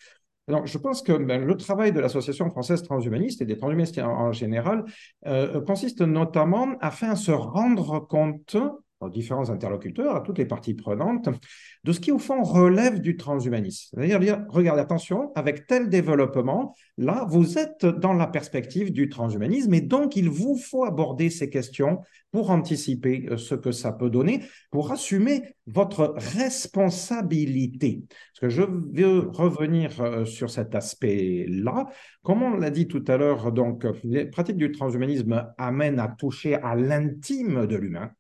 Je 0.65 0.79
pense 0.79 1.03
que 1.03 1.13
ben, 1.13 1.45
le 1.45 1.57
travail 1.57 1.93
de 1.93 2.01
l'Association 2.01 2.51
française 2.51 2.83
transhumaniste 2.83 3.43
et 3.43 3.45
des 3.45 3.57
transhumanistes 3.57 3.99
en, 3.99 4.33
général 4.33 4.85
euh, 5.27 5.61
consiste 5.63 6.01
notamment 6.01 6.77
à 6.81 6.91
se 7.17 7.33
rendre 7.33 8.01
compte 8.01 8.57
aux 9.01 9.09
différents 9.09 9.51
interlocuteurs, 9.51 10.15
à 10.17 10.21
toutes 10.21 10.39
les 10.39 10.47
parties 10.47 10.75
prenantes, 10.75 11.29
de 11.85 11.93
ce 11.93 12.01
qui, 12.01 12.13
au 12.13 12.19
fond, 12.19 12.43
relève 12.43 13.01
du 13.01 13.17
transhumanisme. 13.17 13.97
C'est-à-dire, 13.99 14.45
regardez, 14.49 14.83
attention, 14.83 15.33
avec 15.35 15.67
tel 15.67 15.89
développement, 15.89 16.75
là, 16.99 17.27
vous 17.29 17.59
êtes 17.59 17.87
dans 17.87 18.13
la 18.13 18.27
perspective 18.27 18.93
du 18.93 19.09
transhumanisme 19.09 19.73
et 19.73 19.81
donc 19.81 20.17
il 20.17 20.29
vous 20.29 20.57
faut 20.57 20.85
aborder 20.85 21.31
ces 21.31 21.49
questions 21.49 22.01
pour 22.31 22.51
anticiper 22.51 23.27
euh, 23.31 23.37
ce 23.37 23.55
que 23.55 23.73
ça 23.73 23.93
peut 23.93 24.11
donner, 24.11 24.43
pour 24.71 24.93
assumer 24.93 25.43
votre 25.67 26.15
responsabilité. 26.17 28.05
Parce 28.09 28.41
que 28.41 28.49
je 28.49 28.63
veux 28.63 29.29
revenir 29.31 30.01
euh, 30.01 30.25
sur 30.25 30.51
cet 30.51 30.75
aspect-là. 30.75 31.87
Comme 32.23 32.43
on 32.43 32.57
l'a 32.57 32.71
dit 32.71 32.87
tout 32.87 33.05
à 33.09 33.17
l'heure, 33.17 33.53
donc, 33.53 33.87
les 34.05 34.27
pratiques 34.27 34.57
du 34.57 34.73
transhumanisme 34.73 35.53
amènent 35.59 35.99
à 35.99 36.09
toucher 36.09 36.55
à 36.57 36.75
l'intime 36.77 37.67
de 37.67 37.77
l'humain. 37.77 38.11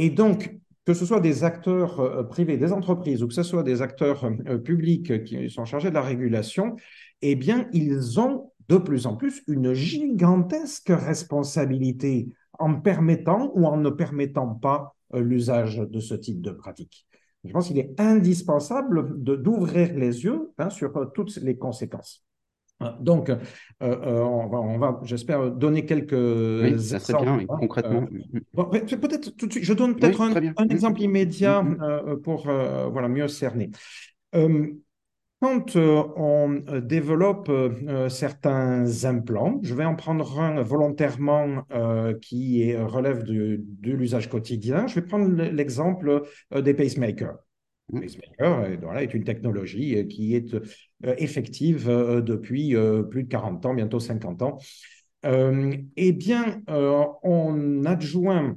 Et 0.00 0.10
donc, 0.10 0.56
que 0.84 0.94
ce 0.94 1.04
soit 1.04 1.18
des 1.18 1.42
acteurs 1.42 1.98
euh, 1.98 2.22
privés, 2.22 2.56
des 2.56 2.72
entreprises, 2.72 3.20
ou 3.20 3.26
que 3.26 3.34
ce 3.34 3.42
soit 3.42 3.64
des 3.64 3.82
acteurs 3.82 4.24
euh, 4.24 4.56
publics 4.56 5.24
qui 5.24 5.50
sont 5.50 5.64
chargés 5.64 5.90
de 5.90 5.94
la 5.94 6.02
régulation, 6.02 6.76
eh 7.20 7.34
bien, 7.34 7.68
ils 7.72 8.20
ont 8.20 8.52
de 8.68 8.76
plus 8.76 9.06
en 9.06 9.16
plus 9.16 9.42
une 9.48 9.72
gigantesque 9.72 10.90
responsabilité 10.90 12.28
en 12.60 12.76
permettant 12.76 13.50
ou 13.56 13.66
en 13.66 13.76
ne 13.76 13.90
permettant 13.90 14.54
pas 14.54 14.94
euh, 15.14 15.20
l'usage 15.20 15.78
de 15.78 15.98
ce 15.98 16.14
type 16.14 16.42
de 16.42 16.52
pratique. 16.52 17.04
Je 17.42 17.52
pense 17.52 17.66
qu'il 17.66 17.78
est 17.80 18.00
indispensable 18.00 19.20
d'ouvrir 19.20 19.96
les 19.96 20.22
yeux 20.22 20.52
hein, 20.58 20.70
sur 20.70 21.10
toutes 21.12 21.34
les 21.38 21.58
conséquences. 21.58 22.27
Donc, 23.00 23.28
euh, 23.28 23.36
euh, 23.82 24.20
on 24.22 24.78
va, 24.78 25.00
j'espère, 25.02 25.50
donner 25.50 25.84
quelques 25.84 26.12
oui, 26.12 26.80
ça 26.80 27.00
serait 27.00 27.22
bien, 27.22 27.38
hein. 27.40 27.46
concrètement. 27.58 28.06
Euh, 28.56 28.64
peut-être 28.80 29.36
tout 29.36 29.46
de 29.46 29.52
suite, 29.52 29.64
je 29.64 29.72
donne 29.72 29.96
peut-être 29.96 30.20
un, 30.20 30.68
exemple 30.68 31.00
immédiat 31.00 31.64
pour 32.22 32.42
voilà, 32.44 33.08
mieux 33.08 33.26
cerner. 33.28 33.70
quand 34.32 35.76
on 35.76 36.62
développe 36.82 37.50
certains 38.08 39.04
implants, 39.04 39.58
je 39.62 39.74
vais 39.74 39.84
en 39.84 39.96
prendre 39.96 40.40
un 40.40 40.62
volontairement 40.62 41.64
qui 42.22 42.62
est, 42.62 42.80
relève 42.80 43.24
de 43.24 43.92
l'usage 43.92 44.28
quotidien. 44.28 44.86
Je 44.86 44.96
vais 44.96 45.06
prendre 45.06 45.42
l'exemple 45.42 46.22
des 46.54 46.74
pacemakers. 46.74 47.38
Mmh. 47.90 48.00
pacemaker 48.00 48.78
voilà, 48.82 49.02
est 49.02 49.14
une 49.14 49.24
technologie 49.24 50.06
qui 50.08 50.34
est 50.34 50.54
euh, 50.54 51.14
effective 51.18 51.88
euh, 51.88 52.20
depuis 52.20 52.76
euh, 52.76 53.02
plus 53.02 53.24
de 53.24 53.28
40 53.28 53.64
ans, 53.66 53.74
bientôt 53.74 54.00
50 54.00 54.42
ans. 54.42 54.58
eh 55.24 56.12
bien, 56.12 56.62
on 57.22 57.84
adjoint 57.84 58.56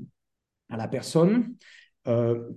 à 0.70 0.78
la 0.78 0.88
personne 0.88 1.56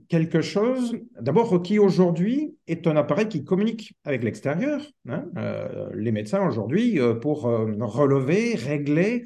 quelque 0.08 0.40
chose, 0.40 0.96
d'abord, 1.20 1.62
qui 1.62 1.78
aujourd'hui 1.78 2.56
est 2.66 2.86
un 2.86 2.96
appareil 2.96 3.28
qui 3.28 3.44
communique 3.44 3.94
avec 4.04 4.22
l'extérieur. 4.24 4.80
Hein. 5.08 5.26
les 5.94 6.12
médecins 6.12 6.46
aujourd'hui, 6.46 6.98
pour 7.20 7.42
relever, 7.42 8.54
régler, 8.54 9.24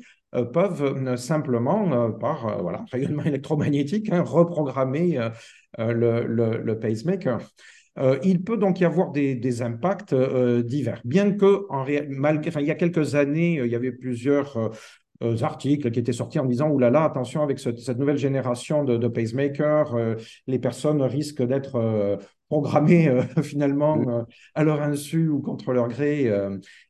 peuvent 0.52 1.16
simplement, 1.16 2.10
par 2.12 2.62
voilà, 2.62 2.84
rayonnement 2.92 3.24
électromagnétique, 3.24 4.10
hein, 4.12 4.22
reprogrammer 4.22 5.18
le, 5.78 6.24
le, 6.26 6.78
pacemaker. 6.78 7.40
Euh, 7.98 8.18
il 8.22 8.42
peut 8.42 8.56
donc 8.56 8.80
y 8.80 8.84
avoir 8.84 9.10
des, 9.10 9.62
impacts 9.62 10.12
euh, 10.12 10.62
divers. 10.62 11.00
Bien 11.04 11.32
que, 11.32 11.66
en 11.68 11.84
malgré, 12.08 12.48
enfin, 12.48 12.60
il 12.60 12.66
y 12.66 12.70
a 12.70 12.76
quelques 12.76 13.14
années, 13.14 13.58
euh, 13.58 13.66
il 13.66 13.72
y 13.72 13.76
avait 13.76 13.92
plusieurs 13.92 14.56
articles 15.42 15.90
qui 15.90 15.98
étaient 15.98 16.12
sortis 16.12 16.38
en 16.38 16.44
disant 16.44 16.70
Ouh 16.70 16.78
là 16.78 16.90
là, 16.90 17.02
attention, 17.02 17.42
avec 17.42 17.58
cette 17.58 17.98
nouvelle 17.98 18.18
génération 18.18 18.84
de 18.84 19.08
pacemakers, 19.08 19.96
les 20.46 20.58
personnes 20.60 21.02
risquent 21.02 21.42
d'être 21.42 22.18
programmées 22.48 23.10
finalement 23.42 24.24
à 24.54 24.64
leur 24.64 24.82
insu 24.82 25.28
ou 25.28 25.40
contre 25.40 25.72
leur 25.72 25.88
gré. 25.88 26.30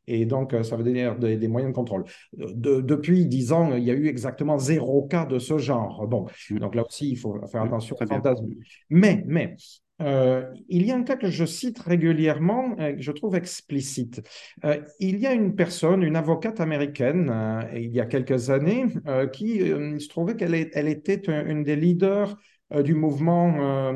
et 0.07 0.25
donc, 0.25 0.55
ça 0.63 0.77
veut 0.77 0.85
dire 0.85 1.17
des, 1.17 1.49
moyens 1.49 1.73
de 1.73 1.77
contrôle. 1.77 2.05
depuis 2.33 3.27
dix 3.27 3.53
ans, 3.53 3.75
il 3.75 3.85
y 3.85 3.91
a 3.91 3.95
eu 3.95 4.07
exactement 4.07 4.59
zéro 4.59 5.07
cas 5.07 5.27
de 5.27 5.39
ce 5.39 5.59
genre. 5.59 6.07
Bon, 6.07 6.27
donc 6.51 6.75
là 6.75 6.85
aussi, 6.87 7.11
il 7.11 7.17
faut 7.17 7.39
faire 7.47 7.63
attention 7.63 7.97
au 8.01 8.07
fantasme. 8.07 8.47
Mais, 8.91 9.23
mais, 9.27 9.57
euh, 10.01 10.45
il 10.69 10.87
y 10.87 10.93
a 10.93 10.97
un 10.97 11.03
cas 11.03 11.17
que 11.17 11.29
je 11.29 11.45
cite 11.45 11.81
régulièrement, 11.81 12.77
et 12.79 12.97
que 12.97 13.03
je 13.03 13.13
trouve 13.13 13.35
explicite. 13.35 14.23
Euh, 14.65 14.81
il 15.01 15.19
y 15.19 15.27
a 15.27 15.33
une 15.33 15.55
personne, 15.55 16.03
une 16.03 16.17
avocate 16.17 16.61
américaine, 16.61 17.31
euh, 17.31 17.63
il 17.75 17.93
y 17.93 18.01
a 18.01 18.07
quelques 18.07 18.51
années, 18.51 18.87
qui 19.33 19.59
se 19.59 20.09
trouvait 20.09 20.37
qu'elle 20.37 20.55
elle 20.55 20.89
était 20.89 21.21
une 21.27 21.63
des 21.65 21.77
leaders 21.77 22.37
du 22.85 22.95
mouvement 22.95 23.93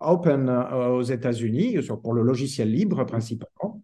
Open 0.00 0.48
aux 0.48 1.02
États-Unis, 1.02 1.76
pour 2.02 2.12
le 2.12 2.22
logiciel 2.22 2.70
libre 2.70 3.04
principalement. 3.04 3.82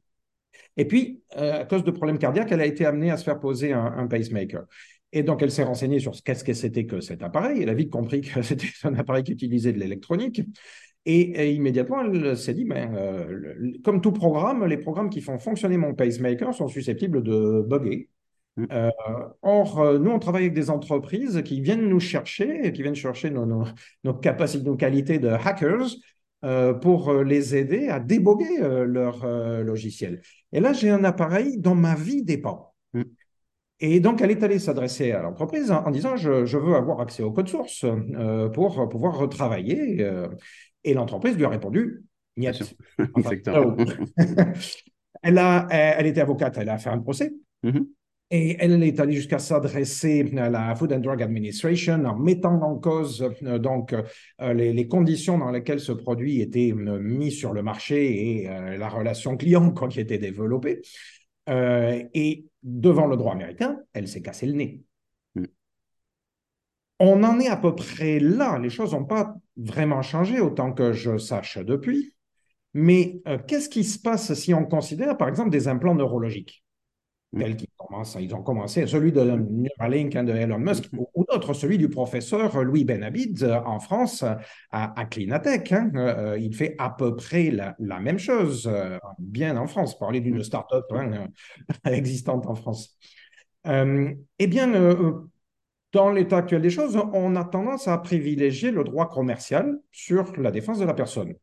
Et 0.76 0.86
puis, 0.86 1.22
à 1.30 1.64
cause 1.64 1.84
de 1.84 1.90
problèmes 1.90 2.18
cardiaques, 2.18 2.50
elle 2.52 2.60
a 2.60 2.66
été 2.66 2.84
amenée 2.84 3.10
à 3.10 3.16
se 3.16 3.24
faire 3.24 3.40
poser 3.40 3.72
un, 3.72 4.06
pacemaker. 4.06 4.64
Et 5.12 5.22
donc, 5.22 5.42
elle 5.42 5.50
s'est 5.50 5.62
renseignée 5.62 6.00
sur 6.00 6.14
ce 6.14 6.22
qu'est-ce 6.22 6.42
que 6.42 6.52
c'était 6.52 6.86
que 6.86 7.00
cet 7.00 7.22
appareil. 7.22 7.62
Elle 7.62 7.68
a 7.68 7.74
vite 7.74 7.90
compris 7.90 8.20
que 8.20 8.42
c'était 8.42 8.68
un 8.82 8.94
appareil 8.94 9.22
qui 9.22 9.32
utilisait 9.32 9.72
de 9.72 9.78
l'électronique. 9.78 10.42
Et, 11.06 11.52
immédiatement, 11.52 12.02
elle 12.02 12.36
s'est 12.36 12.54
dit, 12.54 12.64
ben, 12.64 12.94
euh, 12.96 13.72
comme 13.84 14.00
tout 14.00 14.12
programme, 14.12 14.64
les 14.64 14.78
programmes 14.78 15.10
qui 15.10 15.20
font 15.20 15.38
fonctionner 15.38 15.76
mon 15.76 15.94
pacemaker 15.94 16.54
sont 16.54 16.68
susceptibles 16.68 17.22
de 17.22 17.62
bugger. 17.62 18.08
Mm. 18.56 18.66
Euh, 18.70 18.90
or, 19.42 19.80
euh, 19.80 19.98
nous, 19.98 20.10
on 20.10 20.18
travaille 20.18 20.44
avec 20.44 20.54
des 20.54 20.70
entreprises 20.70 21.42
qui 21.44 21.60
viennent 21.60 21.88
nous 21.88 22.00
chercher, 22.00 22.72
qui 22.72 22.82
viennent 22.82 22.94
chercher 22.94 23.30
nos, 23.30 23.64
nos, 24.04 24.14
capacités, 24.14 24.64
nos 24.64 24.76
qualités 24.76 25.18
de 25.18 25.28
hackers 25.28 25.88
pour 26.82 27.22
les 27.22 27.56
aider 27.56 27.88
à 27.88 28.00
déboguer 28.00 28.58
leur 28.58 29.26
logiciel. 29.64 30.20
Et 30.52 30.60
là, 30.60 30.74
j'ai 30.74 30.90
un 30.90 31.02
appareil 31.02 31.56
dont 31.56 31.74
ma 31.74 31.94
vie 31.94 32.22
dépend. 32.22 32.74
Mm. 32.92 33.02
Et 33.80 34.00
donc, 34.00 34.20
elle 34.20 34.30
est 34.30 34.42
allée 34.42 34.58
s'adresser 34.58 35.12
à 35.12 35.22
l'entreprise 35.22 35.72
en, 35.72 35.90
disant, 35.90 36.16
je, 36.16 36.44
je, 36.44 36.58
veux 36.58 36.74
avoir 36.74 37.00
accès 37.00 37.22
au 37.22 37.32
code 37.32 37.48
source 37.48 37.86
pour 38.52 38.88
pouvoir 38.90 39.16
retravailler. 39.16 40.06
Et 40.84 40.92
l'entreprise 40.92 41.34
lui 41.34 41.46
a 41.46 41.48
répondu 41.48 42.04
Niet. 42.36 42.76
elle, 45.22 45.38
a, 45.38 45.66
elle 45.70 46.06
était 46.06 46.20
avocate, 46.20 46.58
elle 46.58 46.68
a 46.68 46.78
fait 46.78 46.90
un 46.90 46.98
procès. 46.98 47.32
Mm-hmm. 47.62 47.86
Et 48.36 48.56
elle 48.58 48.82
est 48.82 48.98
allée 48.98 49.12
jusqu'à 49.12 49.38
s'adresser 49.38 50.28
à 50.36 50.50
la 50.50 50.74
Food 50.74 50.92
and 50.92 50.98
Drug 50.98 51.22
Administration 51.22 52.04
en 52.04 52.18
mettant 52.18 52.60
en 52.62 52.74
cause 52.74 53.24
euh, 53.44 53.60
donc 53.60 53.94
euh, 53.94 54.52
les, 54.52 54.88
conditions 54.88 55.38
dans 55.38 55.52
lesquelles 55.52 55.78
ce 55.78 55.92
produit 55.92 56.40
était 56.40 56.72
euh, 56.72 56.98
mis 56.98 57.30
sur 57.30 57.52
le 57.52 57.62
marché 57.62 58.40
et 58.42 58.48
la 58.76 58.88
relation 58.88 59.36
client 59.36 59.70
qui 59.88 60.00
était 60.00 60.18
développée. 60.18 60.82
et 61.48 62.46
devant 62.64 63.06
le 63.06 63.16
droit 63.16 63.34
américain, 63.34 63.78
elle 63.92 64.08
s'est 64.08 64.22
cassé 64.22 64.46
le 64.46 64.54
nez. 64.54 64.82
On 66.98 67.22
en 67.22 67.38
est 67.38 67.48
à 67.48 67.56
peu 67.56 67.76
près 67.76 68.18
là. 68.18 68.58
Les 68.58 68.70
choses 68.70 68.94
n'ont 68.94 69.04
pas 69.04 69.36
vraiment 69.56 70.02
changé, 70.02 70.40
autant 70.40 70.72
que 70.72 70.92
je 70.92 71.18
sache 71.18 71.58
depuis. 71.58 72.16
Mais 72.72 73.20
euh, 73.28 73.38
qu'est-ce 73.38 73.68
qui 73.68 73.84
se 73.84 74.00
passe 74.00 74.34
si 74.34 74.52
on 74.52 74.64
considère, 74.64 75.16
par 75.16 75.28
exemple, 75.28 75.50
des 75.50 75.68
implants 75.68 75.94
neurologiques? 75.94 76.63
Tels 77.34 77.56
qu'ils 77.56 77.68
commencent, 77.76 78.16
ils 78.20 78.34
ont 78.34 78.42
commencé, 78.42 78.86
celui 78.86 79.12
de 79.12 79.22
Neuralink 79.22 80.16
hein, 80.16 80.24
de 80.24 80.32
Elon 80.32 80.58
Musk, 80.58 80.92
mm. 80.92 80.98
ou, 81.14 81.24
d'autres, 81.28 81.54
celui 81.54 81.78
du 81.78 81.88
professeur 81.88 82.62
Louis 82.62 82.84
Benabid 82.84 83.42
euh, 83.42 83.60
en 83.64 83.80
France 83.80 84.24
à, 84.70 85.04
Clinatech. 85.10 85.72
Hein. 85.72 85.90
Euh, 85.94 86.38
il 86.38 86.54
fait 86.54 86.74
à 86.78 86.90
peu 86.90 87.16
près 87.16 87.50
la, 87.50 88.00
même 88.00 88.18
chose, 88.18 88.70
bien 89.18 89.56
en 89.56 89.66
France, 89.66 89.98
parler 89.98 90.20
d'une 90.20 90.38
mm. 90.38 90.44
start-up 90.44 90.84
hein, 90.90 91.28
existante 91.84 92.46
en 92.46 92.54
France. 92.54 92.96
eh 93.66 94.46
bien, 94.46 95.24
dans 95.92 96.10
l'état 96.10 96.38
actuel 96.38 96.60
des 96.60 96.70
choses, 96.70 97.00
on 97.12 97.36
a 97.36 97.44
tendance 97.44 97.88
à 97.88 97.98
privilégier 97.98 98.70
le 98.70 98.84
droit 98.84 99.08
commercial 99.08 99.78
sur 99.92 100.32
la 100.36 100.50
défense 100.50 100.80
de 100.80 100.84
la 100.84 100.94
personne. 100.94 101.34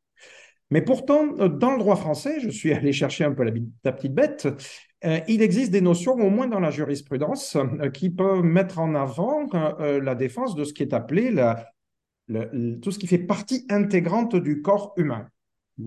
Mais 0.72 0.82
pourtant, 0.82 1.28
dans 1.28 1.72
le 1.72 1.78
droit 1.78 1.98
français, 1.98 2.40
je 2.40 2.50
suis 2.50 2.74
allé 2.74 2.94
chercher 2.94 3.26
un 3.26 3.34
peu 3.34 3.44
la, 3.44 3.92
petite 3.92 4.14
bête, 4.14 4.48
euh, 4.48 4.56
il 5.04 5.42
existe 5.42 5.72
des 5.72 5.82
notions, 5.82 6.14
au 6.14 6.30
moins 6.30 6.48
dans 6.48 6.60
la 6.60 6.72
jurisprudence, 6.72 7.56
euh, 7.56 7.90
qui 7.90 8.10
peuvent 8.10 8.44
mettre 8.44 8.80
en 8.80 8.94
avant 8.94 9.50
euh, 9.54 10.02
la 10.02 10.16
défense 10.16 10.56
de 10.56 10.64
ce 10.64 10.74
qui 10.74 10.84
est 10.84 10.94
appelé 10.94 11.34
tout 12.82 12.92
ce 12.92 13.00
qui 13.00 13.08
fait 13.08 13.18
partie 13.18 13.66
intégrante 13.70 14.36
du 14.36 14.62
corps 14.62 14.94
humain. 14.96 15.28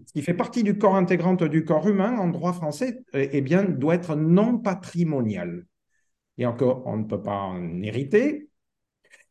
Ce 0.06 0.12
qui 0.12 0.22
fait 0.22 0.34
partie 0.34 0.62
du 0.62 0.76
corps 0.76 0.96
intégrante 0.96 1.44
du 1.44 1.64
corps 1.64 1.88
humain 1.88 2.18
en 2.18 2.28
droit 2.28 2.52
français, 2.52 3.02
eh 3.14 3.40
bien, 3.40 3.64
doit 3.64 3.94
être 3.94 4.16
non 4.16 4.58
patrimonial. 4.58 5.64
Et 6.36 6.46
encore, 6.46 6.82
on 6.86 6.96
ne 6.96 7.04
peut 7.04 7.22
pas 7.22 7.38
en 7.38 7.80
hériter, 7.82 8.48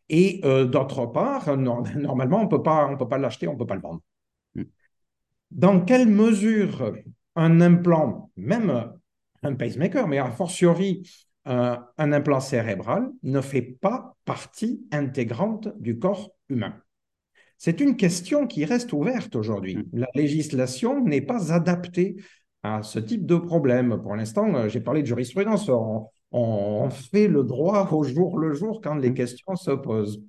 et 0.10 0.42
euh, 0.44 0.66
d'autre 0.66 1.06
part, 1.08 1.58
normalement, 1.58 2.42
on 2.42 2.44
ne 2.44 2.50
peut 2.50 2.64
pas 3.08 3.18
l'acheter, 3.18 3.48
on 3.48 3.54
ne 3.54 3.58
peut 3.58 3.66
pas 3.66 3.76
le 3.76 3.82
vendre. 3.82 4.02
Hmm. 4.56 4.64
Dans 5.52 5.82
quelle 5.82 6.08
mesure 6.08 6.94
un 7.36 7.62
implant, 7.62 8.32
même 8.38 8.94
un 9.44 9.56
pacemaker, 9.56 10.08
mais 10.08 10.18
a 10.18 10.32
fortiori 10.32 11.04
un, 11.46 11.86
un 11.98 12.14
implant 12.14 12.40
cérébral, 12.40 13.10
ne 13.24 13.42
fait 13.42 13.62
pas 13.62 14.16
partie 14.26 14.86
intégrante 14.92 15.70
du 15.80 16.00
corps 16.00 16.32
humain. 16.50 16.76
C'est 17.58 17.80
une 17.80 17.96
question 17.96 18.46
qui 18.48 18.66
reste 18.66 18.92
ouverte 18.94 19.36
aujourd'hui. 19.36 19.78
Mm. 19.78 19.84
La 19.94 20.08
législation 20.16 21.04
n'est 21.04 21.22
pas 21.22 21.54
adaptée 21.54 22.18
à 22.64 22.84
ce 22.84 23.00
type 23.00 23.26
de 23.26 23.36
problème. 23.36 24.02
Pour 24.02 24.16
l'instant, 24.16 24.54
euh, 24.56 24.70
j'ai 24.70 24.82
parlé 24.82 25.02
de 25.02 25.08
jurisprudence. 25.08 25.70
On, 25.70 26.08
on, 26.34 26.90
fait 26.90 27.28
le 27.28 27.44
droit 27.44 27.90
au 27.92 28.04
jour 28.04 28.40
le 28.40 28.54
jour 28.54 28.82
quand 28.82 28.96
les 28.96 29.12
Mm. 29.12 29.14
questions 29.14 29.56
se 29.56 29.72
posent. 29.72 30.22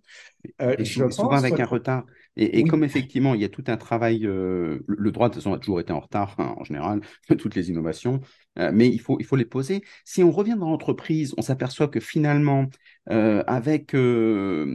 Euh, 0.61 0.75
et 0.79 0.85
je 0.85 1.09
souvent 1.09 1.31
avec 1.31 1.59
un 1.59 1.65
retard. 1.65 2.05
Et, 2.37 2.59
et 2.59 2.63
oui. 2.63 2.69
comme 2.69 2.85
effectivement, 2.85 3.35
il 3.35 3.41
y 3.41 3.45
a 3.45 3.49
tout 3.49 3.65
un 3.69 3.77
travail, 3.77 4.27
euh, 4.27 4.81
le 4.87 5.11
droit, 5.13 5.29
de 5.29 5.35
toute 5.35 5.43
façon, 5.43 5.55
a 5.55 5.59
toujours 5.59 5.81
été 5.81 5.93
en 5.93 6.01
retard, 6.01 6.35
hein, 6.39 6.55
en 6.59 6.65
général, 6.65 7.01
toutes 7.39 7.55
les 7.55 7.71
innovations, 7.71 8.21
euh, 8.59 8.71
mais 8.75 8.89
il 8.89 9.01
faut, 9.01 9.19
il 9.19 9.25
faut 9.25 9.37
les 9.37 9.47
poser. 9.47 9.83
Si 10.05 10.23
on 10.23 10.31
revient 10.31 10.57
dans 10.59 10.69
l'entreprise, 10.69 11.33
on 11.39 11.43
s'aperçoit 11.43 11.89
que 11.89 12.01
finalement, 12.01 12.67
avec 13.07 13.95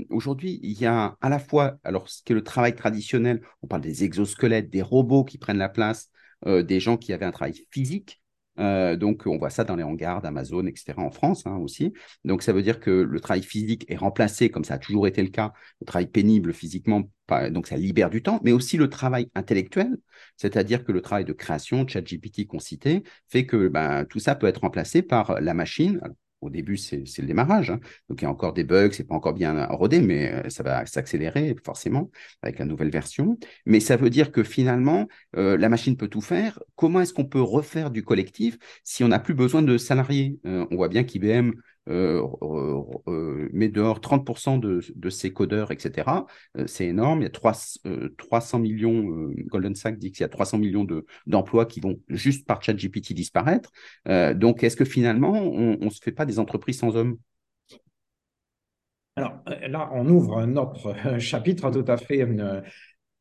aujourd'hui, 0.10 0.60
il 0.64 0.80
y 0.80 0.86
a 0.86 1.18
à 1.22 1.30
la 1.30 1.40
fois, 1.40 1.78
alors 1.84 2.10
ce 2.10 2.24
qui 2.24 2.32
est 2.32 2.36
le 2.36 2.44
travail 2.44 2.76
traditionnel, 2.76 3.42
on 3.62 3.68
parle 3.68 3.82
des 3.82 4.04
exosquelettes, 4.04 4.70
des 4.70 4.84
robots 4.84 5.24
qui 5.24 5.38
prennent 5.38 5.58
la 5.58 5.70
place 5.70 6.10
des 6.46 6.80
gens 6.80 6.96
qui 6.96 7.12
avaient 7.12 7.26
un 7.26 7.32
travail 7.32 7.66
physique, 7.72 8.22
euh, 8.60 8.96
donc, 8.96 9.24
on 9.26 9.38
voit 9.38 9.50
ça 9.50 9.64
dans 9.64 9.76
les 9.76 9.84
hangars 9.84 10.22
d'Amazon, 10.22 10.66
etc., 10.66 10.94
en 10.98 11.12
France 11.12 11.46
hein, 11.46 11.58
aussi. 11.58 11.94
Donc, 12.26 12.44
ça 12.44 12.54
veut 12.54 12.62
dire 12.62 12.80
que 12.80 12.92
le 12.92 13.20
travail 13.20 13.44
physique 13.44 13.86
est 13.90 13.96
remplacé, 13.96 14.50
comme 14.50 14.64
ça 14.64 14.76
a 14.76 14.78
toujours 14.78 15.08
été 15.08 15.22
le 15.22 15.30
cas, 15.30 15.54
le 15.82 15.86
travail 15.86 16.08
pénible 16.08 16.54
physiquement, 16.54 17.04
donc 17.52 17.68
ça 17.68 17.78
libère 17.78 18.10
du 18.10 18.22
temps, 18.24 18.40
mais 18.44 18.52
aussi 18.52 18.78
le 18.78 18.90
travail 18.90 19.30
intellectuel, 19.36 19.98
c'est-à-dire 20.38 20.84
que 20.84 20.92
le 20.92 21.02
travail 21.02 21.26
de 21.26 21.34
création, 21.34 21.88
ChatGPT 21.88 22.48
qu'on 22.48 22.60
citait, 22.60 23.04
fait 23.28 23.46
que 23.46 23.68
ben, 23.68 24.06
tout 24.06 24.20
ça 24.20 24.36
peut 24.36 24.48
être 24.48 24.62
remplacé 24.62 25.02
par 25.02 25.40
la 25.40 25.54
machine. 25.54 26.02
Au 26.42 26.50
début, 26.50 26.78
c'est 26.78 27.04
le 27.18 27.28
démarrage. 27.28 27.70
Hein. 27.72 27.80
Donc, 28.10 28.22
il 28.22 28.26
y 28.26 28.28
a 28.28 28.32
encore 28.32 28.54
des 28.54 28.64
bugs, 28.64 28.92
c'est 28.92 29.08
pas 29.08 29.16
encore 29.16 29.34
bien 29.34 29.66
rodé, 29.68 30.00
mais 30.02 30.50
ça 30.50 30.64
va 30.64 30.86
s'accélérer 30.86 31.56
forcément 31.64 32.10
avec 32.42 32.60
la 32.60 32.66
nouvelle 32.66 32.90
version. 32.90 33.38
Mais 33.66 33.80
ça 33.80 33.98
veut 33.98 34.10
dire 34.10 34.32
que 34.32 34.44
finalement, 34.44 35.08
euh, 35.36 35.58
la 35.58 35.70
machine 35.70 35.98
peut 35.98 36.08
tout 36.08 36.22
faire. 36.22 36.60
Comment 36.76 37.02
est-ce 37.02 37.14
qu'on 37.14 37.26
peut 37.26 37.42
refaire 37.42 37.92
du 37.92 38.04
collectif 38.04 38.58
si 38.84 39.04
on 39.04 39.10
n'a 39.10 39.20
plus 39.20 39.34
besoin 39.34 39.62
de 39.62 39.78
salariés? 39.78 40.40
Euh, 40.46 40.66
On 40.72 40.76
voit 40.76 40.90
bien 40.90 41.04
qu'IBM 41.04 41.28
euh, 41.28 41.52
euh, 41.52 41.54
met 41.90 43.70
dehors 43.70 44.00
30% 44.00 44.60
de, 44.60 44.82
de, 44.96 45.10
ses 45.10 45.34
codeurs, 45.34 45.72
etc. 45.72 46.08
Euh, 46.58 46.68
c'est 46.68 46.86
énorme. 46.86 47.22
Il 47.22 47.24
y 47.24 47.28
a 47.28 47.32
3, 47.32 47.54
300 48.18 48.60
millions, 48.60 49.32
Golden 49.48 49.76
Sachs 49.76 49.98
dit 49.98 50.12
qu'il 50.12 50.22
y 50.22 50.26
a 50.26 50.30
300 50.30 50.58
millions 50.60 50.88
d'emplois 51.28 51.66
de, 51.66 51.72
qui 51.72 51.80
vont 51.80 52.00
juste 52.08 52.48
par 52.48 52.62
ChatGPT 52.62 53.14
disparaître. 53.14 53.72
donc, 54.36 54.64
est-ce 54.64 54.76
que 54.76 54.86
finalement, 54.86 55.34
on 55.34 55.78
ne 55.78 55.90
se 55.90 56.02
fait 56.02 56.12
pas 56.12 56.26
des 56.26 56.40
entreprises 56.40 56.80
sans 56.80 56.96
hommes? 56.96 57.18
Alors 59.20 59.42
là, 59.68 59.90
on 59.94 60.08
ouvre 60.08 60.38
un 60.38 60.56
autre 60.56 60.96
chapitre 61.20 61.70
tout 61.72 61.84
à 61.92 61.98
fait 61.98 62.22
euh, 62.22 62.62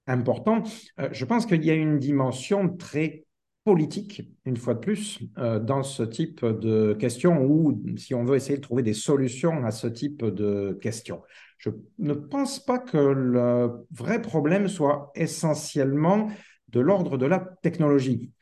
important. 0.07 0.63
Euh, 1.01 1.09
je 1.11 1.25
pense 1.25 1.45
qu'il 1.45 1.65
y 1.65 1.71
a 1.71 1.75
une 1.75 1.99
dimension 1.99 2.69
très 2.69 3.25
politique, 3.69 4.23
une 4.47 4.57
fois 4.57 4.73
de 4.73 4.79
plus, 4.79 5.21
euh, 5.37 5.61
dans 5.61 5.83
ce 5.83 6.03
type 6.03 6.43
de 6.43 6.95
questions 6.95 7.45
ou 7.45 7.79
si 7.99 8.15
on 8.15 8.25
veut 8.25 8.37
essayer 8.37 8.57
de 8.57 8.63
trouver 8.63 8.83
des 8.83 8.95
solutions 8.95 9.63
à 9.63 9.73
ce 9.73 9.87
type 9.87 10.25
de 10.25 10.79
questions. 10.81 11.21
Je 11.59 11.69
ne 11.99 12.15
pense 12.15 12.65
pas 12.65 12.79
que 12.79 12.97
le 12.97 13.85
vrai 13.91 14.23
problème 14.23 14.69
soit 14.69 15.13
essentiellement 15.15 16.31
de 16.69 16.81
l'ordre 16.81 17.19
de 17.19 17.27
la 17.27 17.41
technologie. 17.61 18.33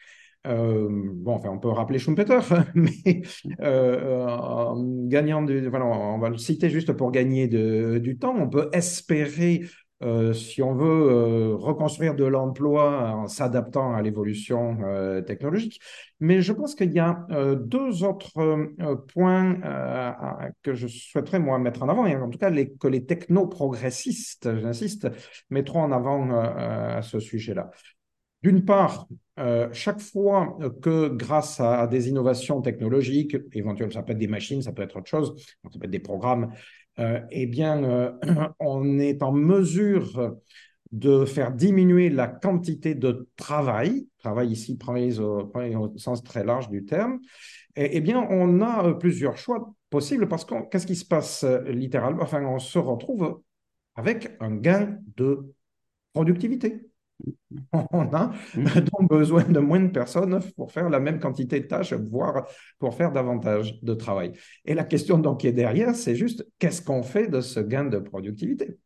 Euh, 0.46 0.88
bon, 0.88 1.32
enfin, 1.32 1.48
on 1.48 1.58
peut 1.58 1.70
rappeler 1.70 1.98
Schumpeter, 1.98 2.38
mais 2.76 3.22
euh, 3.60 4.28
en 4.28 4.80
gagnant 5.08 5.42
du, 5.42 5.66
voilà, 5.68 5.86
on 5.86 6.20
va 6.20 6.28
le 6.28 6.38
citer 6.38 6.70
juste 6.70 6.92
pour 6.92 7.10
gagner 7.10 7.48
du 7.48 8.16
temps. 8.16 8.36
On 8.38 8.48
peut 8.48 8.68
espérer 8.72 9.64
euh, 10.02 10.34
si 10.34 10.62
on 10.62 10.74
veut 10.74 11.10
euh, 11.10 11.56
reconstruire 11.56 12.14
de 12.14 12.24
l'emploi 12.24 13.14
en 13.14 13.28
s'adaptant 13.28 13.94
à 13.94 14.02
l'évolution 14.02 14.76
euh, 14.84 15.22
technologique. 15.22 15.80
Mais 16.20 16.42
je 16.42 16.52
pense 16.52 16.74
qu'il 16.74 16.92
y 16.92 16.98
a 16.98 17.26
deux 17.56 18.04
autres 18.04 18.32
points 19.12 19.60
que 20.62 20.74
je 20.74 20.86
souhaiterais 20.86 21.38
moi 21.38 21.58
mettre 21.58 21.82
en 21.82 21.88
avant, 21.90 22.06
et 22.06 22.16
en 22.16 22.30
tout 22.30 22.38
cas 22.38 22.50
que 22.50 22.88
les 22.88 23.04
techno-progressistes, 23.04 24.58
j'insiste, 24.58 25.08
mettront 25.50 25.82
en 25.82 25.92
avant 25.92 26.30
à 26.30 27.02
ce 27.02 27.20
sujet-là. 27.20 27.70
D'une 28.42 28.64
part, 28.64 29.08
chaque 29.72 30.00
fois 30.00 30.56
que 30.80 31.08
grâce 31.08 31.60
à, 31.60 31.80
à, 31.82 31.86
des 31.86 32.08
innovations 32.08 32.62
technologiques, 32.62 33.36
éventuellement 33.52 33.92
ça 33.92 34.02
peut 34.02 34.12
être 34.12 34.18
des 34.18 34.26
machines, 34.26 34.62
ça 34.62 34.72
peut 34.72 34.82
être 34.82 34.96
autre 34.96 35.10
chose, 35.10 35.34
ça 35.64 35.78
peut 35.78 35.84
être 35.84 35.90
des 35.90 35.98
programmes, 35.98 36.50
eh 36.98 37.46
bien, 37.46 37.82
euh, 37.84 38.12
on 38.60 38.98
est 38.98 39.22
en 39.22 39.32
mesure 39.32 40.36
de 40.92 41.24
faire 41.24 41.52
diminuer 41.52 42.08
la 42.08 42.28
quantité 42.28 42.94
de 42.94 43.28
travail, 43.36 44.08
travail 44.18 44.52
ici 44.52 44.76
pris 44.76 45.18
au, 45.18 45.52
sens 45.96 46.22
très 46.22 46.44
large 46.44 46.68
du 46.68 46.84
terme, 46.84 47.18
et, 47.74 47.96
eh 47.96 48.00
bien, 48.00 48.26
on 48.30 48.62
a 48.62 48.94
plusieurs 48.94 49.36
choix 49.36 49.74
possibles 49.90 50.28
parce 50.28 50.44
que 50.44 50.54
qu'est-ce 50.70 50.86
qui 50.86 50.96
se 50.96 51.04
passe 51.04 51.44
littéralement? 51.66 52.22
Enfin, 52.22 52.44
on 52.44 52.58
se 52.58 52.78
retrouve 52.78 53.40
avec 53.94 54.36
un 54.40 54.54
gain 54.54 54.98
de 55.16 55.52
productivité. 56.12 56.86
On 57.72 58.12
a 58.14 58.32
donc 58.54 59.08
besoin 59.08 59.44
de 59.44 59.58
moins 59.58 59.80
de 59.80 59.90
personnes 59.90 60.40
pour 60.56 60.72
faire 60.72 60.90
la 60.90 61.00
même 61.00 61.18
quantité 61.18 61.60
de 61.60 61.66
tâches, 61.66 61.94
voire 61.94 62.46
pour 62.78 62.94
faire 62.94 63.12
davantage 63.12 63.80
de 63.82 63.94
travail. 63.94 64.32
Et 64.64 64.74
la 64.74 64.84
question 64.84 65.18
donc 65.18 65.40
qui 65.40 65.46
est 65.46 65.52
derrière, 65.52 65.94
c'est 65.94 66.14
juste 66.14 66.46
qu'est-ce 66.58 66.82
qu'on 66.82 67.02
fait 67.02 67.28
de 67.28 67.40
ce 67.40 67.60
gain 67.60 67.84
de 67.84 67.98
productivité? 67.98 68.78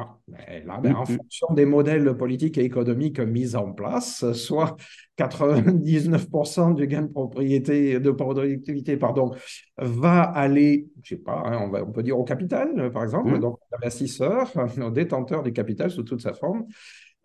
Ah, 0.00 0.16
ben 0.28 0.64
là, 0.64 0.78
ben, 0.80 0.94
en 0.94 1.04
fonction 1.04 1.48
des 1.54 1.64
modèles 1.64 2.16
politiques 2.16 2.56
et 2.56 2.62
économiques 2.62 3.18
mis 3.18 3.56
en 3.56 3.72
place, 3.72 4.30
soit 4.32 4.76
99% 5.16 6.74
du 6.74 6.86
gain 6.86 7.02
de 7.02 7.08
propriété, 7.08 7.98
de 7.98 8.10
productivité, 8.12 8.96
pardon, 8.96 9.32
va 9.76 10.22
aller, 10.22 10.86
je 11.02 11.16
sais 11.16 11.20
pas, 11.20 11.42
hein, 11.44 11.58
on, 11.62 11.70
va, 11.70 11.82
on, 11.82 11.90
peut 11.90 12.04
dire 12.04 12.16
au 12.16 12.22
capital, 12.22 12.92
par 12.92 13.02
exemple, 13.02 13.32
mmh. 13.32 13.40
donc 13.40 13.58
l'investisseur, 13.72 14.52
au 14.80 14.90
détenteur 14.90 15.42
du 15.42 15.52
capital 15.52 15.90
sous 15.90 16.04
toute 16.04 16.22
sa 16.22 16.32
forme, 16.32 16.66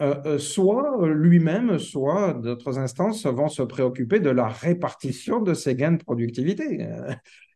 euh, 0.04 0.38
soit 0.38 1.08
lui-même, 1.08 1.80
soit 1.80 2.34
d'autres 2.34 2.78
instances 2.78 3.26
vont 3.26 3.48
se 3.48 3.62
préoccuper 3.64 4.20
de 4.20 4.30
la 4.30 4.48
répartition 4.48 5.42
de 5.42 5.54
ces 5.54 5.76
gains 5.76 5.94
de 5.94 6.04
productivité. 6.04 6.88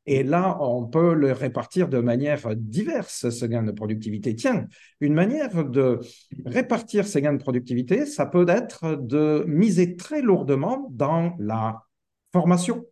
Et 0.09 0.23
là, 0.23 0.57
on 0.61 0.85
peut 0.85 1.13
le 1.13 1.33
répartir 1.33 1.89
de 1.89 1.99
manière 1.99 2.55
diverse, 2.55 3.29
ce 3.29 3.45
gain 3.45 3.63
de 3.63 3.73
productivité. 3.73 4.33
Tiens, 4.35 4.65
une 5.01 5.13
manière 5.13 5.65
de 5.65 5.99
répartir 6.45 7.05
ces 7.05 7.21
gains 7.21 7.33
de 7.33 7.43
productivité, 7.43 8.05
ça 8.05 8.25
peut 8.25 8.45
être 8.47 8.95
de 8.95 9.43
miser 9.47 9.97
très 9.97 10.21
lourdement 10.21 10.87
dans 10.91 11.35
la 11.39 11.83
formation. 12.31 12.85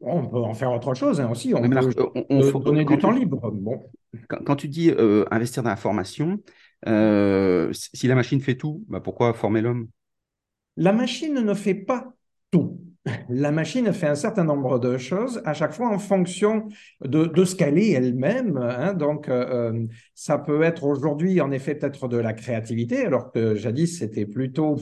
On 0.00 0.24
peut 0.28 0.38
en 0.38 0.54
faire 0.54 0.72
autre 0.72 0.94
chose 0.94 1.20
hein, 1.20 1.28
aussi. 1.28 1.52
On 1.52 1.68
peut 1.68 2.24
on, 2.30 2.42
faut, 2.42 2.60
donner 2.60 2.84
du 2.84 2.96
temps 2.98 3.10
libre. 3.10 3.50
Bon. 3.50 3.90
Quand, 4.28 4.38
quand, 4.44 4.54
tu 4.54 4.68
dis 4.68 4.92
euh, 4.92 5.24
investir 5.32 5.64
dans 5.64 5.70
la 5.70 5.76
formation, 5.76 6.38
euh, 6.86 7.72
si 7.72 8.06
la 8.06 8.14
machine 8.14 8.40
fait 8.40 8.56
tout, 8.56 8.84
bah 8.88 9.00
pourquoi 9.00 9.34
former 9.34 9.60
l'homme? 9.60 9.88
La 10.76 10.92
machine 10.92 11.34
ne 11.34 11.54
fait 11.54 11.74
pas 11.74 12.12
tout. 12.50 12.80
La 13.28 13.50
machine 13.50 13.92
fait 13.92 14.06
un 14.06 14.14
certain 14.14 14.44
nombre 14.44 14.78
de 14.78 14.98
choses, 14.98 15.40
à 15.44 15.54
chaque 15.54 15.72
fois 15.72 15.88
en 15.88 15.98
fonction 15.98 16.68
de, 17.00 17.44
ce 17.44 17.54
qu'elle 17.54 17.78
est 17.78 17.90
elle-même. 17.90 18.56
Hein. 18.56 18.94
Donc, 18.94 19.28
euh, 19.28 19.86
ça 20.14 20.38
peut 20.38 20.62
être 20.62 20.84
aujourd'hui, 20.84 21.40
en 21.40 21.50
effet, 21.50 21.74
peut-être 21.74 22.08
de 22.08 22.16
la 22.16 22.32
créativité, 22.32 23.04
alors 23.04 23.32
que 23.32 23.54
jadis, 23.54 23.98
c'était 23.98 24.26
plutôt 24.26 24.76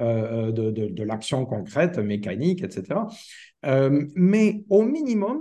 euh, 0.00 0.52
de, 0.52 1.02
l'action 1.02 1.44
concrète, 1.44 1.98
mécanique, 1.98 2.62
etc. 2.62 3.00
Euh, 3.64 4.06
mais 4.14 4.64
au 4.68 4.82
minimum, 4.82 5.40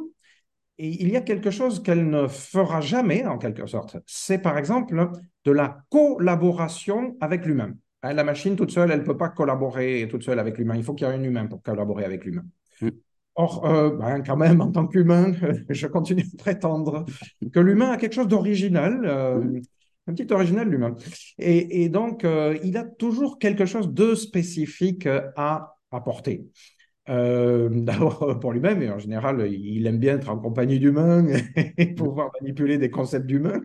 et 0.77 0.87
il 0.87 1.09
y 1.09 1.17
a 1.17 1.21
quelque 1.21 1.51
chose 1.51 1.83
qu'elle 1.83 2.09
ne 2.09 2.27
fera 2.27 2.81
jamais, 2.81 3.25
en 3.25 3.37
quelque 3.37 3.67
sorte. 3.67 3.97
C'est 4.05 4.39
par 4.39 4.57
exemple 4.57 5.11
de 5.45 5.51
la 5.51 5.83
collaboration 5.89 7.15
avec 7.21 7.45
l'humain. 7.45 7.73
La 8.03 8.23
machine 8.23 8.55
toute 8.55 8.71
seule, 8.71 8.91
elle 8.91 9.01
ne 9.01 9.05
peut 9.05 9.17
pas 9.17 9.29
collaborer 9.29 10.07
toute 10.09 10.23
seule 10.23 10.39
avec 10.39 10.57
l'humain. 10.57 10.75
Il 10.75 10.83
faut 10.83 10.95
qu'il 10.95 11.07
y 11.07 11.09
ait 11.09 11.13
un 11.13 11.23
humain 11.23 11.45
pour 11.45 11.61
collaborer 11.61 12.03
avec 12.03 12.25
l'humain. 12.25 12.43
Mm. 12.81 12.89
Or, 13.35 13.65
euh, 13.65 13.95
ben, 13.95 14.23
quand 14.23 14.35
même, 14.35 14.59
en 14.59 14.71
tant 14.71 14.87
qu'humain, 14.87 15.33
je 15.69 15.87
continue 15.87 16.23
de 16.23 16.35
prétendre 16.35 17.05
que 17.53 17.59
l'humain 17.59 17.91
a 17.91 17.97
quelque 17.97 18.13
chose 18.13 18.27
d'original, 18.27 19.01
euh, 19.05 19.39
mm. 19.39 19.61
un 20.07 20.13
petit 20.13 20.33
original, 20.33 20.67
l'humain. 20.67 20.95
Et, 21.37 21.83
et, 21.83 21.89
donc, 21.89 22.25
euh, 22.25 22.57
il 22.63 22.75
a 22.75 22.83
toujours 22.83 23.37
quelque 23.37 23.65
chose 23.65 23.93
de 23.93 24.15
spécifique 24.15 25.07
à 25.35 25.75
apporter. 25.91 26.45
Euh, 27.09 27.69
D'abord 27.71 28.39
pour 28.39 28.51
lui-même, 28.51 28.81
et 28.81 28.89
en 28.89 28.99
général, 28.99 29.47
il 29.51 29.87
aime 29.87 29.99
bien 29.99 30.15
être 30.15 30.29
en 30.29 30.37
compagnie 30.37 30.79
d'humains 30.79 31.25
et 31.77 31.93
pouvoir 31.93 32.31
manipuler 32.41 32.77
des 32.77 32.89
concepts 32.89 33.25
d'humains. 33.25 33.61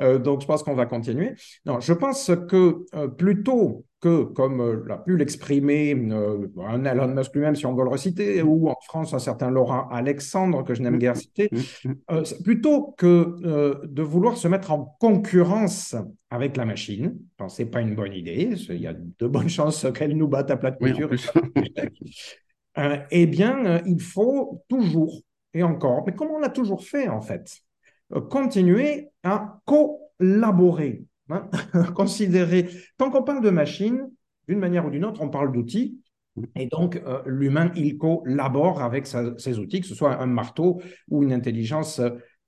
Euh, 0.00 0.18
donc, 0.18 0.40
je 0.40 0.46
pense 0.46 0.62
qu'on 0.62 0.74
va 0.74 0.86
continuer. 0.86 1.34
Non, 1.66 1.80
je 1.80 1.92
pense 1.92 2.30
que 2.48 2.84
euh, 2.94 3.08
plutôt 3.08 3.84
que, 4.00 4.24
comme 4.24 4.60
euh, 4.60 4.82
l'a 4.86 4.98
pu 4.98 5.16
l'exprimer 5.16 5.92
un 5.92 6.84
Elon 6.84 7.14
Musk 7.14 7.34
lui-même, 7.34 7.54
si 7.54 7.64
on 7.64 7.74
veut 7.74 7.84
le 7.84 7.90
reciter, 7.90 8.42
ou 8.42 8.68
en 8.68 8.76
France 8.82 9.14
un 9.14 9.18
certain 9.18 9.50
Laurent 9.50 9.88
Alexandre, 9.90 10.64
que 10.64 10.74
je 10.74 10.82
n'aime 10.82 10.98
guère 10.98 11.16
citer, 11.16 11.48
plutôt 12.42 12.94
que 12.98 13.86
de 13.86 14.02
vouloir 14.02 14.36
se 14.36 14.48
mettre 14.48 14.72
en 14.72 14.96
concurrence 15.00 15.94
avec 16.30 16.56
la 16.56 16.64
machine, 16.64 17.16
ce 17.48 17.62
n'est 17.62 17.68
pas 17.68 17.80
une 17.80 17.94
bonne 17.94 18.12
idée, 18.12 18.54
il 18.68 18.80
y 18.80 18.86
a 18.86 18.94
de 18.94 19.26
bonnes 19.26 19.48
chances 19.48 19.86
qu'elle 19.94 20.16
nous 20.16 20.28
batte 20.28 20.50
à 20.50 20.56
plat 20.56 20.72
de 20.72 20.76
couture. 20.76 21.10
Eh 22.76 23.26
bien, 23.26 23.82
il 23.86 24.00
faut 24.00 24.62
toujours, 24.68 25.20
et 25.52 25.62
encore, 25.62 26.04
mais 26.06 26.14
comme 26.14 26.30
on 26.30 26.38
l'a 26.38 26.48
toujours 26.48 26.84
fait 26.84 27.08
en 27.08 27.20
fait, 27.20 27.64
euh, 28.12 28.20
continuer 28.20 29.10
à 29.22 29.60
collaborer. 29.64 31.04
Hein, 31.30 31.48
considérer, 31.94 32.68
tant 32.98 33.10
qu'on 33.10 33.22
parle 33.22 33.42
de 33.42 33.50
machine, 33.50 34.10
d'une 34.48 34.58
manière 34.58 34.86
ou 34.86 34.90
d'une 34.90 35.04
autre, 35.04 35.22
on 35.22 35.30
parle 35.30 35.52
d'outils. 35.52 35.98
Et 36.56 36.66
donc, 36.66 36.96
euh, 36.96 37.22
l'humain, 37.26 37.70
il 37.76 37.96
collabore 37.96 38.82
avec 38.82 39.06
ses 39.06 39.58
outils, 39.58 39.80
que 39.80 39.86
ce 39.86 39.94
soit 39.94 40.20
un 40.20 40.26
marteau 40.26 40.82
ou 41.08 41.22
une 41.22 41.32
intelligence 41.32 42.00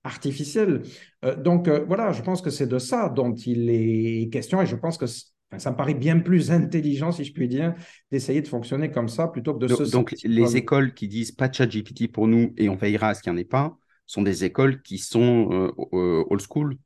artificielle. 0.04 0.82
Euh, 1.24 1.36
donc, 1.36 1.68
voilà, 1.68 2.12
je 2.12 2.20
pense 2.20 2.42
que 2.42 2.50
c'est 2.50 2.66
de 2.66 2.78
ça 2.78 3.08
dont 3.08 3.34
il 3.34 3.70
est 3.70 4.28
question 4.30 4.60
et 4.60 4.66
je 4.66 4.76
pense 4.76 4.98
que 4.98 5.06
ça 5.58 5.70
me 5.70 5.76
paraît 5.76 5.94
bien 5.94 6.18
plus 6.18 6.50
intelligent, 6.50 7.12
si 7.12 7.24
je 7.24 7.32
puis 7.32 7.48
dire, 7.48 7.74
d'essayer 8.10 8.42
de 8.42 8.48
fonctionner 8.48 8.90
comme 8.90 9.08
ça 9.08 9.28
plutôt 9.28 9.54
que 9.54 9.60
de 9.60 9.68
donc, 9.68 9.78
se... 9.78 9.90
Donc, 9.90 10.14
les 10.24 10.56
écoles 10.56 10.94
qui 10.94 11.08
disent 11.08 11.32
pas 11.32 11.48
de 11.48 11.54
chat 11.54 11.66
GPT 11.66 12.08
pour 12.10 12.28
nous 12.28 12.52
et 12.56 12.68
on 12.68 12.76
veillera 12.76 13.10
à 13.10 13.14
ce 13.14 13.22
qu'il 13.22 13.32
n'y 13.32 13.38
en 13.38 13.40
ait 13.40 13.44
pas, 13.44 13.78
sont 14.06 14.22
des 14.22 14.44
écoles 14.44 14.82
qui 14.82 14.98
sont 14.98 15.48
euh, 15.52 15.70
euh, 15.92 16.24
old 16.30 16.40
school? 16.40 16.76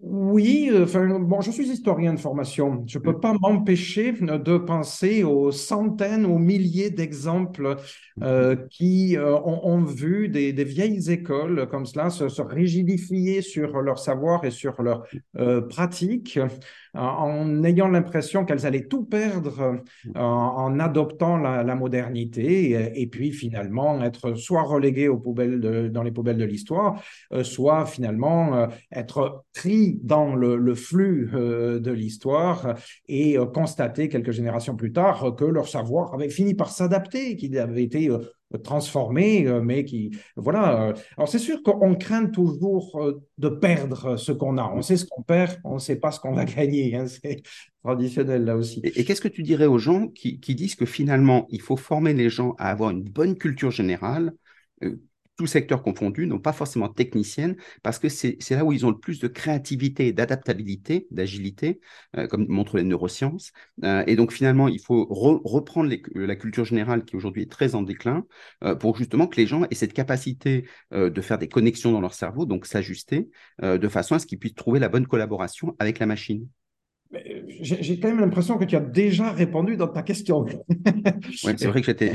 Oui, 0.00 0.68
euh, 0.70 0.84
enfin, 0.84 1.06
bon, 1.18 1.40
je 1.40 1.50
suis 1.50 1.70
historien 1.70 2.12
de 2.12 2.20
formation. 2.20 2.84
Je 2.86 2.98
ne 2.98 3.02
peux 3.02 3.12
mm. 3.12 3.20
pas 3.20 3.32
m'empêcher 3.40 4.12
de 4.12 4.58
penser 4.58 5.24
aux 5.24 5.50
centaines, 5.52 6.26
aux 6.26 6.38
milliers 6.38 6.90
d'exemples 6.90 7.76
mm. 8.18 8.68
qui 8.70 9.16
ont, 9.18 9.84
vu 9.84 10.28
des, 10.28 10.52
vieilles 10.64 11.10
écoles 11.10 11.66
comme 11.70 11.86
cela 11.86 12.10
se, 12.10 12.42
rigidifier 12.42 13.40
sur 13.40 13.80
leur 13.80 13.98
savoir 13.98 14.44
et 14.44 14.50
sur 14.50 14.82
leur 14.82 15.04
pratique 15.68 16.38
en 16.94 17.64
ayant 17.64 17.88
l'impression 17.88 18.44
qu'elles 18.44 18.66
allaient 18.66 18.86
tout 18.86 19.04
perdre 19.04 19.80
mm. 20.04 20.10
en, 20.16 20.78
adoptant 20.78 21.38
la, 21.38 21.74
modernité 21.74 23.00
et, 23.00 23.06
puis 23.06 23.32
finalement 23.32 24.02
être 24.02 24.34
soit 24.34 24.62
reléguées 24.62 25.08
aux 25.08 25.18
poubelles 25.18 25.90
dans 25.90 26.02
les 26.02 26.10
poubelles 26.10 26.38
de 26.38 26.44
l'histoire, 26.44 27.02
soit 27.42 27.86
finalement 27.86 28.68
être 28.92 29.44
dans 29.94 30.34
le, 30.34 30.74
flux 30.74 31.30
euh, 31.34 31.78
de 31.80 31.90
l'histoire 31.90 32.74
et 33.08 33.38
euh, 33.38 33.46
constater 33.46 34.08
quelques 34.08 34.32
générations 34.32 34.76
plus 34.76 34.92
tard 34.92 35.34
que 35.36 35.44
leur 35.44 35.68
savoir 35.68 36.14
avait 36.14 36.30
fini 36.30 36.54
par 36.54 36.70
s'adapter, 36.70 37.36
qu'il 37.36 37.56
avait 37.58 37.82
été 37.82 38.10
euh, 38.10 38.18
transformé, 38.62 39.44
mais 39.62 39.84
qui 39.84 40.16
voilà. 40.36 40.94
Alors 41.16 41.28
c'est 41.28 41.38
sûr 41.38 41.62
qu'on 41.62 41.94
craint 41.96 42.26
toujours 42.26 43.00
de 43.38 43.48
perdre 43.48 44.16
ce 44.16 44.30
qu'on 44.30 44.56
a. 44.56 44.72
On 44.72 44.82
sait 44.82 44.96
ce 44.96 45.04
qu'on 45.04 45.22
perd, 45.22 45.58
on 45.64 45.74
ne 45.74 45.78
sait 45.80 45.96
pas 45.96 46.12
ce 46.12 46.20
qu'on 46.20 46.32
va 46.32 46.44
gagner. 46.44 46.94
Hein. 46.94 47.06
C'est 47.22 47.42
traditionnel 47.82 48.44
là 48.44 48.56
aussi. 48.56 48.80
Et, 48.84 49.04
qu'est-ce 49.04 49.20
que 49.20 49.28
tu 49.28 49.42
dirais 49.42 49.66
aux 49.66 49.78
gens 49.78 50.08
qui, 50.08 50.38
disent 50.38 50.76
que 50.76 50.86
finalement 50.86 51.46
il 51.50 51.60
faut 51.60 51.76
former 51.76 52.14
les 52.14 52.30
gens 52.30 52.54
à 52.58 52.70
avoir 52.70 52.90
une 52.90 53.02
bonne 53.02 53.36
culture 53.36 53.72
générale 53.72 54.32
tout 55.36 55.46
secteur 55.46 55.82
confondu, 55.82 56.26
non 56.26 56.38
pas 56.38 56.52
forcément 56.52 56.88
technicienne, 56.88 57.56
parce 57.82 57.98
que 57.98 58.08
c'est 58.08 58.38
là 58.50 58.64
où 58.64 58.72
ils 58.72 58.86
ont 58.86 58.90
le 58.90 58.98
plus 58.98 59.20
de 59.20 59.28
créativité, 59.28 60.12
d'adaptabilité, 60.12 61.06
d'agilité, 61.10 61.80
euh, 62.16 62.26
comme 62.26 62.46
montrent 62.48 62.76
les 62.76 62.84
neurosciences. 62.84 63.52
Euh, 63.84 64.02
et 64.06 64.16
donc 64.16 64.32
finalement, 64.32 64.68
il 64.68 64.80
faut 64.80 65.04
reprendre 65.04 65.92
la 66.14 66.36
culture 66.36 66.64
générale 66.64 67.04
qui 67.04 67.16
aujourd'hui 67.16 67.42
est 67.42 67.50
très 67.50 67.74
en 67.74 67.82
déclin, 67.82 68.24
euh, 68.64 68.74
pour 68.74 68.96
justement 68.96 69.26
que 69.26 69.36
les 69.36 69.46
gens 69.46 69.64
aient 69.70 69.74
cette 69.74 69.92
capacité 69.92 70.66
de 70.92 71.20
faire 71.20 71.38
des 71.38 71.48
connexions 71.48 71.92
dans 71.92 72.00
leur 72.00 72.14
cerveau, 72.14 72.46
donc 72.46 72.66
s'ajuster, 72.66 73.28
de 73.62 73.88
façon 73.88 74.14
à 74.14 74.18
ce 74.18 74.26
qu'ils 74.26 74.38
puissent 74.38 74.54
trouver 74.54 74.78
la 74.78 74.88
bonne 74.88 75.06
collaboration 75.06 75.76
avec 75.78 75.98
la 75.98 76.06
machine. 76.06 76.48
J'ai 77.60 78.00
quand 78.00 78.08
même 78.08 78.20
l'impression 78.20 78.58
que 78.58 78.64
tu 78.64 78.76
as 78.76 78.80
déjà 78.80 79.30
répondu 79.30 79.76
dans 79.76 79.88
ta 79.88 80.02
question. 80.02 80.44
oui, 81.44 81.54
c'est 81.56 81.66
vrai 81.66 81.80
que 81.80 81.86
j'étais. 81.86 82.12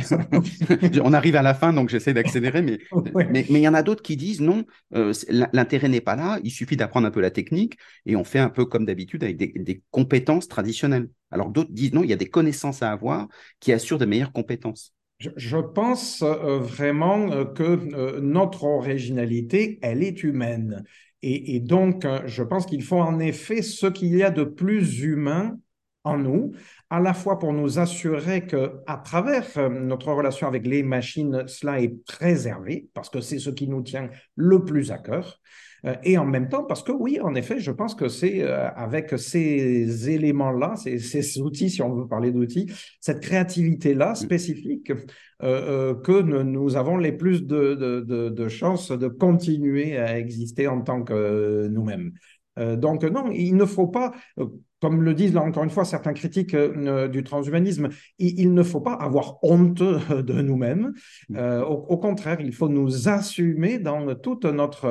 On 1.04 1.14
arrive 1.14 1.36
à 1.36 1.42
la 1.42 1.54
fin, 1.54 1.74
donc 1.74 1.90
j'essaie 1.90 2.14
d'accélérer, 2.14 2.62
mais 2.62 2.80
mais 3.16 3.46
il 3.50 3.58
y 3.60 3.68
en 3.68 3.74
a 3.74 3.84
d'autres 3.84 4.04
qui 4.04 4.18
disent 4.18 4.42
non, 4.42 4.66
euh, 4.96 5.14
l'intérêt 5.54 5.88
n'est 5.88 6.02
pas 6.02 6.16
là. 6.16 6.40
Il 6.44 6.52
suffit 6.52 6.76
d'apprendre 6.76 7.08
un 7.08 7.12
peu 7.12 7.22
la 7.22 7.32
technique 7.32 7.78
et 8.06 8.16
on 8.16 8.24
fait 8.24 8.40
un 8.40 8.50
peu 8.50 8.66
comme 8.66 8.86
d'habitude 8.86 9.24
avec 9.24 9.38
des, 9.38 9.82
compétences 9.92 10.48
traditionnelles. 10.48 11.10
Alors 11.32 11.50
d'autres 11.50 11.72
disent 11.72 11.94
non, 11.94 12.04
il 12.04 12.10
y 12.10 12.14
a 12.14 12.18
des 12.18 12.30
connaissances 12.30 12.84
à 12.84 12.92
avoir 12.92 13.28
qui 13.60 13.72
assurent 13.72 13.98
de 13.98 14.06
meilleures 14.06 14.34
compétences. 14.34 14.94
Je, 15.20 15.58
pense 15.58 16.24
euh, 16.24 16.58
vraiment 16.58 17.32
euh, 17.32 17.46
que 17.46 18.20
notre 18.20 18.64
originalité, 18.64 19.78
elle 19.84 20.04
est 20.04 20.24
humaine. 20.24 20.84
Et, 21.24 21.60
donc, 21.60 22.06
euh, 22.06 22.22
je 22.26 22.44
pense 22.44 22.66
qu'il 22.66 22.84
faut 22.84 23.00
en 23.00 23.20
effet 23.20 23.62
ce 23.62 23.86
qu'il 23.86 24.16
y 24.16 24.24
a 24.24 24.32
de 24.32 24.44
plus 24.44 25.02
humain 25.02 25.58
en 26.04 26.18
nous, 26.18 26.54
à 26.90 27.00
la 27.00 27.14
fois 27.14 27.38
pour 27.38 27.54
nous 27.54 27.78
assurer 27.78 28.48
que 28.48 28.82
à 28.88 28.98
travers 28.98 29.46
euh, 29.58 29.70
notre 29.70 30.12
relation 30.12 30.48
avec 30.48 30.66
les 30.66 30.82
machines, 30.82 31.48
cela 31.48 31.80
est 31.80 31.94
préservé, 32.08 32.88
parce 32.96 33.10
que 33.10 33.22
c'est 33.22 33.38
ce 33.38 33.52
qui 33.52 33.68
nous 33.68 33.84
tient 33.84 34.10
le 34.36 34.64
plus 34.64 34.92
à 34.92 34.98
cœur, 34.98 35.40
et 36.04 36.18
en 36.18 36.26
même 36.26 36.48
temps 36.48 36.64
parce 36.64 36.84
que 36.84 36.92
oui, 36.92 37.20
en 37.22 37.34
effet, 37.34 37.60
je 37.60 37.72
pense 37.72 37.96
que 37.96 38.08
c'est 38.08 38.44
avec 38.44 39.18
ces 39.18 40.10
éléments-là, 40.10 40.76
ces, 40.76 41.42
outils, 41.42 41.70
si 41.70 41.82
on 41.82 41.94
veut 41.94 42.08
parler 42.08 42.32
d'outils, 42.32 42.72
cette 43.00 43.20
créativité-là 43.20 44.14
spécifique, 44.16 44.92
euh, 45.44 45.94
euh, 45.94 45.96
que 45.96 46.22
nous 46.22 46.76
avons 46.76 46.98
les 46.98 47.12
plus 47.12 47.44
de, 47.44 47.74
de, 47.74 48.48
chances 48.48 48.92
de 48.92 49.08
continuer 49.08 49.98
à 49.98 50.20
exister 50.20 50.68
en 50.68 50.82
tant 50.82 51.02
que 51.02 51.68
nous-mêmes. 51.68 52.12
Euh, 52.60 52.76
donc 52.76 53.04
non, 53.04 53.32
il 53.32 53.56
ne 53.56 53.66
faut 53.66 53.88
pas, 53.88 54.12
comme 54.82 55.04
le 55.04 55.14
disent 55.14 55.34
là 55.34 55.42
encore 55.42 55.64
une 55.64 55.70
fois 55.70 55.86
certains 55.86 56.14
critiques 56.14 56.56
du 56.56 57.24
transhumanisme, 57.24 57.90
il, 58.18 58.54
ne 58.54 58.64
faut 58.64 58.82
pas 58.82 58.94
avoir 58.94 59.38
honte 59.44 59.82
de 59.82 60.42
nous-mêmes. 60.42 60.94
Mm. 61.30 61.62
au, 61.68 61.98
contraire, 61.98 62.42
il 62.42 62.52
faut 62.52 62.70
nous 62.70 63.08
assumer 63.08 63.80
dans 63.80 64.16
toute 64.16 64.46
notre 64.46 64.90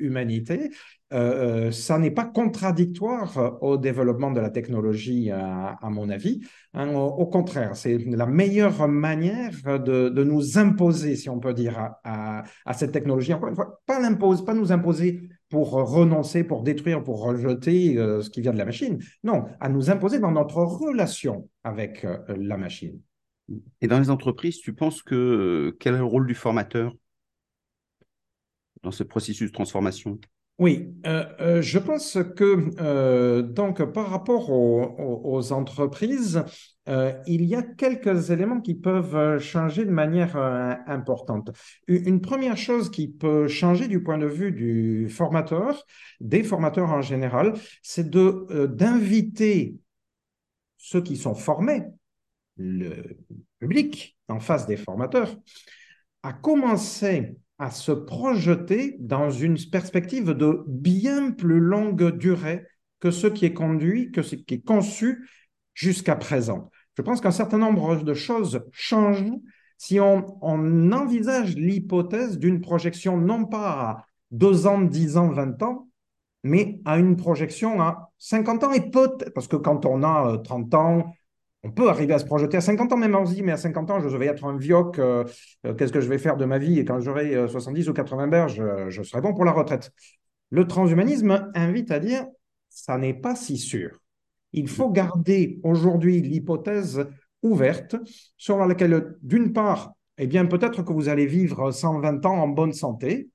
humanité 0.00 0.70
euh, 1.12 1.68
euh, 1.68 1.70
ça 1.70 1.98
n'est 1.98 2.10
pas 2.10 2.26
contradictoire 2.26 3.62
au 3.62 3.78
développement 3.78 4.30
de 4.30 4.40
la 4.40 4.50
technologie, 4.50 5.30
à, 5.30 5.78
mon 5.84 6.10
avis. 6.10 6.40
Hein. 6.74 6.94
au, 6.94 7.26
contraire, 7.26 7.76
c'est 7.76 7.96
la 7.98 8.26
meilleure 8.26 8.86
manière 8.88 9.80
de, 9.80 10.22
nous 10.22 10.58
imposer, 10.58 11.16
si 11.16 11.30
on 11.30 11.38
peut 11.38 11.54
dire, 11.54 11.94
à, 12.04 12.44
cette 12.74 12.92
technologie. 12.92 13.32
Encore 13.32 13.48
une 13.48 13.54
fois, 13.54 13.80
pas, 13.86 14.00
pas 14.46 14.54
nous 14.54 14.72
imposer 14.72 15.28
pour 15.48 15.70
renoncer, 15.70 16.44
pour 16.44 16.62
détruire, 16.62 17.02
pour 17.02 17.22
rejeter 17.22 17.96
euh, 17.96 18.22
ce 18.22 18.30
qui 18.30 18.40
vient 18.40 18.52
de 18.52 18.58
la 18.58 18.64
machine. 18.64 18.98
Non, 19.24 19.46
à 19.60 19.68
nous 19.68 19.90
imposer 19.90 20.18
dans 20.18 20.32
notre 20.32 20.58
relation 20.58 21.48
avec 21.64 22.06
la 22.28 22.56
machine. 22.56 23.00
Et 23.80 23.88
dans 23.88 23.98
les 23.98 24.10
entreprises, 24.10 24.60
tu 24.60 24.74
penses 24.74 25.02
que 25.02 25.74
quel 25.80 25.94
est 25.94 25.98
le 25.98 26.04
rôle 26.04 26.26
du 26.26 26.34
formateur 26.34 26.94
dans 28.82 28.90
ce 28.90 29.02
processus 29.02 29.50
de 29.50 29.54
transformation? 29.54 30.18
Oui, 30.58 30.92
euh, 31.06 31.24
euh, 31.40 31.62
je 31.62 31.78
pense 31.78 32.18
que 32.34 32.70
euh, 32.80 33.42
donc 33.42 33.80
par 33.92 34.10
rapport 34.10 34.50
aux, 34.50 35.52
entreprises, 35.52 36.42
il 37.26 37.44
y 37.44 37.54
a 37.54 37.62
quelques 37.62 38.30
éléments 38.30 38.60
qui 38.60 38.74
peuvent 38.74 39.38
changer 39.38 39.84
de 39.84 39.90
manière 39.90 40.36
importante. 40.86 41.50
Une 41.86 42.20
première 42.20 42.56
chose 42.56 42.90
qui 42.90 43.08
peut 43.08 43.46
changer 43.46 43.88
du 43.88 44.02
point 44.02 44.18
de 44.18 44.26
vue 44.26 44.52
du 44.52 45.08
formateur, 45.10 45.84
des 46.20 46.42
formateurs 46.42 46.90
en 46.90 47.02
général, 47.02 47.54
c'est 47.82 48.08
d'inviter 48.10 49.76
ceux 50.78 51.02
qui 51.02 51.16
sont 51.16 51.34
formés, 51.34 51.82
le 52.56 53.18
public 53.58 54.16
en 54.28 54.40
face 54.40 54.66
des 54.66 54.76
formateurs, 54.76 55.36
à 56.22 56.32
commencer 56.32 57.36
à 57.58 57.70
se 57.70 57.92
projeter 57.92 58.96
dans 59.00 59.30
une 59.30 59.56
perspective 59.70 60.30
de 60.30 60.64
bien 60.66 61.32
plus 61.32 61.60
longue 61.60 62.16
durée 62.16 62.64
que 63.00 63.10
ce 63.10 63.26
qui 63.26 63.44
est 63.46 63.52
conduit, 63.52 64.10
que 64.10 64.22
ce 64.22 64.36
qui 64.36 64.54
est 64.54 64.64
conçu 64.64 65.28
jusqu'à 65.74 66.16
présent. 66.16 66.70
Je 66.98 67.02
pense 67.02 67.20
qu'un 67.20 67.30
certain 67.30 67.58
nombre 67.58 67.94
de 68.02 68.12
choses 68.12 68.60
changent 68.72 69.24
si 69.76 70.00
on, 70.00 70.24
envisage 70.42 71.54
l'hypothèse 71.54 72.40
d'une 72.40 72.60
projection 72.60 73.16
non 73.16 73.44
pas 73.44 73.70
à 73.70 74.06
deux 74.32 74.66
ans, 74.66 74.80
dix 74.80 75.16
ans, 75.16 75.28
vingt 75.28 75.62
ans, 75.62 75.86
mais 76.42 76.80
à 76.84 76.98
une 76.98 77.14
projection 77.14 77.80
à 77.80 78.10
50 78.18 78.64
ans 78.64 78.72
et 78.72 78.90
peut-être, 78.90 79.32
parce 79.32 79.46
que 79.46 79.54
quand 79.54 79.86
on 79.86 80.02
a 80.02 80.38
30 80.38 80.74
euh, 80.74 80.76
ans, 80.76 81.14
on 81.62 81.70
peut 81.70 81.88
arriver 81.88 82.14
à 82.14 82.18
se 82.18 82.24
projeter 82.24 82.56
à 82.56 82.60
50 82.60 82.92
ans, 82.92 82.96
même 82.96 83.14
on 83.14 83.26
se 83.26 83.34
dit, 83.34 83.44
mais 83.44 83.52
à 83.52 83.56
50 83.56 83.90
ans, 83.92 84.00
je 84.00 84.16
vais 84.16 84.26
être 84.26 84.44
un 84.44 84.56
vioc, 84.56 84.98
euh, 84.98 85.22
euh, 85.66 85.74
qu'est-ce 85.74 85.92
que 85.92 86.00
je 86.00 86.08
vais 86.08 86.18
faire 86.18 86.36
de 86.36 86.46
ma 86.46 86.58
vie? 86.58 86.80
Et 86.80 86.84
quand 86.84 86.98
j'aurai 86.98 87.46
70 87.48 87.88
ou 87.88 87.92
80 87.92 88.26
berges, 88.26 88.60
je, 88.88 89.02
serai 89.04 89.20
bon 89.20 89.34
pour 89.34 89.44
la 89.44 89.52
retraite. 89.52 89.92
Le 90.50 90.66
transhumanisme 90.66 91.48
invite 91.54 91.92
à 91.92 92.00
dire, 92.00 92.26
ça 92.70 92.98
n'est 92.98 93.14
pas 93.14 93.36
si 93.36 93.56
sûr. 93.56 94.00
Il 94.52 94.68
faut 94.68 94.90
garder 94.90 95.60
aujourd'hui 95.62 96.20
l'hypothèse 96.20 97.06
ouverte 97.42 97.96
sur 98.36 98.58
laquelle, 98.58 99.16
d'une 99.22 99.52
part, 99.52 99.92
eh 100.18 100.26
bien, 100.26 100.46
peut-être 100.46 100.82
que 100.82 100.92
vous 100.92 101.08
allez 101.08 101.26
vivre 101.26 101.70
120 101.70 102.26
ans 102.26 102.38
en 102.38 102.48
bonne 102.48 102.72
santé, 102.72 103.28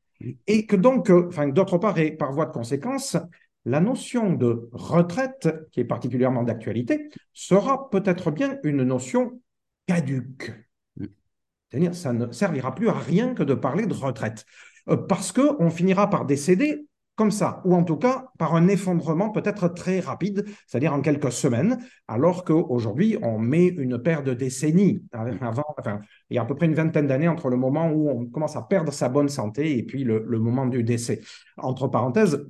et 0.47 0.65
que 0.65 0.75
donc, 0.75 1.09
enfin, 1.09 1.47
d'autre 1.47 1.77
part, 1.77 1.97
et 1.97 2.11
par 2.11 2.31
voie 2.31 2.45
de 2.45 2.51
conséquence, 2.51 3.17
la 3.65 3.79
notion 3.79 4.33
de 4.33 4.69
retraite, 4.73 5.49
qui 5.71 5.79
est 5.79 5.85
particulièrement 5.85 6.43
d'actualité, 6.43 7.09
sera 7.33 7.89
peut-être 7.89 8.31
bien 8.31 8.57
une 8.63 8.83
notion 8.83 9.41
caduque. 9.87 10.51
C'est-à-dire, 11.69 11.95
ça 11.95 12.13
ne 12.13 12.31
servira 12.31 12.75
plus 12.75 12.89
à 12.89 12.93
rien 12.93 13.33
que 13.33 13.43
de 13.43 13.53
parler 13.53 13.85
de 13.85 13.93
retraite, 13.93 14.45
euh, 14.89 14.97
parce 14.97 15.31
qu'on 15.31 15.69
finira 15.69 16.09
par 16.09 16.25
décéder 16.25 16.85
comme 17.15 17.31
ça, 17.31 17.61
ou 17.65 17.75
en 17.75 17.83
tout 17.83 17.97
cas 17.97 18.25
par 18.39 18.55
un 18.55 18.67
effondrement 18.67 19.29
peut-être 19.29 19.67
très 19.67 19.99
rapide, 19.99 20.45
c'est-à-dire 20.67 20.93
en 20.93 21.01
quelques 21.01 21.31
semaines, 21.31 21.77
alors 22.07 22.43
qu'aujourd'hui, 22.43 23.17
on 23.21 23.37
met 23.37 23.67
une 23.67 24.01
paire 24.01 24.23
de 24.23 24.33
décennies 24.33 25.03
avant, 25.11 25.63
enfin, 25.77 26.01
il 26.29 26.35
y 26.35 26.39
a 26.39 26.41
à 26.41 26.45
peu 26.45 26.55
près 26.55 26.65
une 26.65 26.73
vingtaine 26.73 27.07
d'années 27.07 27.27
entre 27.27 27.49
le 27.49 27.57
moment 27.57 27.89
où 27.91 28.09
on 28.09 28.25
commence 28.25 28.55
à 28.55 28.63
perdre 28.63 28.91
sa 28.91 29.09
bonne 29.09 29.29
santé 29.29 29.77
et 29.77 29.83
puis 29.83 30.03
le, 30.03 30.23
le 30.27 30.39
moment 30.39 30.65
du 30.65 30.83
décès. 30.83 31.21
Entre 31.57 31.87
parenthèses, 31.87 32.43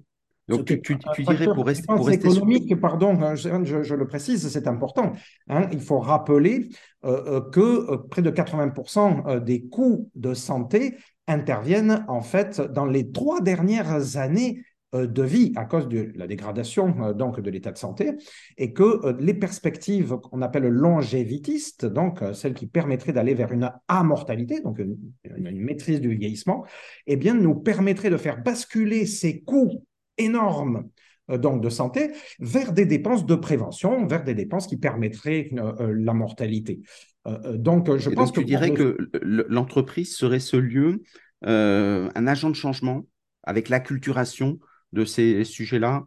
donc, 0.49 0.65
tu, 0.65 0.81
tu, 0.81 0.97
dirais 1.23 1.45
pour 1.45 1.65
rester, 1.65 1.85
pour 1.87 2.05
rester 2.05 2.27
économique, 2.27 2.75
pardon, 2.79 3.17
hein, 3.21 3.35
je, 3.35 3.95
le 3.95 4.07
précise, 4.07 4.45
c'est 4.49 4.67
important. 4.67 5.13
Hein. 5.47 5.69
il 5.71 5.79
faut 5.79 5.99
rappeler 5.99 6.69
euh, 7.05 7.37
euh, 7.37 7.41
que 7.49 7.61
euh, 7.91 7.97
près 7.97 8.21
de 8.21 8.29
80% 8.29 9.41
des 9.41 9.67
coûts 9.67 10.09
de 10.15 10.33
santé 10.33 10.97
interviennent 11.27 12.05
en 12.07 12.21
fait 12.21 12.61
dans 12.61 12.85
les 12.85 13.11
trois 13.11 13.41
dernières 13.41 14.17
années 14.17 14.63
de 14.93 15.23
vie 15.23 15.51
à 15.55 15.65
cause 15.65 15.87
de 15.87 16.11
la 16.13 16.27
dégradation 16.27 17.13
donc 17.13 17.39
de 17.39 17.49
l'état 17.49 17.71
de 17.71 17.79
santé 17.79 18.11
et 18.57 18.73
que 18.73 19.19
les 19.19 19.33
perspectives 19.33 20.17
qu'on 20.17 20.43
appelle 20.43 20.67
longévitistes, 20.67 21.87
donc 21.87 22.21
celles 22.35 22.53
qui 22.53 22.67
permettraient 22.67 23.11
d'aller 23.11 23.33
vers 23.33 23.51
une 23.51 23.71
amortalité, 23.87 24.61
donc 24.61 24.77
une, 24.77 24.97
maîtrise 25.59 25.99
du 25.99 26.15
vieillissement, 26.15 26.63
eh 27.07 27.15
bien 27.15 27.33
nous 27.33 27.55
permettraient 27.55 28.11
de 28.11 28.17
faire 28.17 28.43
basculer 28.43 29.07
ces 29.07 29.41
coûts 29.41 29.83
énorme 30.19 30.89
euh, 31.29 31.37
donc 31.37 31.61
de 31.61 31.69
santé 31.69 32.11
vers 32.39 32.73
des 32.73 32.85
dépenses 32.85 33.25
de 33.25 33.35
prévention, 33.35 34.05
vers 34.07 34.23
des 34.23 34.35
dépenses 34.35 34.67
qui 34.67 34.77
permettraient 34.77 35.49
euh, 35.53 35.73
euh, 35.79 35.93
la 35.97 36.13
mortalité. 36.13 36.81
Donc, 37.25 37.95
je 37.97 38.09
pense 38.09 38.31
que 38.31 38.39
tu 38.39 38.45
dirais 38.45 38.73
que 38.73 38.97
l'entreprise 39.21 40.15
serait 40.15 40.39
ce 40.39 40.57
lieu, 40.57 41.03
un 41.43 42.27
agent 42.27 42.49
de 42.49 42.55
changement 42.55 43.05
avec 43.43 43.69
l'acculturation 43.69 44.59
de 44.93 45.05
ces 45.05 45.43
sujets-là 45.43 46.05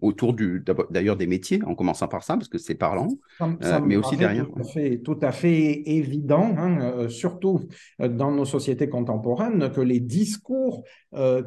autour 0.00 0.32
du 0.32 0.64
d'ailleurs 0.90 1.16
des 1.16 1.26
métiers, 1.26 1.60
en 1.64 1.74
commençant 1.74 2.08
par 2.08 2.22
ça, 2.22 2.34
parce 2.34 2.48
que 2.48 2.58
c'est 2.58 2.74
parlant, 2.74 3.08
euh, 3.40 3.80
mais 3.84 3.96
aussi 3.96 4.16
derrière. 4.16 4.46
Tout 4.48 4.60
à 4.60 4.64
fait, 4.64 4.98
tout 4.98 5.18
à 5.20 5.32
fait 5.32 5.82
évident, 5.86 6.54
hein, 6.56 6.80
euh, 6.80 7.08
surtout 7.08 7.60
euh, 8.00 8.08
dans 8.08 8.30
nos 8.30 8.44
sociétés 8.44 8.88
contemporaines, 8.88 9.70
que 9.70 9.80
les 9.80 10.00
discours 10.00 10.84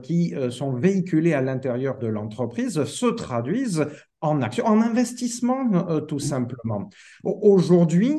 qui 0.01 0.33
sont 0.49 0.73
véhiculés 0.73 1.33
à 1.33 1.41
l'intérieur 1.41 1.99
de 1.99 2.07
l'entreprise 2.07 2.83
se 2.85 3.05
traduisent 3.05 3.85
en 4.19 4.41
action, 4.41 4.65
en 4.65 4.81
investissement, 4.81 6.01
tout 6.07 6.15
mmh. 6.15 6.19
simplement. 6.19 6.89
Aujourd'hui, 7.23 8.15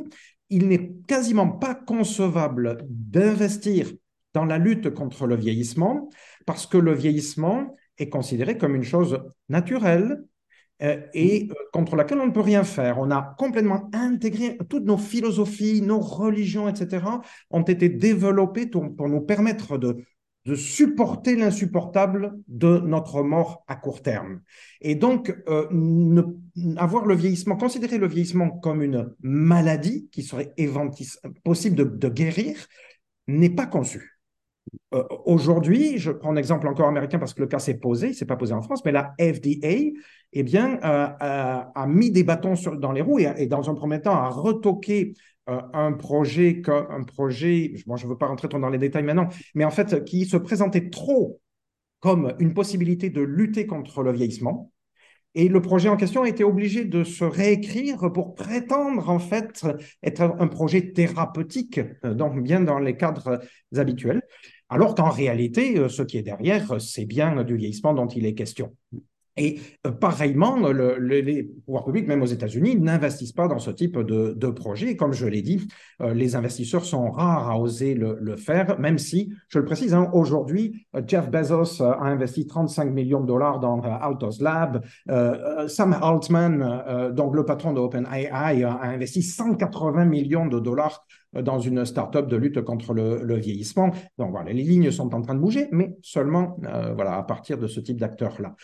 il 0.50 0.68
n'est 0.68 0.92
quasiment 1.06 1.48
pas 1.48 1.74
concevable 1.74 2.84
d'investir 2.88 3.90
dans 4.34 4.44
la 4.44 4.58
lutte 4.58 4.90
contre 4.90 5.26
le 5.26 5.36
vieillissement, 5.36 6.08
parce 6.46 6.66
que 6.66 6.78
le 6.78 6.92
vieillissement 6.92 7.74
est 7.98 8.08
considéré 8.08 8.58
comme 8.58 8.74
une 8.74 8.84
chose 8.84 9.20
naturelle 9.48 10.24
euh, 10.82 11.00
et 11.12 11.48
euh, 11.50 11.54
contre 11.72 11.96
laquelle 11.96 12.20
on 12.20 12.26
ne 12.26 12.32
peut 12.32 12.40
rien 12.40 12.64
faire. 12.64 12.98
On 12.98 13.10
a 13.10 13.34
complètement 13.38 13.90
intégré 13.92 14.56
toutes 14.68 14.84
nos 14.84 14.96
philosophies, 14.96 15.82
nos 15.82 16.00
religions, 16.00 16.68
etc., 16.68 17.04
ont 17.50 17.62
été 17.62 17.88
développées 17.88 18.66
pour, 18.66 19.08
nous 19.08 19.20
permettre 19.20 19.78
de, 19.78 20.04
de 20.46 20.54
supporter 20.54 21.36
l'insupportable 21.36 22.38
de 22.48 22.78
notre 22.78 23.22
mort 23.22 23.62
à 23.68 23.76
court 23.76 24.02
terme. 24.02 24.40
Et 24.80 24.94
donc, 24.94 25.34
euh, 25.48 25.66
avoir 26.76 27.04
le 27.04 27.14
vieillissement, 27.14 27.56
considérer 27.56 27.98
le 27.98 28.08
vieillissement 28.08 28.50
comme 28.50 28.82
une 28.82 29.14
maladie 29.22 30.08
qui 30.10 30.22
serait 30.22 30.54
possible 31.44 31.98
de, 31.98 32.08
guérir, 32.08 32.56
n'est 33.26 33.50
pas 33.50 33.66
conçu. 33.66 34.18
Euh, 34.94 35.04
aujourd'hui, 35.24 35.98
je 35.98 36.10
prends 36.10 36.32
un 36.32 36.36
exemple 36.36 36.68
encore 36.68 36.88
américain 36.88 37.18
parce 37.18 37.34
que 37.34 37.40
le 37.40 37.46
cas 37.46 37.58
s'est 37.58 37.78
posé, 37.78 38.08
il 38.08 38.14
s'est 38.14 38.26
pas 38.26 38.36
posé 38.36 38.54
en 38.54 38.62
France, 38.62 38.84
mais 38.84 38.92
la 38.92 39.14
FDA 39.20 39.92
eh 40.32 40.42
bien, 40.42 40.78
euh, 40.84 41.08
a, 41.20 41.86
mis 41.86 42.10
des 42.10 42.24
bâtons 42.24 42.56
sur, 42.56 42.78
dans 42.78 42.92
les 42.92 43.02
roues 43.02 43.18
et, 43.18 43.46
dans 43.46 43.68
un 43.68 43.74
premier 43.74 44.00
temps 44.00 44.14
a 44.14 44.28
retoqué 44.28 45.14
euh, 45.50 45.60
un 45.72 45.92
projet, 45.92 46.62
un 46.68 47.04
projet 47.04 47.72
je 47.74 47.84
ne 47.90 48.08
veux 48.08 48.18
pas 48.18 48.26
rentrer 48.26 48.48
trop 48.48 48.58
dans 48.58 48.70
les 48.70 48.78
détails 48.78 49.02
maintenant, 49.02 49.28
mais 49.54 49.64
en 49.64 49.70
fait 49.70 50.04
qui 50.04 50.26
se 50.26 50.36
présentait 50.36 50.90
trop 50.90 51.40
comme 52.00 52.34
une 52.38 52.54
possibilité 52.54 53.10
de 53.10 53.20
lutter 53.20 53.66
contre 53.66 54.02
le 54.02 54.12
vieillissement. 54.12 54.72
Et 55.34 55.46
le 55.48 55.62
projet 55.62 55.88
en 55.88 55.96
question 55.96 56.22
a 56.22 56.28
été 56.28 56.42
obligé 56.42 56.84
de 56.84 57.04
se 57.04 57.22
réécrire 57.22 58.10
pour 58.12 58.34
prétendre 58.34 59.10
en 59.10 59.20
fait 59.20 59.64
être 60.02 60.22
un 60.22 60.48
projet 60.48 60.92
thérapeutique, 60.92 61.80
donc 62.02 62.42
bien 62.42 62.60
dans 62.60 62.80
les 62.80 62.96
cadres 62.96 63.40
habituels 63.76 64.22
alors 64.70 64.94
qu'en 64.94 65.10
réalité, 65.10 65.76
euh, 65.76 65.88
ce 65.88 66.02
qui 66.02 66.16
est 66.16 66.22
derrière, 66.22 66.80
c'est 66.80 67.04
bien 67.04 67.42
du 67.42 67.56
vieillissement 67.56 67.92
dont 67.92 68.06
il 68.06 68.24
est 68.24 68.34
question. 68.34 68.74
Et 69.36 69.60
euh, 69.86 69.92
pareillement, 69.92 70.56
les 70.98 71.44
pouvoirs 71.64 71.84
publics, 71.84 72.06
même 72.08 72.22
aux 72.22 72.26
États-Unis, 72.26 72.76
n'investissent 72.76 73.32
pas 73.32 73.48
dans 73.48 73.58
ce 73.58 73.70
type 73.70 73.98
de, 73.98 74.34
de 74.36 74.46
projet. 74.48 74.96
Comme 74.96 75.12
je 75.12 75.26
l'ai 75.26 75.42
dit, 75.42 75.68
euh, 76.02 76.14
les 76.14 76.34
investisseurs 76.36 76.84
sont 76.84 77.10
rares 77.10 77.48
à 77.48 77.58
oser 77.58 77.94
le, 77.94 78.36
faire, 78.36 78.78
même 78.78 78.98
si, 78.98 79.32
je 79.48 79.58
le 79.58 79.64
précise, 79.64 79.94
hein, 79.94 80.10
aujourd'hui, 80.12 80.86
Jeff 81.06 81.30
Bezos 81.30 81.82
a 81.82 82.02
investi 82.02 82.46
35 82.46 82.84
millions 82.86 83.20
de 83.20 83.26
dollars 83.26 83.60
dans 83.60 83.80
Autos 84.08 84.40
Lab. 84.40 84.84
Sam 85.68 85.96
Altman, 86.00 87.12
donc 87.12 87.34
le 87.34 87.44
patron 87.44 87.72
de 87.72 87.80
OpenAI, 87.80 88.28
a 88.64 88.82
investi 88.82 89.22
180 89.22 90.04
millions 90.04 90.46
de 90.46 90.58
dollars 90.58 91.04
dans 91.32 91.58
une 91.58 91.84
start-up 91.84 92.28
de 92.28 92.36
lutte 92.36 92.62
contre 92.62 92.94
le, 92.94 93.34
vieillissement. 93.36 93.90
Donc 94.18 94.30
voilà, 94.30 94.52
les 94.52 94.62
lignes 94.62 94.90
sont 94.90 95.14
en 95.14 95.22
train 95.22 95.34
de 95.34 95.40
bouger, 95.40 95.68
mais 95.72 95.96
seulement 96.02 96.56
voilà, 96.94 97.16
à 97.16 97.22
partir 97.22 97.58
de 97.58 97.66
ce 97.66 97.80
type 97.80 98.00
d'acteurs-là. 98.00 98.54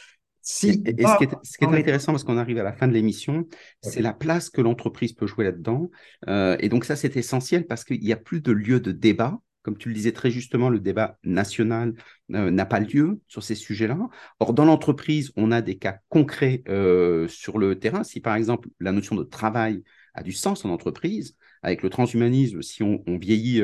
Si 0.48 0.68
et, 0.68 0.94
ce 1.02 1.58
qui 1.58 1.64
est, 1.64 1.66
intéressant, 1.66 2.12
parce 2.12 2.22
qu'on 2.22 2.38
arrive 2.38 2.58
à 2.58 2.62
la 2.62 2.72
fin 2.72 2.86
de 2.86 2.92
l'émission, 2.92 3.48
c'est 3.82 4.00
la 4.00 4.12
place 4.12 4.48
que 4.48 4.60
l'entreprise 4.60 5.12
peut 5.12 5.26
jouer 5.26 5.44
là-dedans. 5.44 5.90
Euh, 6.28 6.56
et 6.60 6.68
donc 6.68 6.84
ça, 6.84 6.94
c'est 6.94 7.16
essentiel 7.16 7.66
parce 7.66 7.82
qu'il 7.82 8.00
n'y 8.00 8.12
a 8.12 8.16
plus 8.16 8.40
de 8.40 8.52
lieu 8.52 8.78
de 8.78 8.92
débat. 8.92 9.40
Comme 9.62 9.76
tu 9.76 9.88
le 9.88 9.94
disais 9.96 10.12
très 10.12 10.30
justement, 10.30 10.68
le 10.68 10.78
débat 10.78 11.18
national 11.24 11.94
euh, 12.32 12.52
n'a 12.52 12.64
pas 12.64 12.78
lieu 12.78 13.20
sur 13.26 13.42
ces 13.42 13.56
sujets-là. 13.56 13.98
Or, 14.38 14.54
dans 14.54 14.64
l'entreprise, 14.64 15.32
on 15.34 15.50
a 15.50 15.62
des 15.62 15.78
cas 15.78 15.98
concrets 16.10 16.62
euh, 16.68 17.26
sur 17.26 17.58
le 17.58 17.80
terrain. 17.80 18.04
Si 18.04 18.20
par 18.20 18.36
exemple 18.36 18.68
la 18.78 18.92
notion 18.92 19.16
de 19.16 19.24
travail 19.24 19.82
a 20.14 20.22
du 20.22 20.30
sens 20.30 20.64
en 20.64 20.70
entreprise, 20.70 21.36
avec 21.62 21.82
le 21.82 21.90
transhumanisme, 21.90 22.62
si 22.62 22.84
on, 22.84 23.02
vieillit 23.18 23.60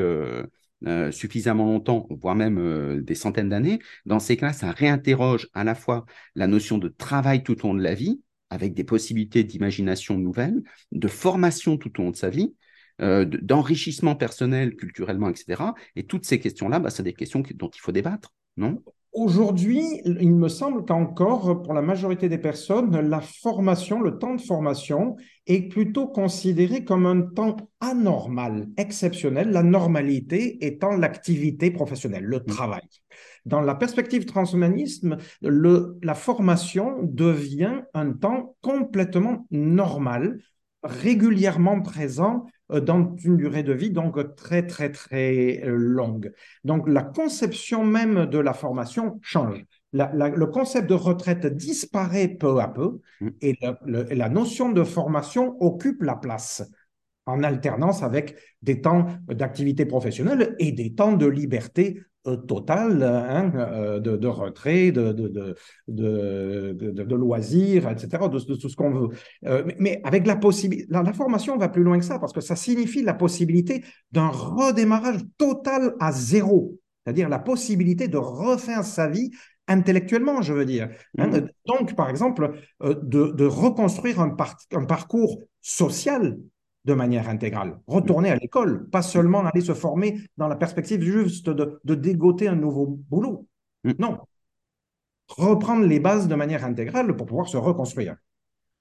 euh, 0.85 1.11
suffisamment 1.11 1.65
longtemps, 1.65 2.07
voire 2.09 2.35
même 2.35 2.57
euh, 2.57 3.01
des 3.01 3.15
centaines 3.15 3.49
d'années, 3.49 3.79
dans 4.05 4.19
ces 4.19 4.37
cas, 4.37 4.53
ça 4.53 4.71
réinterroge 4.71 5.49
à 5.53 5.63
la 5.63 5.75
fois 5.75 6.05
la 6.35 6.47
notion 6.47 6.77
de 6.77 6.89
travail 6.89 7.43
tout 7.43 7.65
au 7.65 7.69
long 7.69 7.73
de 7.73 7.83
la 7.83 7.93
vie, 7.93 8.21
avec 8.49 8.73
des 8.73 8.83
possibilités 8.83 9.43
d'imagination 9.43 10.17
nouvelles, 10.17 10.61
de 10.91 11.07
formation 11.07 11.77
tout 11.77 11.99
au 11.99 12.03
long 12.03 12.11
de 12.11 12.15
sa 12.15 12.29
vie, 12.29 12.53
euh, 13.01 13.25
d'enrichissement 13.25 14.15
personnel, 14.15 14.75
culturellement, 14.75 15.29
etc. 15.29 15.73
Et 15.95 16.05
toutes 16.05 16.25
ces 16.25 16.39
questions-là, 16.39 16.79
bah, 16.79 16.89
c'est 16.89 17.03
des 17.03 17.13
questions 17.13 17.43
dont 17.55 17.69
il 17.69 17.79
faut 17.79 17.91
débattre, 17.91 18.33
non? 18.57 18.83
Aujourd'hui, 19.13 20.01
il 20.05 20.33
me 20.33 20.49
semble 20.49 20.85
qu'encore, 20.85 21.61
pour 21.61 21.75
la 21.75 21.83
majorité 21.83 22.29
des 22.29 22.39
personnes, 22.39 22.99
la 22.99 23.21
formation, 23.21 24.01
le 24.01 24.17
temps 24.17 24.33
de 24.33 24.41
formation 24.41 25.17
est 25.45 25.69
plutôt 25.69 26.07
considéré 26.07 26.83
comme 26.83 27.05
un 27.05 27.21
temps 27.21 27.57
anormal, 27.79 28.69
exceptionnel, 28.75 29.51
la 29.51 29.61
normalité 29.61 30.65
étant 30.65 30.97
l'activité 30.97 31.69
professionnelle, 31.69 32.23
le 32.23 32.39
mmh. 32.39 32.45
travail. 32.45 32.81
Dans 33.45 33.61
la 33.61 33.75
perspective 33.75 34.25
transhumanisme, 34.25 35.17
le, 35.43 35.99
la 36.01 36.15
formation 36.15 36.97
devient 37.03 37.81
un 37.93 38.13
temps 38.13 38.55
complètement 38.61 39.45
normal, 39.51 40.39
régulièrement 40.81 41.81
présent 41.81 42.47
dans 42.79 43.15
une 43.23 43.37
durée 43.37 43.63
de 43.63 43.73
vie 43.73 43.91
donc 43.91 44.35
très 44.35 44.65
très 44.65 44.91
très 44.91 45.61
euh, 45.63 45.75
longue. 45.75 46.33
Donc 46.63 46.87
la 46.87 47.03
conception 47.03 47.83
même 47.83 48.25
de 48.25 48.37
la 48.37 48.53
formation 48.53 49.19
change. 49.21 49.65
le 49.93 50.45
concept 50.45 50.89
de 50.89 50.93
retraite 50.95 51.45
disparaît 51.45 52.27
peu 52.27 52.59
à 52.59 52.67
peu 52.67 52.99
mm. 53.21 53.29
et 53.41 53.57
la 53.85 54.29
notion 54.29 54.71
de 54.71 54.83
formation 54.83 55.55
occupe 55.61 56.01
la 56.03 56.15
place. 56.15 56.63
en 57.25 57.41
alternance 57.43 58.03
avec 58.03 58.35
des 58.61 58.81
temps 58.81 59.07
d'activité 59.27 59.85
professionnelle 59.85 60.55
et 60.59 60.71
des 60.71 60.93
temps 60.93 61.13
de 61.13 61.25
liberté 61.25 62.01
euh, 62.25 62.37
totale, 62.37 63.03
hein, 63.03 63.51
euh, 63.53 63.99
de, 63.99 64.15
de, 64.15 64.27
retrait, 64.27 64.93
de, 64.93 65.11
de, 65.11 65.57
de, 65.87 67.15
loisirs, 67.15 67.89
etc., 67.89 68.29
de, 68.29 68.39
tout 68.55 68.69
ce 68.69 68.75
qu'on 68.77 68.91
veut. 68.91 69.09
Euh, 69.45 69.65
mais, 69.77 69.99
avec 70.05 70.25
la 70.25 70.37
possibilité, 70.37 70.87
la, 70.89 71.03
la, 71.03 71.11
formation 71.11 71.57
va 71.57 71.67
plus 71.67 71.83
loin 71.83 71.99
que 71.99 72.05
ça 72.05 72.19
parce 72.19 72.31
que 72.31 72.39
ça 72.39 72.55
signifie 72.55 73.01
la 73.01 73.13
possibilité 73.13 73.83
d'un 74.13 74.29
redémarrage 74.29 75.19
total 75.37 75.95
à 75.99 76.13
zéro, 76.13 76.79
c'est-à-dire 77.03 77.27
la 77.27 77.39
possibilité 77.39 78.07
de 78.07 78.17
refaire 78.17 78.85
sa 78.85 79.09
vie 79.09 79.31
intellectuellement, 79.67 80.41
je 80.41 80.53
veux 80.53 80.65
dire. 80.65 80.87
Hein. 81.17 81.27
Mmh. 81.27 81.47
Donc, 81.65 81.93
par 81.93 82.09
exemple, 82.09 82.53
de, 82.81 83.45
reconstruire 83.45 84.21
un, 84.21 84.33
un 84.71 84.85
parcours 84.85 85.41
social 85.61 86.37
de 86.85 86.93
manière 86.93 87.29
intégrale. 87.29 87.79
Retourner 87.87 88.29
à 88.29 88.35
l'école, 88.35 88.89
pas 88.89 89.01
seulement 89.01 89.45
aller 89.45 89.61
se 89.61 89.73
former 89.73 90.19
dans 90.37 90.47
la 90.47 90.55
perspective 90.55 91.01
juste 91.01 91.49
de, 91.49 91.79
de 91.83 91.95
dégoter 91.95 92.47
un 92.47 92.55
nouveau 92.55 92.99
boulot. 93.09 93.47
Mm. 93.83 93.91
Non. 93.99 94.17
Reprendre 95.29 95.85
les 95.85 95.99
bases 95.99 96.27
de 96.27 96.35
manière 96.35 96.65
intégrale 96.65 97.15
pour 97.15 97.25
pouvoir 97.25 97.47
se 97.47 97.57
reconstruire. 97.57 98.15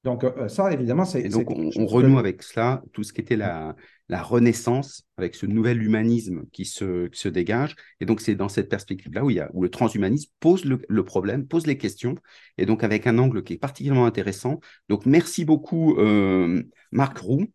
Donc, 0.04 0.24
euh, 0.24 0.48
ça, 0.48 0.72
évidemment, 0.72 1.04
c'est. 1.04 1.28
donc, 1.28 1.48
on, 1.50 1.86
renoue 1.86 2.18
avec 2.18 2.42
cela 2.42 2.82
tout 2.92 3.04
ce 3.04 3.12
qui 3.12 3.20
était 3.20 3.36
la, 3.36 3.76
la 4.08 4.20
renaissance, 4.20 5.06
avec 5.16 5.36
ce 5.36 5.46
nouvel 5.46 5.80
humanisme 5.80 6.42
qui 6.52 6.64
se, 6.64 7.08
se 7.12 7.28
dégage. 7.28 7.76
Et 8.00 8.04
donc, 8.04 8.20
c'est 8.20 8.34
dans 8.34 8.48
cette 8.48 8.68
perspective-là 8.68 9.24
où, 9.24 9.30
il 9.30 9.36
y 9.36 9.40
a, 9.40 9.48
où 9.52 9.62
le 9.62 9.68
transhumanisme 9.68 10.32
pose 10.40 10.64
le, 10.64 10.82
le, 10.88 11.04
problème, 11.04 11.46
pose 11.46 11.68
les 11.68 11.78
questions, 11.78 12.16
et 12.58 12.66
donc 12.66 12.82
avec 12.82 13.06
un 13.06 13.16
angle 13.18 13.44
qui 13.44 13.52
est 13.52 13.58
particulièrement 13.58 14.06
intéressant. 14.06 14.58
Donc, 14.88 15.06
merci 15.06 15.44
beaucoup, 15.44 15.96
euh, 15.98 16.64
Marc 16.90 17.18
Roux. 17.18 17.46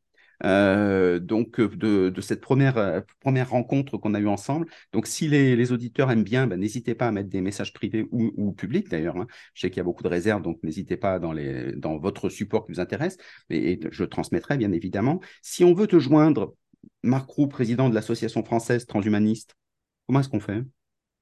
Euh, 0.44 1.20
donc 1.20 1.60
de, 1.60 2.10
de, 2.10 2.22
cette 2.22 2.42
première, 2.42 2.78
euh, 2.78 3.02
première 3.22 3.50
rencontre 3.50 3.98
qu'on 3.98 4.14
a 4.14 4.20
eue 4.20 4.28
ensemble. 4.28 4.68
Donc 4.94 5.08
si 5.08 5.28
les, 5.28 5.56
les 5.56 5.72
auditeurs 5.72 6.12
aiment 6.12 6.24
bien, 6.24 6.48
ben, 6.48 6.60
n'hésitez 6.60 6.94
pas 6.94 7.08
à 7.08 7.12
mettre 7.12 7.30
des 7.30 7.42
messages 7.42 7.74
privés 7.74 8.06
ou, 8.12 8.32
ou 8.38 8.52
publics 8.52 8.90
d'ailleurs. 8.90 9.18
Hein. 9.18 9.28
Je 9.54 9.62
sais 9.62 9.70
qu'il 9.70 9.78
y 9.78 9.82
a 9.82 9.84
beaucoup 9.84 10.04
de 10.04 10.10
réserves, 10.10 10.42
donc 10.44 10.62
n'hésitez 10.64 10.98
pas 10.98 11.20
dans, 11.20 11.34
les, 11.34 11.76
dans 11.76 11.98
votre 11.98 12.30
support 12.30 12.66
qui 12.66 12.74
vous 12.74 12.80
intéresse, 12.80 13.18
et, 13.50 13.74
et 13.74 13.80
je 13.92 14.04
transmettrai 14.04 14.58
bien 14.58 14.72
évidemment. 14.72 15.20
Si 15.42 15.64
on 15.64 15.74
veut 15.74 15.88
te 15.88 16.00
joindre, 16.00 16.54
Marc 17.04 17.30
Roux, 17.30 17.48
président 17.48 17.90
de 17.90 17.96
l'Association 17.96 18.44
française 18.44 18.86
transhumaniste, 18.86 19.56
comment 20.06 20.20
est-ce 20.20 20.30
qu'on 20.30 20.40
fait? 20.40 20.64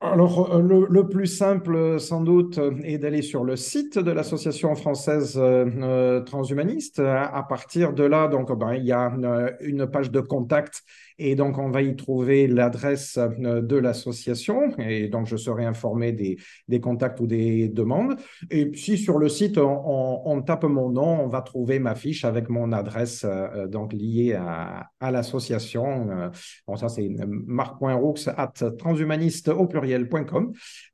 Alors, 0.01 0.53
euh, 0.53 0.87
le, 0.89 1.07
plus 1.07 1.25
simple, 1.25 1.99
sans 1.99 2.21
doute, 2.21 2.59
est 2.83 2.97
d'aller 2.97 3.21
sur 3.21 3.43
le 3.43 3.55
site 3.55 3.97
de 3.97 4.11
l'Association 4.11 4.75
française 4.75 5.35
euh, 5.37 6.21
transhumaniste. 6.21 6.99
À 6.99 7.43
partir 7.47 7.93
de 7.93 8.03
là, 8.03 8.27
donc, 8.27 8.51
ben, 8.57 8.73
il 8.73 8.85
y 8.85 8.91
a 8.91 9.11
une, 9.61 9.87
page 9.87 10.11
de 10.11 10.19
contact 10.19 10.83
et 11.17 11.35
donc 11.35 11.57
on 11.57 11.69
va 11.69 11.81
y 11.81 11.95
trouver 11.95 12.47
l'adresse 12.47 13.17
euh, 13.17 13.61
de 13.61 13.75
l'association 13.75 14.77
et 14.79 15.07
donc 15.07 15.27
je 15.27 15.37
serai 15.37 15.65
informé 15.65 16.11
des, 16.11 16.37
contacts 16.79 17.19
ou 17.19 17.27
des 17.27 17.69
demandes. 17.69 18.17
Et 18.51 18.71
si 18.75 18.97
sur 18.97 19.17
le 19.17 19.29
site 19.29 19.57
on, 19.57 20.41
tape 20.45 20.65
mon 20.65 20.89
nom, 20.89 21.21
on 21.21 21.27
va 21.27 21.41
trouver 21.41 21.79
ma 21.79 21.95
fiche 21.95 22.25
avec 22.25 22.49
mon 22.49 22.71
adresse 22.71 23.25
donc 23.69 23.93
liée 23.93 24.33
à, 24.33 24.89
l'association. 25.11 26.31
Bon, 26.67 26.75
ça 26.75 26.89
c'est 26.89 27.07
marc.roux 27.27 28.15
at 28.35 28.53
transhumaniste 28.77 29.47
au 29.49 29.67
pluriel 29.67 30.07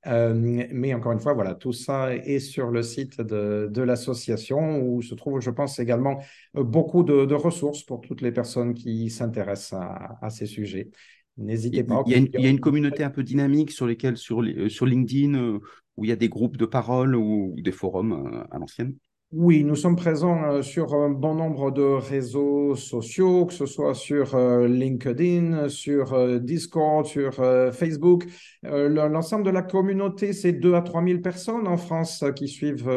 euh, 0.08 0.34
mais 0.72 0.94
encore 0.94 1.12
une 1.12 1.20
fois, 1.20 1.34
voilà, 1.34 1.56
tout 1.56 1.74
ça 1.74 2.14
est 2.14 2.40
sur 2.40 2.72
le 2.72 2.84
site 2.84 3.22
de, 3.22 3.82
l'association 3.82 4.80
où 4.82 5.02
se 5.02 5.16
trouvent, 5.16 5.42
je 5.42 5.50
pense, 5.50 5.80
également 5.80 6.22
euh, 6.56 6.64
beaucoup 6.64 7.04
de, 7.04 7.34
ressources 7.34 7.84
pour 7.84 8.02
toutes 8.02 8.22
les 8.22 8.32
personnes 8.32 8.74
qui 8.74 9.10
s'intéressent 9.10 9.80
à, 9.80 10.11
à, 10.22 10.30
ces 10.30 10.46
sujets. 10.46 10.90
N'hésitez 11.38 11.84
pas. 11.84 12.04
Il 12.06 12.12
y, 12.12 12.16
a 12.16 12.18
une, 12.18 12.30
il 12.34 12.42
y, 12.42 12.48
a 12.48 12.50
une, 12.50 12.60
communauté 12.60 13.04
un 13.04 13.10
peu 13.10 13.24
dynamique 13.24 13.72
sur 13.72 13.88
lesquelles, 13.88 14.18
sur, 14.18 14.42
euh, 14.42 14.70
sur 14.70 14.86
LinkedIn, 14.86 15.60
où 15.98 16.06
il 16.06 16.10
y 16.10 16.12
a 16.12 16.18
des 16.18 16.30
groupes 16.30 16.58
de 16.58 16.66
parole 16.66 17.16
ou 17.16 17.56
des 17.58 17.72
forums 17.72 18.46
à 18.52 18.60
l'ancienne? 18.60 18.96
Oui, 19.34 19.64
nous 19.64 19.78
sommes 19.78 19.96
présents 19.96 20.44
euh, 20.44 20.62
sur 20.62 20.94
un 20.94 21.10
bon 21.10 21.36
nombre 21.36 21.72
de 21.72 21.82
réseaux 21.82 22.76
sociaux, 22.76 23.46
que 23.46 23.54
ce 23.54 23.66
soit 23.66 23.94
sur 23.94 24.36
euh, 24.36 24.68
LinkedIn, 24.68 25.70
sur 25.70 26.12
euh, 26.14 26.38
Discord, 26.38 27.06
sur 27.06 27.36
Facebook. 27.74 28.26
L'ensemble 28.64 29.46
de 29.46 29.50
la 29.50 29.62
communauté, 29.62 30.34
c'est 30.34 30.52
2 30.52 30.74
à 30.74 30.82
3 30.82 31.06
000 31.06 31.22
personnes 31.22 31.66
en 31.66 31.78
France 31.78 32.26
qui 32.36 32.50
suivent 32.50 32.90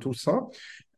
tout 0.00 0.14
ça. 0.14 0.48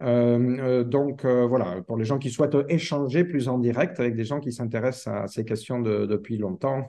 Euh, 0.02 0.38
euh, 0.60 0.84
donc 0.84 1.24
euh, 1.24 1.46
voilà, 1.46 1.80
pour 1.86 1.96
les 1.96 2.04
gens 2.04 2.18
qui 2.18 2.30
souhaitent 2.30 2.56
échanger 2.68 3.24
plus 3.24 3.48
en 3.48 3.58
direct 3.58 3.98
avec 3.98 4.14
des 4.14 4.24
gens 4.24 4.40
qui 4.40 4.52
s'intéressent 4.52 5.06
à 5.08 5.26
ces 5.26 5.44
questions 5.44 5.80
de, 5.80 6.06
depuis 6.06 6.36
longtemps. 6.36 6.88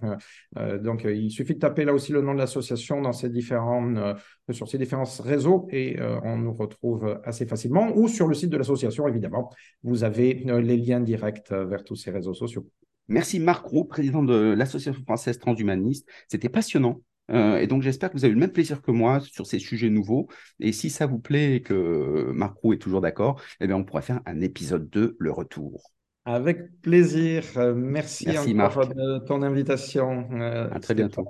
donc 0.81 1.05
il 1.05 1.31
suffit 1.31 1.53
de 1.53 1.59
taper 1.59 1.85
là 1.85 1.93
aussi 1.93 2.11
le 2.11 2.21
nom 2.21 2.33
de 2.33 2.39
l'association 2.39 3.01
dans 3.01 3.13
ces 3.13 3.29
différents, 3.29 4.13
sur 4.51 4.67
ces 4.67 4.77
différents 4.77 5.05
réseaux 5.23 5.67
et 5.71 5.97
on 6.23 6.37
nous 6.37 6.53
retrouve 6.53 7.19
assez 7.23 7.45
facilement. 7.45 7.91
Ou 7.95 8.07
sur 8.07 8.27
le 8.27 8.33
site 8.33 8.49
de 8.49 8.57
l'association, 8.57 9.07
évidemment, 9.07 9.51
vous 9.83 10.03
avez 10.03 10.33
les 10.33 10.77
liens 10.77 10.99
directs 10.99 11.51
vers 11.51 11.83
tous 11.83 11.95
ces 11.95 12.11
réseaux 12.11 12.33
sociaux. 12.33 12.67
Merci 13.07 13.39
Marc 13.39 13.65
Roux, 13.65 13.85
président 13.85 14.23
de 14.23 14.53
l'Association 14.57 15.01
française 15.03 15.39
transhumaniste. 15.39 16.07
C'était 16.27 16.49
passionnant. 16.49 17.01
Euh, 17.31 17.57
et 17.57 17.67
donc, 17.67 17.81
j'espère 17.81 18.09
que 18.09 18.17
vous 18.17 18.25
avez 18.25 18.31
eu 18.31 18.35
le 18.35 18.39
même 18.39 18.51
plaisir 18.51 18.81
que 18.81 18.91
moi 18.91 19.19
sur 19.19 19.45
ces 19.45 19.59
sujets 19.59 19.89
nouveaux. 19.89 20.27
Et 20.59 20.71
si 20.71 20.89
ça 20.89 21.05
vous 21.05 21.19
plaît 21.19 21.55
et 21.55 21.61
que 21.61 22.31
Marc 22.33 22.57
Roux 22.57 22.73
est 22.73 22.77
toujours 22.77 23.01
d'accord, 23.01 23.41
eh 23.59 23.67
bien, 23.67 23.75
on 23.75 23.83
pourrait 23.83 24.01
faire 24.01 24.21
un 24.25 24.41
épisode 24.41 24.89
2, 24.89 25.15
le 25.19 25.31
retour. 25.31 25.91
Avec 26.25 26.81
plaisir. 26.81 27.43
Merci, 27.75 28.25
Merci 28.27 28.59
encore 28.59 28.87
de 28.87 29.19
ton 29.19 29.41
invitation. 29.43 30.27
À 30.41 30.79
très 30.79 30.93
bientôt. 30.93 31.25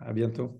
À 0.00 0.12
bientôt. 0.12 0.58